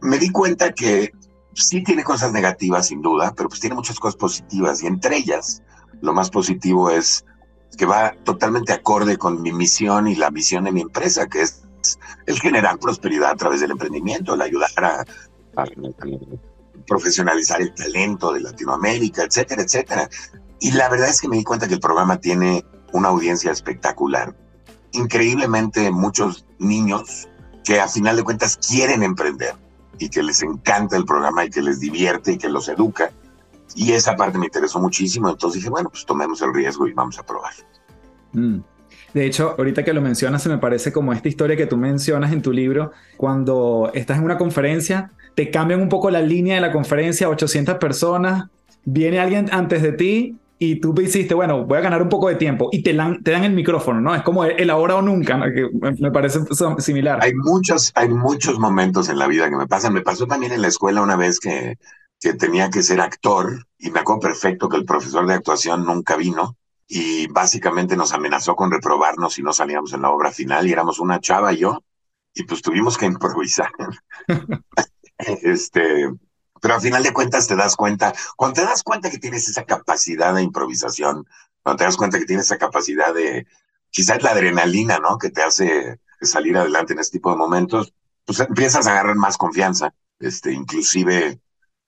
me 0.00 0.18
di 0.18 0.30
cuenta 0.30 0.72
que 0.72 1.12
sí 1.54 1.82
tiene 1.82 2.04
cosas 2.04 2.32
negativas, 2.32 2.88
sin 2.88 3.02
duda, 3.02 3.34
pero 3.36 3.48
pues 3.48 3.60
tiene 3.60 3.76
muchas 3.76 3.98
cosas 3.98 4.16
positivas. 4.16 4.82
Y 4.82 4.86
entre 4.86 5.16
ellas, 5.16 5.62
lo 6.00 6.12
más 6.12 6.30
positivo 6.30 6.90
es 6.90 7.24
que 7.76 7.86
va 7.86 8.14
totalmente 8.24 8.72
acorde 8.72 9.16
con 9.16 9.42
mi 9.42 9.52
misión 9.52 10.08
y 10.08 10.14
la 10.14 10.30
misión 10.30 10.64
de 10.64 10.72
mi 10.72 10.80
empresa, 10.80 11.26
que 11.26 11.42
es 11.42 11.62
el 12.26 12.40
generar 12.40 12.78
prosperidad 12.78 13.30
a 13.30 13.36
través 13.36 13.60
del 13.60 13.70
emprendimiento, 13.70 14.34
el 14.34 14.42
ayudar 14.42 14.70
a, 14.76 15.04
profesionalizar 16.86 17.60
el 17.60 17.74
talento 17.74 18.32
de 18.32 18.40
Latinoamérica, 18.40 19.22
etcétera, 19.22 19.62
etcétera. 19.62 20.08
Y 20.60 20.72
la 20.72 20.88
verdad 20.88 21.10
es 21.10 21.20
que 21.20 21.28
me 21.28 21.36
di 21.36 21.44
cuenta 21.44 21.68
que 21.68 21.74
el 21.74 21.80
programa 21.80 22.18
tiene 22.18 22.64
una 22.92 23.08
audiencia 23.08 23.52
espectacular. 23.52 24.34
Increíblemente 24.92 25.90
muchos 25.90 26.46
niños 26.58 27.28
que 27.68 27.78
a 27.78 27.86
final 27.86 28.16
de 28.16 28.22
cuentas 28.22 28.56
quieren 28.56 29.02
emprender 29.02 29.52
y 29.98 30.08
que 30.08 30.22
les 30.22 30.42
encanta 30.42 30.96
el 30.96 31.04
programa 31.04 31.44
y 31.44 31.50
que 31.50 31.60
les 31.60 31.80
divierte 31.80 32.32
y 32.32 32.38
que 32.38 32.48
los 32.48 32.66
educa. 32.70 33.10
Y 33.74 33.92
esa 33.92 34.16
parte 34.16 34.38
me 34.38 34.46
interesó 34.46 34.80
muchísimo, 34.80 35.28
entonces 35.28 35.60
dije, 35.60 35.68
bueno, 35.68 35.90
pues 35.90 36.06
tomemos 36.06 36.40
el 36.40 36.54
riesgo 36.54 36.88
y 36.88 36.94
vamos 36.94 37.18
a 37.18 37.26
probar. 37.26 37.52
Mm. 38.32 38.60
De 39.12 39.26
hecho, 39.26 39.54
ahorita 39.58 39.84
que 39.84 39.92
lo 39.92 40.00
mencionas, 40.00 40.42
se 40.42 40.48
me 40.48 40.56
parece 40.56 40.92
como 40.92 41.12
esta 41.12 41.28
historia 41.28 41.58
que 41.58 41.66
tú 41.66 41.76
mencionas 41.76 42.32
en 42.32 42.40
tu 42.40 42.52
libro, 42.52 42.92
cuando 43.18 43.90
estás 43.92 44.16
en 44.16 44.24
una 44.24 44.38
conferencia, 44.38 45.10
te 45.34 45.50
cambian 45.50 45.82
un 45.82 45.90
poco 45.90 46.08
la 46.10 46.22
línea 46.22 46.54
de 46.54 46.62
la 46.62 46.72
conferencia, 46.72 47.28
800 47.28 47.74
personas, 47.74 48.48
viene 48.86 49.20
alguien 49.20 49.50
antes 49.52 49.82
de 49.82 49.92
ti 49.92 50.38
y 50.58 50.80
tú 50.80 50.94
hiciste, 51.00 51.34
bueno, 51.34 51.64
voy 51.64 51.78
a 51.78 51.82
ganar 51.82 52.02
un 52.02 52.08
poco 52.08 52.28
de 52.28 52.34
tiempo 52.34 52.68
y 52.72 52.82
te, 52.82 52.92
te 53.22 53.30
dan 53.30 53.44
el 53.44 53.52
micrófono, 53.52 54.00
¿no? 54.00 54.14
Es 54.14 54.22
como 54.22 54.44
el 54.44 54.70
ahora 54.70 54.96
o 54.96 55.02
nunca, 55.02 55.40
que 55.52 55.68
me 56.00 56.10
parece 56.10 56.40
similar. 56.78 57.20
Hay 57.22 57.32
muchos, 57.34 57.92
hay 57.94 58.08
muchos 58.08 58.58
momentos 58.58 59.08
en 59.08 59.18
la 59.18 59.28
vida 59.28 59.48
que 59.48 59.56
me 59.56 59.66
pasan. 59.66 59.92
Me 59.92 60.02
pasó 60.02 60.26
también 60.26 60.52
en 60.52 60.62
la 60.62 60.68
escuela 60.68 61.02
una 61.02 61.16
vez 61.16 61.38
que, 61.38 61.78
que 62.20 62.34
tenía 62.34 62.70
que 62.70 62.82
ser 62.82 63.00
actor 63.00 63.66
y 63.78 63.90
me 63.90 64.00
acuerdo 64.00 64.20
perfecto 64.20 64.68
que 64.68 64.76
el 64.76 64.84
profesor 64.84 65.26
de 65.26 65.34
actuación 65.34 65.84
nunca 65.84 66.16
vino 66.16 66.56
y 66.88 67.26
básicamente 67.28 67.96
nos 67.96 68.12
amenazó 68.12 68.56
con 68.56 68.70
reprobarnos 68.70 69.34
si 69.34 69.42
no 69.42 69.52
salíamos 69.52 69.92
en 69.92 70.02
la 70.02 70.10
obra 70.10 70.32
final 70.32 70.66
y 70.66 70.72
éramos 70.72 70.98
una 70.98 71.20
chava 71.20 71.52
y 71.52 71.58
yo 71.58 71.82
y 72.34 72.44
pues 72.44 72.62
tuvimos 72.62 72.96
que 72.98 73.06
improvisar. 73.06 73.70
este, 75.18 76.08
pero 76.60 76.74
al 76.74 76.80
final 76.80 77.02
de 77.02 77.12
cuentas 77.12 77.46
te 77.46 77.56
das 77.56 77.76
cuenta, 77.76 78.12
cuando 78.36 78.60
te 78.60 78.66
das 78.66 78.82
cuenta 78.82 79.10
que 79.10 79.18
tienes 79.18 79.48
esa 79.48 79.64
capacidad 79.64 80.34
de 80.34 80.42
improvisación, 80.42 81.26
cuando 81.62 81.78
te 81.78 81.84
das 81.84 81.96
cuenta 81.96 82.18
que 82.18 82.26
tienes 82.26 82.46
esa 82.46 82.58
capacidad 82.58 83.14
de, 83.14 83.46
quizás 83.90 84.22
la 84.22 84.30
adrenalina, 84.30 84.98
¿no? 84.98 85.18
Que 85.18 85.30
te 85.30 85.42
hace 85.42 86.00
salir 86.20 86.56
adelante 86.56 86.92
en 86.92 86.98
este 86.98 87.18
tipo 87.18 87.30
de 87.30 87.36
momentos, 87.36 87.94
pues 88.24 88.40
empiezas 88.40 88.86
a 88.86 88.92
agarrar 88.92 89.16
más 89.16 89.36
confianza, 89.36 89.94
este, 90.18 90.52
inclusive 90.52 91.40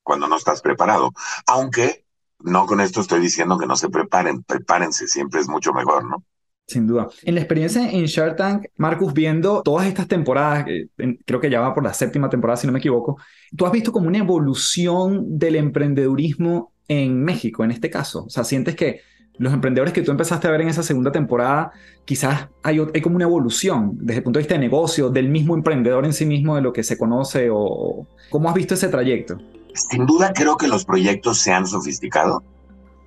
cuando 0.02 0.26
no 0.28 0.36
estás 0.36 0.62
preparado. 0.62 1.12
Aunque 1.46 2.04
no 2.38 2.66
con 2.66 2.80
esto 2.80 3.00
estoy 3.00 3.20
diciendo 3.20 3.58
que 3.58 3.66
no 3.66 3.76
se 3.76 3.88
preparen, 3.88 4.42
prepárense, 4.42 5.06
siempre 5.06 5.40
es 5.40 5.48
mucho 5.48 5.72
mejor, 5.72 6.04
¿no? 6.04 6.24
Sin 6.70 6.86
duda. 6.86 7.08
En 7.24 7.34
la 7.34 7.40
experiencia 7.40 7.90
en 7.90 8.04
Shark 8.04 8.36
Tank, 8.36 8.66
Marcus, 8.76 9.12
viendo 9.12 9.60
todas 9.62 9.88
estas 9.88 10.06
temporadas, 10.06 10.66
creo 11.26 11.40
que 11.40 11.50
ya 11.50 11.60
va 11.60 11.74
por 11.74 11.82
la 11.82 11.92
séptima 11.92 12.30
temporada, 12.30 12.58
si 12.58 12.68
no 12.68 12.72
me 12.72 12.78
equivoco, 12.78 13.16
tú 13.56 13.66
has 13.66 13.72
visto 13.72 13.90
como 13.90 14.06
una 14.06 14.18
evolución 14.18 15.36
del 15.36 15.56
emprendedurismo 15.56 16.70
en 16.86 17.24
México, 17.24 17.64
en 17.64 17.72
este 17.72 17.90
caso. 17.90 18.26
O 18.26 18.30
sea, 18.30 18.44
sientes 18.44 18.76
que 18.76 19.00
los 19.36 19.52
emprendedores 19.52 19.92
que 19.92 20.02
tú 20.02 20.12
empezaste 20.12 20.46
a 20.46 20.52
ver 20.52 20.60
en 20.60 20.68
esa 20.68 20.84
segunda 20.84 21.10
temporada, 21.10 21.72
quizás 22.04 22.46
hay, 22.62 22.78
como 23.02 23.16
una 23.16 23.24
evolución 23.24 23.98
desde 23.98 24.18
el 24.18 24.22
punto 24.22 24.38
de 24.38 24.42
vista 24.42 24.54
de 24.54 24.60
negocio, 24.60 25.10
del 25.10 25.28
mismo 25.28 25.56
emprendedor 25.56 26.04
en 26.04 26.12
sí 26.12 26.24
mismo, 26.24 26.54
de 26.54 26.62
lo 26.62 26.72
que 26.72 26.84
se 26.84 26.96
conoce, 26.96 27.48
o 27.50 28.06
cómo 28.30 28.48
has 28.48 28.54
visto 28.54 28.74
ese 28.74 28.86
trayecto. 28.86 29.38
Sin 29.74 30.06
duda 30.06 30.32
creo 30.32 30.56
que 30.56 30.68
los 30.68 30.84
proyectos 30.84 31.38
se 31.38 31.50
han 31.50 31.66
sofisticado 31.66 32.44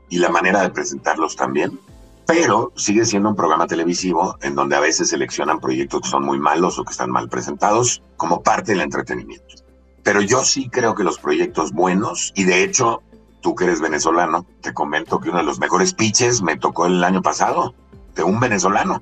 y 0.09 0.17
la 0.17 0.27
manera 0.27 0.63
de 0.63 0.69
presentarlos 0.69 1.37
también, 1.37 1.79
pero 2.25 2.71
sigue 2.75 3.05
siendo 3.05 3.29
un 3.29 3.35
programa 3.35 3.67
televisivo 3.67 4.37
en 4.41 4.55
donde 4.55 4.75
a 4.75 4.79
veces 4.79 5.09
seleccionan 5.09 5.59
proyectos 5.59 6.01
que 6.01 6.09
son 6.09 6.23
muy 6.23 6.39
malos 6.39 6.79
o 6.79 6.85
que 6.85 6.91
están 6.91 7.11
mal 7.11 7.29
presentados 7.29 8.01
como 8.17 8.41
parte 8.41 8.71
del 8.71 8.81
entretenimiento. 8.81 9.55
Pero 10.03 10.21
yo 10.21 10.43
sí 10.43 10.69
creo 10.69 10.95
que 10.95 11.03
los 11.03 11.17
proyectos 11.17 11.71
buenos, 11.71 12.33
y 12.35 12.43
de 12.43 12.63
hecho, 12.63 13.01
tú 13.41 13.55
que 13.55 13.65
eres 13.65 13.81
venezolano, 13.81 14.45
te 14.61 14.73
comento 14.73 15.19
que 15.19 15.29
uno 15.29 15.39
de 15.39 15.45
los 15.45 15.59
mejores 15.59 15.93
pitches 15.93 16.41
me 16.41 16.57
tocó 16.57 16.85
el 16.85 17.03
año 17.03 17.21
pasado, 17.21 17.73
de 18.15 18.23
un 18.23 18.39
venezolano 18.39 19.01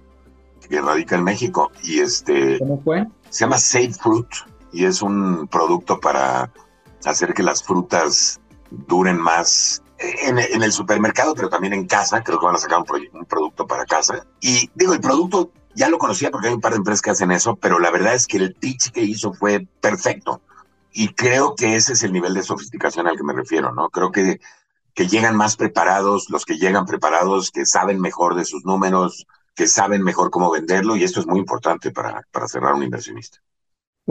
que 0.69 0.81
radica 0.81 1.15
en 1.15 1.23
México. 1.23 1.71
Y 1.83 1.99
este. 1.99 2.59
¿Cómo 2.59 2.81
fue? 2.81 3.07
Se 3.29 3.45
llama 3.45 3.57
Safe 3.57 3.93
Fruit 3.93 4.27
y 4.71 4.85
es 4.85 5.01
un 5.01 5.47
producto 5.47 5.99
para 5.99 6.51
hacer 7.05 7.33
que 7.33 7.43
las 7.43 7.63
frutas 7.63 8.39
duren 8.69 9.19
más 9.19 9.83
en, 10.01 10.63
el 10.63 10.71
supermercado, 10.71 11.35
pero 11.35 11.49
también 11.49 11.73
en 11.73 11.87
casa. 11.87 12.23
Creo 12.23 12.39
que 12.39 12.45
van 12.45 12.55
a 12.55 12.59
sacar 12.59 12.79
un, 12.79 13.25
producto 13.25 13.67
para 13.67 13.85
casa. 13.85 14.25
Y 14.39 14.69
digo, 14.75 14.93
el 14.93 15.01
producto 15.01 15.51
ya 15.75 15.89
lo 15.89 15.97
conocía 15.97 16.31
porque 16.31 16.47
hay 16.47 16.53
un 16.53 16.61
par 16.61 16.73
de 16.73 16.77
empresas 16.77 17.01
que 17.01 17.11
hacen 17.11 17.31
eso, 17.31 17.55
pero 17.55 17.79
la 17.79 17.91
verdad 17.91 18.13
es 18.13 18.27
que 18.27 18.37
el 18.37 18.55
pitch 18.55 18.91
que 18.91 19.01
hizo 19.01 19.33
fue 19.33 19.67
perfecto. 19.79 20.41
y 20.93 21.13
creo 21.13 21.55
que 21.55 21.75
ese 21.75 21.93
es 21.93 22.03
el 22.03 22.11
nivel 22.11 22.33
de 22.33 22.43
sofisticación 22.43 23.07
al 23.07 23.15
que 23.15 23.23
me 23.23 23.33
refiero, 23.33 23.73
¿no? 23.73 23.89
Creo 23.89 24.11
que, 24.11 24.41
que 24.93 25.07
llegan 25.07 25.37
más 25.37 25.55
preparados, 25.55 26.29
los 26.29 26.43
que 26.45 26.57
llegan 26.57 26.85
preparados, 26.85 27.51
que 27.51 27.65
saben 27.65 28.01
mejor 28.01 28.35
de 28.35 28.43
sus 28.43 28.65
números, 28.65 29.25
que 29.55 29.67
saben 29.67 30.03
mejor 30.03 30.31
cómo 30.31 30.51
venderlo, 30.51 30.97
y 30.97 31.03
esto 31.03 31.21
es 31.21 31.27
muy 31.27 31.39
importante 31.39 31.91
para, 31.91 32.27
para 32.31 32.47
cerrar 32.47 32.73
un 32.73 32.83
inversionista. 32.83 33.39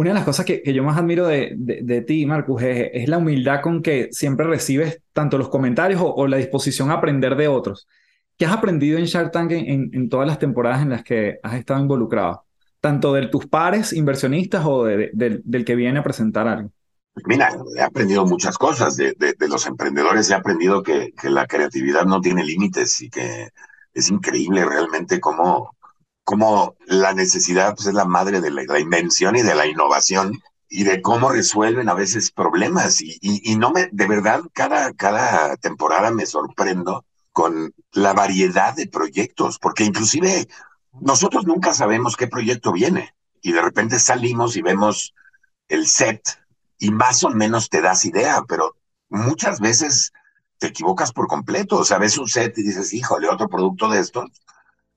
Una 0.01 0.13
de 0.13 0.15
las 0.15 0.25
cosas 0.25 0.47
que, 0.47 0.63
yo 0.65 0.83
más 0.83 0.97
admiro 0.97 1.27
de, 1.27 1.53
de, 1.59 2.01
ti, 2.01 2.25
Marcus, 2.25 2.63
es, 2.63 2.89
es, 2.95 3.07
la 3.07 3.19
humildad 3.19 3.61
con 3.61 3.83
que 3.83 4.09
siempre 4.13 4.47
recibes 4.47 5.03
tanto 5.13 5.37
los 5.37 5.51
comentarios 5.51 6.01
o, 6.03 6.27
la 6.27 6.39
disposición 6.39 6.91
a 6.91 6.95
aprender 6.95 7.37
de 7.37 7.49
otros. 7.49 7.87
¿Qué 8.39 8.47
has 8.47 8.53
aprendido 8.53 8.97
en 8.97 9.05
Shark 9.05 9.31
Tank 9.31 9.51
en, 9.51 9.91
en, 9.93 10.09
todas 10.09 10.27
las 10.27 10.39
temporadas 10.39 10.81
en 10.81 10.89
las 10.89 11.05
que 11.05 11.39
has 11.43 11.53
estado 11.53 11.83
involucrado? 11.83 12.47
Tanto 12.81 13.13
de 13.13 13.27
tus 13.27 13.47
pares 13.47 13.93
inversionistas 13.93 14.65
o 14.65 14.85
de, 14.85 15.11
del 15.13 15.65
que 15.67 15.75
viene 15.75 15.99
a 15.99 16.03
presentar 16.03 16.49
algo. 16.49 16.71
Mira, 17.27 17.51
he 17.77 17.83
aprendido 17.83 18.25
muchas 18.25 18.57
cosas 18.57 18.97
de, 18.97 19.13
de 19.13 19.49
los 19.49 19.67
emprendedores. 19.67 20.31
He 20.31 20.35
aprendido 20.35 20.83
que, 20.83 21.13
que 21.13 21.29
la 21.29 21.47
creatividad 21.47 22.07
no 22.07 22.23
tiene 22.23 22.43
límites 22.43 23.03
y 23.03 23.11
que 23.11 23.51
es 23.93 24.11
increíble 24.11 24.65
realmente 24.65 25.21
cómo, 25.21 25.77
cómo 26.31 26.77
la 26.87 27.13
necesidad 27.13 27.75
pues, 27.75 27.89
es 27.89 27.95
la 27.95 28.05
madre 28.05 28.41
de 28.41 28.53
la, 28.53 28.79
invención 28.79 29.35
y 29.35 29.43
de 29.43 29.57
la 29.57 29.67
innovación 29.67 30.41
y 30.69 30.85
de 30.85 31.03
cómo 31.03 31.31
resuelven 31.31 31.89
a 31.89 31.95
veces 31.95 32.31
problemas. 32.31 33.01
Y, 33.01 33.19
y, 33.21 33.57
no 33.57 33.73
me, 33.73 33.89
de 33.91 34.07
verdad, 34.07 34.41
cada, 34.53 34.93
cada 34.93 35.57
temporada 35.57 36.13
me 36.13 36.27
sorprendo 36.27 37.05
con 37.33 37.75
la 37.91 38.13
variedad 38.13 38.77
de 38.77 38.87
proyectos, 38.87 39.59
porque 39.59 39.83
inclusive 39.83 40.47
nosotros 41.01 41.49
nunca 41.49 41.75
sabemos 41.75 42.17
qué 42.17 42.29
proyecto 42.29 42.71
viene 42.71 43.13
y 43.43 43.51
de 43.51 43.63
repente 43.63 43.99
salimos 43.99 44.57
y 44.57 44.63
vemos 44.63 45.13
el 45.67 45.89
set 45.89 46.23
y 46.79 46.93
más 46.93 47.25
o 47.25 47.31
menos 47.31 47.71
te 47.71 47.81
das 47.81 48.05
idea, 48.05 48.45
pero 48.47 48.77
muchas 49.09 49.59
veces 49.59 50.13
te 50.59 50.69
equivocas 50.69 51.13
por 51.13 51.27
completo. 51.27 51.79
O 51.79 51.85
sea, 51.85 51.99
ves 51.99 52.19
un 52.19 52.29
set 52.29 52.57
y 52.57 52.63
dices, 52.63 52.95
híjole, 52.95 53.29
otro 53.29 53.49
producto 53.49 53.89
de 53.89 53.99
estos. 53.99 54.31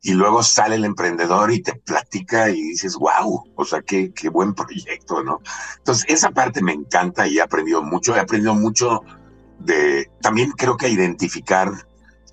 Y 0.06 0.14
luego 0.14 0.44
sale 0.44 0.76
el 0.76 0.84
emprendedor 0.84 1.52
y 1.52 1.62
te 1.62 1.76
platica 1.76 2.50
y 2.50 2.62
dices, 2.62 2.96
wow, 2.96 3.46
o 3.56 3.66
sea, 3.66 3.82
qué, 3.82 4.14
qué 4.14 4.28
buen 4.28 4.54
proyecto, 4.54 5.24
¿no? 5.24 5.40
Entonces, 5.78 6.04
esa 6.10 6.32
parte 6.32 6.62
me 6.62 6.74
encanta 6.74 7.26
y 7.26 7.38
he 7.38 7.42
aprendido 7.42 7.82
mucho. 7.82 8.16
He 8.16 8.20
aprendido 8.20 8.54
mucho 8.54 9.02
de, 9.60 10.12
también 10.22 10.52
creo 10.52 10.76
que 10.76 10.90
identificar, 10.90 11.72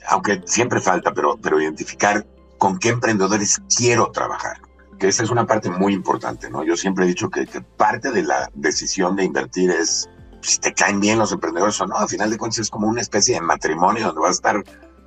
aunque 0.08 0.42
siempre 0.46 0.80
falta, 0.80 1.14
pero, 1.14 1.38
pero 1.40 1.60
identificar 1.60 2.26
con 2.58 2.78
qué 2.78 2.88
emprendedores 2.88 3.62
quiero 3.74 4.10
trabajar 4.10 4.60
que 4.98 5.08
esa 5.08 5.22
es 5.22 5.30
una 5.30 5.46
parte 5.46 5.70
muy 5.70 5.94
importante, 5.94 6.50
¿no? 6.50 6.62
Yo 6.62 6.76
siempre 6.76 7.06
he 7.06 7.08
dicho 7.08 7.30
que, 7.30 7.46
que, 7.46 7.62
parte 7.62 8.12
de 8.12 8.22
la 8.22 8.50
decisión 8.54 9.16
de 9.16 9.24
invertir 9.24 9.70
es 9.70 10.10
si 10.42 10.58
te 10.58 10.72
caen 10.74 11.00
bien 11.00 11.18
los 11.18 11.32
emprendedores 11.32 11.80
o 11.80 11.86
no. 11.86 11.96
Al 11.96 12.08
final 12.08 12.30
de 12.30 12.36
cuentas 12.36 12.58
es 12.60 12.70
como 12.70 12.86
una 12.86 13.00
especie 13.00 13.34
de 13.34 13.40
matrimonio 13.40 14.06
donde 14.06 14.20
vas 14.20 14.30
a 14.30 14.32
estar 14.32 14.64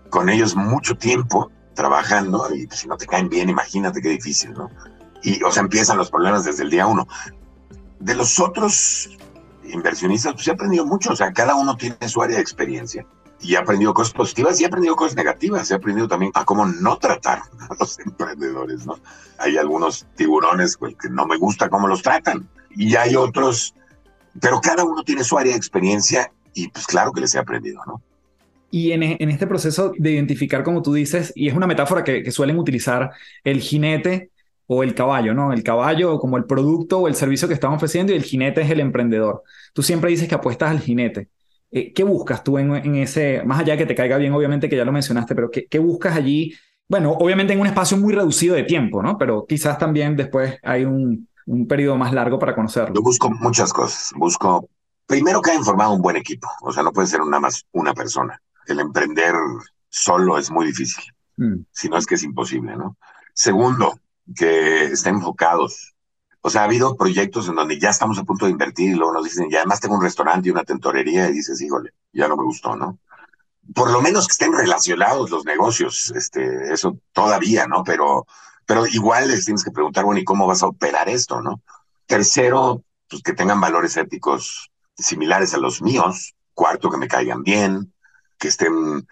con 0.10 0.30
ellos 0.30 0.56
mucho 0.56 0.96
tiempo 0.96 1.52
trabajando 1.74 2.54
y 2.54 2.68
si 2.72 2.88
no 2.88 2.98
te 2.98 3.06
caen 3.06 3.30
bien, 3.30 3.50
imagínate 3.50 4.02
qué 4.02 4.10
difícil, 4.10 4.54
¿no? 4.54 4.70
Y, 5.22 5.42
o 5.44 5.52
sea, 5.52 5.62
empiezan 5.64 5.98
los 5.98 6.12
problemas 6.12 6.44
desde 6.44 6.64
el 6.64 6.70
día 6.70 6.86
uno. 6.86 7.08
De 8.00 8.16
los 8.16 8.40
otros 8.40 9.10
inversionistas, 9.64 10.34
pues 10.34 10.48
he 10.48 10.52
aprendido 10.52 10.86
mucho, 10.86 11.14
o 11.14 11.16
sea, 11.16 11.32
cada 11.32 11.56
uno 11.56 11.78
tiene 11.78 11.98
su 12.08 12.22
área 12.22 12.36
de 12.36 12.42
experiencia 12.42 13.06
y 13.40 13.56
he 13.56 13.58
aprendido 13.58 13.94
cosas 13.94 14.14
positivas 14.14 14.60
y 14.60 14.64
he 14.64 14.68
aprendido 14.68 14.96
cosas 14.96 15.16
negativas, 15.16 15.72
he 15.72 15.76
aprendido 15.76 16.08
también 16.08 16.32
a 16.36 16.44
cómo 16.44 16.66
no 16.66 16.98
tratar 16.98 17.40
a 17.70 17.76
los 17.80 18.00
emprendedores, 18.00 18.86
¿no? 18.86 18.98
Hay 19.38 19.58
algunos 19.58 20.06
tiburones 20.16 20.78
pues, 20.78 20.96
que 20.96 21.10
no 21.10 21.26
me 21.26 21.38
gusta 21.38 21.70
cómo 21.70 21.88
los 21.88 22.02
tratan 22.02 22.48
y 22.72 22.96
hay 22.96 23.16
otros 23.16 23.74
pero 24.40 24.62
cada 24.62 24.84
uno 24.84 25.04
tiene 25.04 25.24
su 25.24 25.38
área 25.38 25.52
de 25.52 25.58
experiencia 25.58 26.32
y 26.54 26.68
pues 26.70 26.88
claro 26.88 27.12
que 27.12 27.22
les 27.22 27.36
he 27.36 27.40
aprendido, 27.40 27.82
¿no? 27.86 28.02
Y 28.74 28.92
en, 28.92 29.04
en 29.04 29.30
este 29.30 29.46
proceso 29.46 29.94
de 29.96 30.14
identificar, 30.14 30.64
como 30.64 30.82
tú 30.82 30.94
dices, 30.94 31.32
y 31.36 31.48
es 31.48 31.54
una 31.54 31.68
metáfora 31.68 32.04
que, 32.04 32.24
que, 32.24 32.32
suelen 32.32 32.58
utilizar 32.58 33.12
el 33.44 33.62
jinete 33.62 34.32
o 34.66 34.82
el 34.82 34.96
caballo, 34.96 35.36
¿no? 35.36 35.54
El 35.54 35.62
caballo 35.62 36.18
como 36.18 36.38
el 36.38 36.46
producto 36.46 36.98
o 36.98 37.08
el 37.08 37.14
servicio 37.14 37.48
que 37.48 37.54
están 37.54 37.72
ofreciendo 37.72 38.12
y 38.12 38.16
el 38.16 38.24
jinete 38.24 38.62
es 38.62 38.72
el 38.72 38.80
emprendedor. 38.80 39.44
Tú 39.74 39.84
siempre 39.84 40.10
dices 40.10 40.28
que 40.28 40.34
apuestas 40.34 40.72
al 40.72 40.80
jinete. 40.80 41.30
Eh, 41.70 41.94
¿Qué 41.94 42.04
buscas 42.04 42.44
tú 42.44 42.58
en, 42.58 42.74
en, 42.76 42.96
ese, 42.96 43.44
más 43.46 43.60
allá 43.60 43.78
que 43.78 43.86
te 43.86 43.94
caiga 43.94 44.18
bien, 44.18 44.34
obviamente 44.34 44.68
que 44.68 44.76
ya 44.76 44.86
lo 44.86 44.92
mencionaste, 44.92 45.36
pero 45.36 45.52
¿qué, 45.52 45.68
¿qué 45.68 45.78
buscas 45.78 46.16
allí? 46.16 46.56
Bueno, 46.90 47.12
obviamente 47.12 47.54
en 47.54 47.60
un 47.60 47.68
espacio 47.68 47.96
muy 47.98 48.12
reducido 48.12 48.56
de 48.56 48.64
tiempo, 48.64 49.04
¿no? 49.04 49.20
Pero 49.20 49.46
quizás 49.48 49.78
también 49.78 50.16
después 50.16 50.58
hay 50.64 50.84
un, 50.84 51.28
un 51.46 51.68
periodo 51.68 51.96
más 51.96 52.12
largo 52.12 52.40
para 52.40 52.56
conocerlo? 52.56 52.96
Yo 52.96 53.04
busco 53.04 53.30
muchas 53.30 53.72
cosas. 53.72 54.10
Busco, 54.16 54.68
primero 55.06 55.44
que 55.44 55.52
haya 55.52 55.62
formado 55.62 55.94
un 55.94 56.02
buen 56.02 56.16
equipo. 56.16 56.48
O 56.64 56.72
sea, 56.72 56.82
no 56.82 56.92
puede 56.92 57.08
ser 57.08 57.20
nada 57.20 57.40
más 57.40 57.68
una 57.72 57.94
persona. 57.94 58.42
El 58.68 58.80
emprender 58.80 59.34
solo 59.90 60.38
es 60.38 60.52
muy 60.52 60.68
difícil. 60.68 61.04
Mm. 61.38 61.66
Si 61.72 61.90
no 61.90 61.98
es 61.98 62.06
que 62.06 62.16
es 62.16 62.24
imposible, 62.24 62.76
¿no? 62.76 62.98
Segundo, 63.34 64.00
que 64.36 64.86
estén 64.86 65.16
enfocados. 65.16 65.94
O 66.42 66.50
sea, 66.50 66.62
ha 66.62 66.66
habido 66.66 66.96
proyectos 66.98 67.48
en 67.48 67.56
donde 67.56 67.80
ya 67.80 67.90
estamos 67.90 68.18
a 68.18 68.24
punto 68.24 68.46
de 68.46 68.52
invertir 68.52 68.92
y 68.92 68.96
luego 68.96 69.14
nos 69.14 69.24
dicen, 69.24 69.48
y 69.50 69.56
además 69.56 69.80
tengo 69.80 69.96
un 69.96 70.04
restaurante 70.04 70.50
y 70.50 70.52
una 70.52 70.64
tentorería 70.64 71.30
y 71.30 71.34
dices, 71.34 71.62
híjole, 71.62 71.92
ya 72.12 72.28
no 72.28 72.36
me 72.36 72.44
gustó, 72.44 72.76
¿no? 72.76 73.00
Por 73.74 73.92
lo 73.92 74.02
menos 74.02 74.28
que 74.28 74.34
estén 74.34 74.52
relacionados 74.52 75.32
los 75.32 75.46
negocios, 75.46 76.12
este, 76.16 76.74
eso 76.74 76.98
todavía, 77.14 77.66
¿no? 77.66 77.84
Pero 77.86 78.26
pero 78.66 78.88
igual 78.88 79.28
les 79.28 79.46
tienes 79.46 79.64
que 79.64 79.72
preguntar, 79.72 80.06
bueno, 80.06 80.20
¿y 80.20 80.24
cómo 80.24 80.48
vas 80.48 80.64
a 80.64 80.68
operar 80.68 81.10
esto, 81.10 81.42
no? 81.42 81.62
Tercero, 82.06 82.84
pues 83.10 83.22
que 83.22 83.34
tengan 83.34 83.60
valores 83.60 83.98
éticos 83.98 84.72
similares 84.98 85.54
a 85.54 85.58
los 85.58 85.82
míos. 85.82 86.34
Cuarto, 86.54 86.90
que 86.90 86.98
me 86.98 87.08
caigan 87.08 87.44
bien, 87.44 87.93
que 88.44 88.50
estén, 88.50 89.08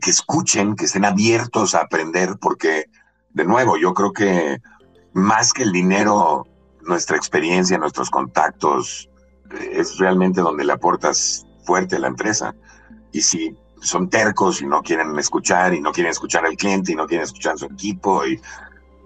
que 0.00 0.10
escuchen, 0.10 0.74
que 0.74 0.86
estén 0.86 1.04
abiertos 1.04 1.76
a 1.76 1.82
aprender, 1.82 2.38
porque, 2.40 2.86
de 3.30 3.44
nuevo, 3.44 3.76
yo 3.76 3.94
creo 3.94 4.12
que 4.12 4.58
más 5.12 5.52
que 5.52 5.62
el 5.62 5.70
dinero, 5.70 6.44
nuestra 6.80 7.16
experiencia, 7.16 7.78
nuestros 7.78 8.10
contactos, 8.10 9.08
eh, 9.52 9.74
es 9.74 9.96
realmente 9.98 10.40
donde 10.40 10.64
le 10.64 10.72
aportas 10.72 11.46
fuerte 11.64 11.94
a 11.94 12.00
la 12.00 12.08
empresa. 12.08 12.52
Y 13.12 13.22
si 13.22 13.56
son 13.80 14.10
tercos 14.10 14.60
y 14.60 14.66
no 14.66 14.82
quieren 14.82 15.16
escuchar 15.20 15.72
y 15.72 15.80
no 15.80 15.92
quieren 15.92 16.10
escuchar 16.10 16.44
al 16.44 16.56
cliente 16.56 16.90
y 16.90 16.96
no 16.96 17.06
quieren 17.06 17.22
escuchar 17.22 17.54
a 17.54 17.58
su 17.58 17.66
equipo 17.66 18.26
y 18.26 18.40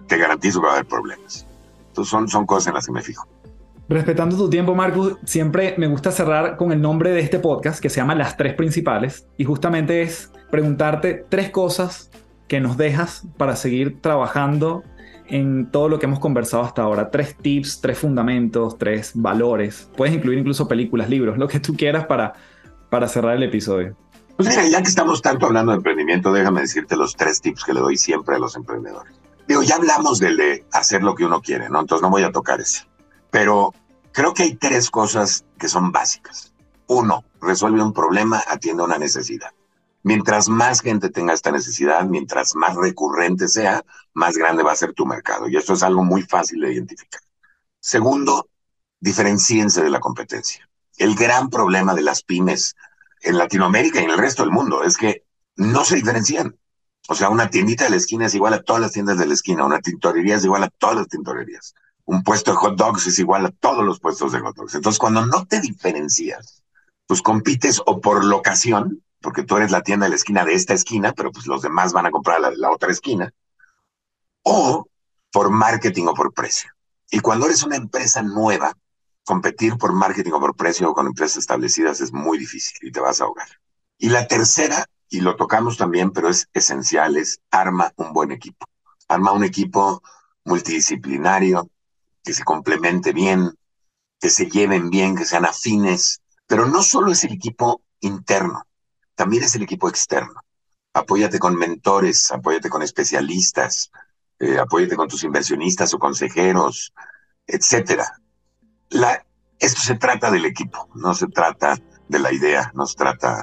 te 0.07 0.17
garantizo 0.17 0.61
que 0.63 0.67
va 0.67 0.73
a 0.73 0.77
haber 0.77 0.89
problemas. 0.89 1.47
Entonces 1.89 2.11
son, 2.11 2.27
son 2.27 2.47
cosas 2.47 2.69
en 2.69 2.75
las 2.75 2.87
que 2.87 2.93
me 2.93 3.03
fijo. 3.03 3.29
Respetando 3.89 4.37
tu 4.37 4.51
tiempo, 4.51 4.75
Marcus, 4.75 5.17
siempre 5.25 5.75
me 5.79 5.87
gusta 5.87 6.13
cerrar 6.13 6.59
con 6.59 6.73
el 6.73 6.81
nombre 6.83 7.11
de 7.11 7.21
este 7.21 7.39
podcast 7.39 7.81
que 7.81 7.89
se 7.89 7.97
llama 7.97 8.15
Las 8.15 8.37
Tres 8.37 8.53
Principales 8.53 9.27
y 9.39 9.45
justamente 9.45 10.03
es 10.03 10.31
preguntarte 10.51 11.25
tres 11.27 11.49
cosas 11.49 12.11
que 12.49 12.61
nos 12.61 12.77
dejas 12.77 13.27
para 13.39 13.57
seguir 13.57 14.03
trabajando 14.03 14.83
en 15.27 15.71
todo 15.71 15.89
lo 15.89 15.99
que 15.99 16.05
hemos 16.05 16.19
conversado 16.19 16.65
hasta 16.65 16.83
ahora. 16.83 17.11
Tres 17.11 17.35
tips, 17.35 17.81
tres 17.81 17.99
fundamentos, 17.99 18.77
tres 18.77 19.13
valores. 19.15 19.89
Puedes 19.97 20.15
incluir 20.15 20.39
incluso 20.39 20.69
películas, 20.69 21.09
libros, 21.09 21.39
lo 21.39 21.49
que 21.49 21.59
tú 21.59 21.75
quieras 21.75 22.05
para, 22.05 22.35
para 22.91 23.09
cerrar 23.09 23.37
el 23.37 23.43
episodio. 23.43 23.97
Pues 24.37 24.51
mira, 24.51 24.69
ya 24.69 24.83
que 24.83 24.89
estamos 24.89 25.23
tanto 25.23 25.47
hablando 25.47 25.73
de 25.73 25.79
emprendimiento, 25.79 26.31
déjame 26.31 26.61
decirte 26.61 26.95
los 26.95 27.17
tres 27.17 27.41
tips 27.41 27.65
que 27.65 27.73
le 27.73 27.81
doy 27.81 27.97
siempre 27.97 28.37
a 28.37 28.39
los 28.39 28.55
emprendedores. 28.55 29.15
Digo, 29.47 29.63
ya 29.63 29.77
hablamos 29.77 30.19
del 30.19 30.37
de 30.37 30.67
hacer 30.73 31.03
lo 31.03 31.15
que 31.15 31.25
uno 31.25 31.41
quiere, 31.41 31.71
¿no? 31.71 31.81
Entonces 31.81 32.03
no 32.03 32.11
voy 32.11 32.23
a 32.23 32.31
tocar 32.31 32.61
ese. 32.61 32.88
Pero 33.31 33.75
creo 34.13 34.35
que 34.35 34.45
hay 34.45 34.55
tres 34.55 34.91
cosas 34.91 35.45
que 35.59 35.69
son 35.69 35.93
básicas. 35.93 36.53
Uno, 36.87 37.25
resuelve 37.41 37.83
un 37.83 37.93
problema, 37.93 38.43
atiende 38.47 38.83
una 38.83 38.99
necesidad. 38.99 39.51
Mientras 40.03 40.49
más 40.49 40.81
gente 40.81 41.11
tenga 41.11 41.35
esta 41.35 41.51
necesidad, 41.51 42.05
mientras 42.05 42.55
más 42.55 42.77
recurrente 42.77 43.49
sea, 43.49 43.85
más 44.15 44.37
grande 44.37 44.63
va 44.63 44.73
a 44.73 44.77
ser 44.77 44.95
tu 44.95 45.05
mercado. 45.05 45.49
Y 45.49 45.57
esto 45.57 45.75
es 45.75 45.83
algo 45.83 46.05
muy 46.05 46.23
fácil 46.23 46.61
de 46.61 46.73
identificar. 46.73 47.21
Segundo, 47.81 48.49
diferenciense 49.01 49.83
de 49.83 49.91
la 49.91 50.01
competencia. 50.01 50.69
El 50.97 51.15
gran 51.15 51.51
problema 51.51 51.95
de 51.95 52.03
las 52.03 52.23
pymes 52.23 52.75
en 53.21 53.39
Latinoamérica 53.39 54.01
y 54.01 54.05
en 54.05 54.11
el 54.11 54.19
resto 54.19 54.43
del 54.43 54.53
mundo 54.53 54.83
es 54.83 54.97
que 54.97 55.25
no 55.57 55.85
se 55.85 55.97
diferencian. 55.97 56.57
O 57.09 57.15
sea, 57.15 57.29
una 57.31 57.51
tiendita 57.51 57.85
de 57.85 57.91
la 57.91 57.97
esquina 57.97 58.27
es 58.27 58.35
igual 58.35 58.55
a 58.55 58.63
todas 58.63 58.83
las 58.83 58.93
tiendas 58.93 59.19
de 59.19 59.27
la 59.27 59.35
esquina, 59.35 59.65
una 59.65 59.81
tintorería 59.81 60.37
es 60.37 60.45
igual 60.45 60.63
a 60.63 60.71
todas 60.71 60.97
las 60.97 61.09
tintorerías. 61.09 61.75
Un 62.09 62.23
puesto 62.23 62.53
de 62.53 62.57
hot 62.57 62.75
dogs 62.75 63.07
es 63.07 63.19
igual 63.19 63.45
a 63.45 63.51
todos 63.51 63.85
los 63.85 64.01
puestos 64.01 64.33
de 64.33 64.41
hot 64.41 64.57
dogs. 64.57 64.75
Entonces, 64.75 64.99
cuando 64.99 65.27
no 65.27 65.45
te 65.45 65.61
diferencias, 65.61 66.63
pues 67.07 67.21
compites 67.21 67.83
o 67.85 68.01
por 68.01 68.25
locación, 68.25 69.05
porque 69.21 69.43
tú 69.43 69.59
eres 69.59 69.71
la 69.71 69.83
tienda 69.83 70.07
de 70.07 70.11
la 70.11 70.17
esquina 70.17 70.43
de 70.47 70.55
esta 70.55 70.73
esquina, 70.73 71.13
pero 71.13 71.31
pues 71.31 71.47
los 71.47 71.61
demás 71.61 71.93
van 71.93 72.07
a 72.07 72.11
comprar 72.11 72.41
la 72.41 72.49
de 72.49 72.57
la 72.57 72.71
otra 72.71 72.91
esquina, 72.91 73.31
o 74.43 74.89
por 75.31 75.51
marketing 75.51 76.07
o 76.07 76.15
por 76.15 76.33
precio. 76.33 76.71
Y 77.11 77.21
cuando 77.21 77.45
eres 77.45 77.63
una 77.63 77.77
empresa 77.77 78.23
nueva, 78.23 78.73
competir 79.23 79.77
por 79.77 79.93
marketing 79.93 80.33
o 80.33 80.41
por 80.41 80.57
precio 80.57 80.95
con 80.95 81.09
empresas 81.09 81.37
establecidas 81.37 82.01
es 82.01 82.11
muy 82.11 82.39
difícil 82.39 82.89
y 82.89 82.91
te 82.91 83.01
vas 83.01 83.21
a 83.21 83.25
ahogar. 83.25 83.49
Y 83.99 84.09
la 84.09 84.27
tercera 84.27 84.87
y 85.11 85.21
lo 85.21 85.37
tocamos 85.37 85.77
también, 85.77 86.11
pero 86.11 86.31
es 86.31 86.49
esencial, 86.55 87.19
es 87.19 87.43
arma 87.51 87.93
un 87.97 88.15
buen 88.15 88.33
equipo. 88.33 88.65
Arma 89.09 89.33
un 89.33 89.45
equipo 89.45 90.03
multidisciplinario, 90.45 91.69
que 92.29 92.35
se 92.35 92.45
complemente 92.45 93.15
bien, 93.15 93.55
que 94.21 94.29
se 94.29 94.51
lleven 94.51 94.91
bien, 94.91 95.17
que 95.17 95.25
sean 95.25 95.47
afines, 95.47 96.21
pero 96.47 96.67
no 96.67 96.83
solo 96.83 97.11
es 97.11 97.25
el 97.25 97.33
equipo 97.33 97.81
interno, 98.01 98.65
también 99.15 99.45
es 99.45 99.55
el 99.55 99.63
equipo 99.63 99.89
externo. 99.89 100.35
Apóyate 100.93 101.39
con 101.39 101.57
mentores, 101.57 102.31
apóyate 102.31 102.69
con 102.69 102.83
especialistas, 102.83 103.91
eh, 104.39 104.59
apóyate 104.59 104.95
con 104.95 105.09
tus 105.09 105.25
inversionistas 105.25 105.95
o 105.95 105.99
consejeros, 105.99 106.93
etcétera. 107.47 108.21
Esto 109.59 109.81
se 109.81 109.95
trata 109.95 110.31
del 110.31 110.45
equipo, 110.45 110.87
no 110.97 111.15
se 111.15 111.29
trata 111.29 111.79
de 112.09 112.19
la 112.19 112.31
idea, 112.31 112.71
no 112.75 112.85
se 112.85 112.95
trata. 112.95 113.43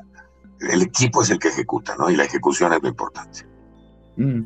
El 0.59 0.83
equipo 0.83 1.23
es 1.23 1.31
el 1.31 1.39
que 1.39 1.47
ejecuta, 1.47 1.95
¿no? 1.95 2.11
Y 2.11 2.15
la 2.15 2.25
ejecución 2.25 2.71
es 2.71 2.83
lo 2.83 2.89
importante. 2.89 3.47
Mm. 4.15 4.41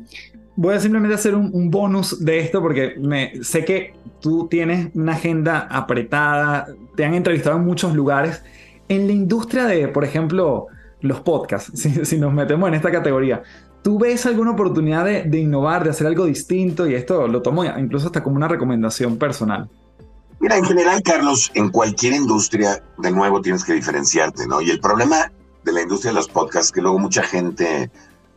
Voy 0.60 0.74
a 0.74 0.78
simplemente 0.78 1.14
hacer 1.14 1.34
un, 1.34 1.70
bonus 1.70 2.22
de 2.22 2.40
esto 2.40 2.60
porque 2.60 2.94
me, 3.00 3.42
sé 3.42 3.64
que 3.64 3.94
tú 4.20 4.46
tienes 4.46 4.94
una 4.94 5.12
agenda 5.12 5.60
apretada, 5.70 6.66
te 6.94 7.06
han 7.06 7.14
entrevistado 7.14 7.56
en 7.56 7.64
muchos 7.64 7.94
lugares. 7.94 8.42
En 8.86 9.06
la 9.06 9.14
industria 9.14 9.64
de, 9.64 9.88
por 9.88 10.04
ejemplo, 10.04 10.66
los 11.00 11.22
podcasts, 11.22 11.72
si, 12.06 12.18
nos 12.18 12.34
metemos 12.34 12.68
en 12.68 12.74
esta 12.74 12.90
categoría, 12.90 13.42
¿tú 13.82 13.98
ves 13.98 14.26
alguna 14.26 14.50
oportunidad 14.50 15.06
de, 15.06 15.22
de, 15.22 15.38
innovar, 15.38 15.82
de 15.82 15.90
hacer 15.90 16.06
algo 16.06 16.26
distinto? 16.26 16.86
Y 16.86 16.94
esto 16.94 17.26
lo 17.26 17.40
tomo 17.40 17.64
incluso 17.64 18.08
hasta 18.08 18.22
como 18.22 18.36
una 18.36 18.46
recomendación 18.46 19.16
personal. 19.16 19.66
Mira, 20.40 20.58
en 20.58 20.64
general, 20.66 21.02
Carlos, 21.02 21.50
en 21.54 21.70
cualquier 21.70 22.12
industria, 22.12 22.84
de 22.98 23.10
nuevo 23.10 23.40
tienes 23.40 23.64
que 23.64 23.72
diferenciarte, 23.72 24.46
¿no? 24.46 24.60
Y 24.60 24.68
el 24.68 24.80
problema 24.80 25.32
de 25.64 25.72
la 25.72 25.80
industria 25.80 26.10
de 26.10 26.16
los 26.16 26.28
podcasts 26.28 26.70
que 26.70 26.82
luego 26.82 26.98
mucha 26.98 27.22
gente 27.22 27.90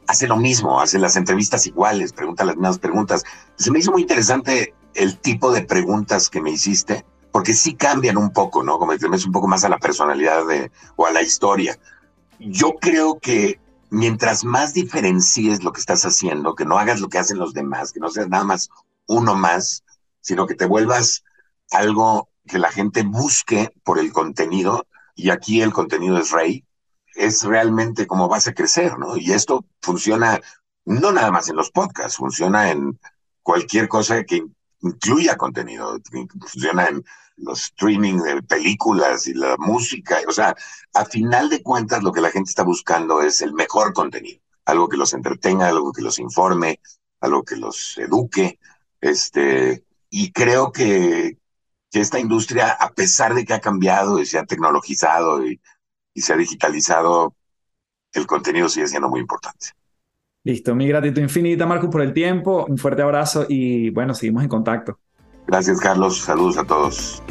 hace 0.07 0.27
lo 0.27 0.37
mismo, 0.37 0.79
hace 0.79 0.99
las 0.99 1.15
entrevistas 1.15 1.65
iguales, 1.67 2.13
pregunta 2.13 2.45
las 2.45 2.55
mismas 2.55 2.79
preguntas. 2.79 3.23
Se 3.55 3.71
me 3.71 3.79
hizo 3.79 3.91
muy 3.91 4.01
interesante 4.01 4.73
el 4.93 5.17
tipo 5.19 5.51
de 5.51 5.63
preguntas 5.63 6.29
que 6.29 6.41
me 6.41 6.51
hiciste, 6.51 7.05
porque 7.31 7.53
sí 7.53 7.73
cambian 7.73 8.17
un 8.17 8.31
poco, 8.31 8.63
¿no? 8.63 8.77
Como 8.77 8.95
te 8.97 9.07
un 9.07 9.31
poco 9.31 9.47
más 9.47 9.63
a 9.63 9.69
la 9.69 9.79
personalidad 9.79 10.45
de, 10.45 10.71
o 10.95 11.05
a 11.05 11.11
la 11.11 11.21
historia. 11.21 11.77
Yo 12.39 12.73
creo 12.79 13.19
que 13.19 13.59
mientras 13.89 14.43
más 14.43 14.73
diferencies 14.73 15.63
lo 15.63 15.71
que 15.71 15.79
estás 15.79 16.05
haciendo, 16.05 16.55
que 16.55 16.65
no 16.65 16.77
hagas 16.77 16.99
lo 16.99 17.09
que 17.09 17.17
hacen 17.17 17.39
los 17.39 17.53
demás, 17.53 17.91
que 17.91 17.99
no 17.99 18.09
seas 18.09 18.27
nada 18.27 18.43
más 18.43 18.69
uno 19.07 19.35
más, 19.35 19.83
sino 20.21 20.47
que 20.47 20.55
te 20.55 20.65
vuelvas 20.65 21.23
algo 21.71 22.29
que 22.45 22.59
la 22.59 22.71
gente 22.71 23.03
busque 23.03 23.71
por 23.83 23.99
el 23.99 24.11
contenido, 24.11 24.85
y 25.15 25.29
aquí 25.29 25.61
el 25.61 25.71
contenido 25.73 26.17
es 26.17 26.31
rey, 26.31 26.65
es 27.15 27.43
realmente 27.43 28.07
como 28.07 28.27
vas 28.27 28.47
a 28.47 28.53
crecer, 28.53 28.97
¿no? 28.97 29.17
Y 29.17 29.31
esto 29.31 29.65
funciona 29.81 30.39
no 30.85 31.11
nada 31.11 31.31
más 31.31 31.49
en 31.49 31.55
los 31.55 31.71
podcasts, 31.71 32.17
funciona 32.17 32.71
en 32.71 32.99
cualquier 33.41 33.87
cosa 33.87 34.23
que 34.23 34.43
incluya 34.81 35.37
contenido, 35.37 35.97
funciona 36.39 36.87
en 36.87 37.03
los 37.37 37.63
streaming 37.63 38.17
de 38.17 38.43
películas 38.43 39.27
y 39.27 39.33
la 39.33 39.55
música, 39.57 40.19
o 40.27 40.31
sea, 40.31 40.55
a 40.93 41.05
final 41.05 41.49
de 41.49 41.63
cuentas 41.63 42.03
lo 42.03 42.11
que 42.11 42.21
la 42.21 42.29
gente 42.29 42.49
está 42.49 42.63
buscando 42.63 43.21
es 43.21 43.41
el 43.41 43.53
mejor 43.53 43.93
contenido, 43.93 44.41
algo 44.65 44.87
que 44.87 44.97
los 44.97 45.13
entretenga, 45.13 45.67
algo 45.67 45.91
que 45.91 46.01
los 46.01 46.19
informe, 46.19 46.79
algo 47.21 47.43
que 47.43 47.55
los 47.55 47.97
eduque, 47.97 48.59
este, 49.01 49.85
y 50.09 50.31
creo 50.31 50.71
que, 50.71 51.37
que 51.89 51.99
esta 51.99 52.19
industria, 52.19 52.71
a 52.71 52.91
pesar 52.91 53.33
de 53.33 53.45
que 53.45 53.53
ha 53.53 53.61
cambiado 53.61 54.19
y 54.19 54.25
se 54.25 54.37
ha 54.37 54.45
tecnologizado 54.45 55.45
y, 55.45 55.59
se 56.21 56.33
ha 56.33 56.37
digitalizado, 56.37 57.35
el 58.13 58.27
contenido 58.27 58.69
sigue 58.69 58.87
siendo 58.87 59.09
muy 59.09 59.19
importante. 59.19 59.67
Listo, 60.45 60.75
mi 60.75 60.87
gratitud 60.87 61.21
infinita, 61.21 61.65
Marcos, 61.65 61.89
por 61.89 62.01
el 62.01 62.13
tiempo. 62.13 62.65
Un 62.67 62.77
fuerte 62.77 63.01
abrazo 63.01 63.45
y 63.47 63.89
bueno, 63.91 64.13
seguimos 64.13 64.43
en 64.43 64.49
contacto. 64.49 64.99
Gracias, 65.47 65.79
Carlos. 65.79 66.19
Saludos 66.19 66.57
a 66.57 66.65
todos. 66.65 67.23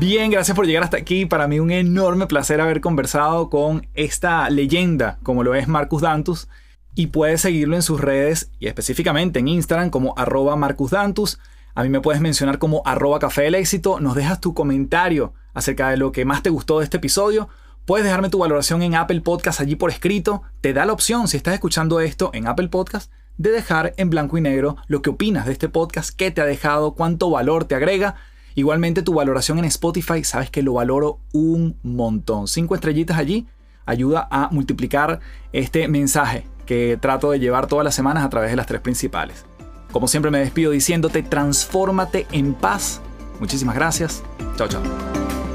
Bien, 0.00 0.30
gracias 0.30 0.54
por 0.54 0.66
llegar 0.66 0.84
hasta 0.84 0.96
aquí. 0.96 1.26
Para 1.26 1.46
mí 1.48 1.60
un 1.60 1.70
enorme 1.70 2.26
placer 2.26 2.60
haber 2.60 2.80
conversado 2.80 3.50
con 3.50 3.88
esta 3.94 4.48
leyenda, 4.50 5.18
como 5.22 5.42
lo 5.42 5.54
es 5.54 5.68
Marcus 5.68 6.02
Dantus. 6.02 6.48
Y 6.94 7.08
puedes 7.08 7.42
seguirlo 7.42 7.76
en 7.76 7.82
sus 7.82 8.00
redes 8.00 8.50
y 8.58 8.68
específicamente 8.68 9.38
en 9.38 9.48
Instagram 9.48 9.90
como 9.90 10.14
arroba 10.16 10.56
Marcus 10.56 10.92
Dantus. 10.92 11.38
A 11.74 11.82
mí 11.82 11.90
me 11.90 12.00
puedes 12.00 12.22
mencionar 12.22 12.58
como 12.58 12.80
arroba 12.86 13.18
café 13.18 13.42
del 13.42 13.54
éxito, 13.54 14.00
nos 14.00 14.14
dejas 14.14 14.40
tu 14.40 14.54
comentario 14.54 15.34
acerca 15.56 15.88
de 15.88 15.96
lo 15.96 16.12
que 16.12 16.24
más 16.24 16.42
te 16.42 16.50
gustó 16.50 16.78
de 16.78 16.84
este 16.84 16.98
episodio. 16.98 17.48
Puedes 17.86 18.04
dejarme 18.04 18.28
tu 18.28 18.38
valoración 18.38 18.82
en 18.82 18.94
Apple 18.94 19.22
Podcast 19.22 19.60
allí 19.60 19.74
por 19.74 19.90
escrito. 19.90 20.42
Te 20.60 20.72
da 20.72 20.84
la 20.84 20.92
opción, 20.92 21.28
si 21.28 21.38
estás 21.38 21.54
escuchando 21.54 21.98
esto 22.00 22.30
en 22.34 22.46
Apple 22.46 22.68
Podcast, 22.68 23.10
de 23.38 23.50
dejar 23.50 23.94
en 23.96 24.10
blanco 24.10 24.36
y 24.36 24.42
negro 24.42 24.76
lo 24.86 25.00
que 25.00 25.10
opinas 25.10 25.46
de 25.46 25.52
este 25.52 25.68
podcast, 25.68 26.10
qué 26.14 26.30
te 26.30 26.42
ha 26.42 26.44
dejado, 26.44 26.94
cuánto 26.94 27.30
valor 27.30 27.64
te 27.64 27.74
agrega. 27.74 28.16
Igualmente 28.54 29.02
tu 29.02 29.14
valoración 29.14 29.58
en 29.58 29.64
Spotify, 29.64 30.24
sabes 30.24 30.50
que 30.50 30.62
lo 30.62 30.74
valoro 30.74 31.20
un 31.32 31.78
montón. 31.82 32.48
Cinco 32.48 32.74
estrellitas 32.74 33.16
allí 33.16 33.46
ayuda 33.86 34.28
a 34.30 34.48
multiplicar 34.50 35.20
este 35.52 35.88
mensaje 35.88 36.46
que 36.66 36.98
trato 37.00 37.30
de 37.30 37.38
llevar 37.38 37.66
todas 37.66 37.84
las 37.84 37.94
semanas 37.94 38.24
a 38.24 38.28
través 38.28 38.50
de 38.50 38.56
las 38.56 38.66
tres 38.66 38.82
principales. 38.82 39.46
Como 39.90 40.06
siempre 40.06 40.30
me 40.30 40.40
despido 40.40 40.72
diciéndote, 40.72 41.22
transfórmate 41.22 42.26
en 42.32 42.52
paz. 42.52 43.00
Muchísimas 43.40 43.74
gracias. 43.74 44.22
Chao, 44.56 44.68
chao. 44.68 45.45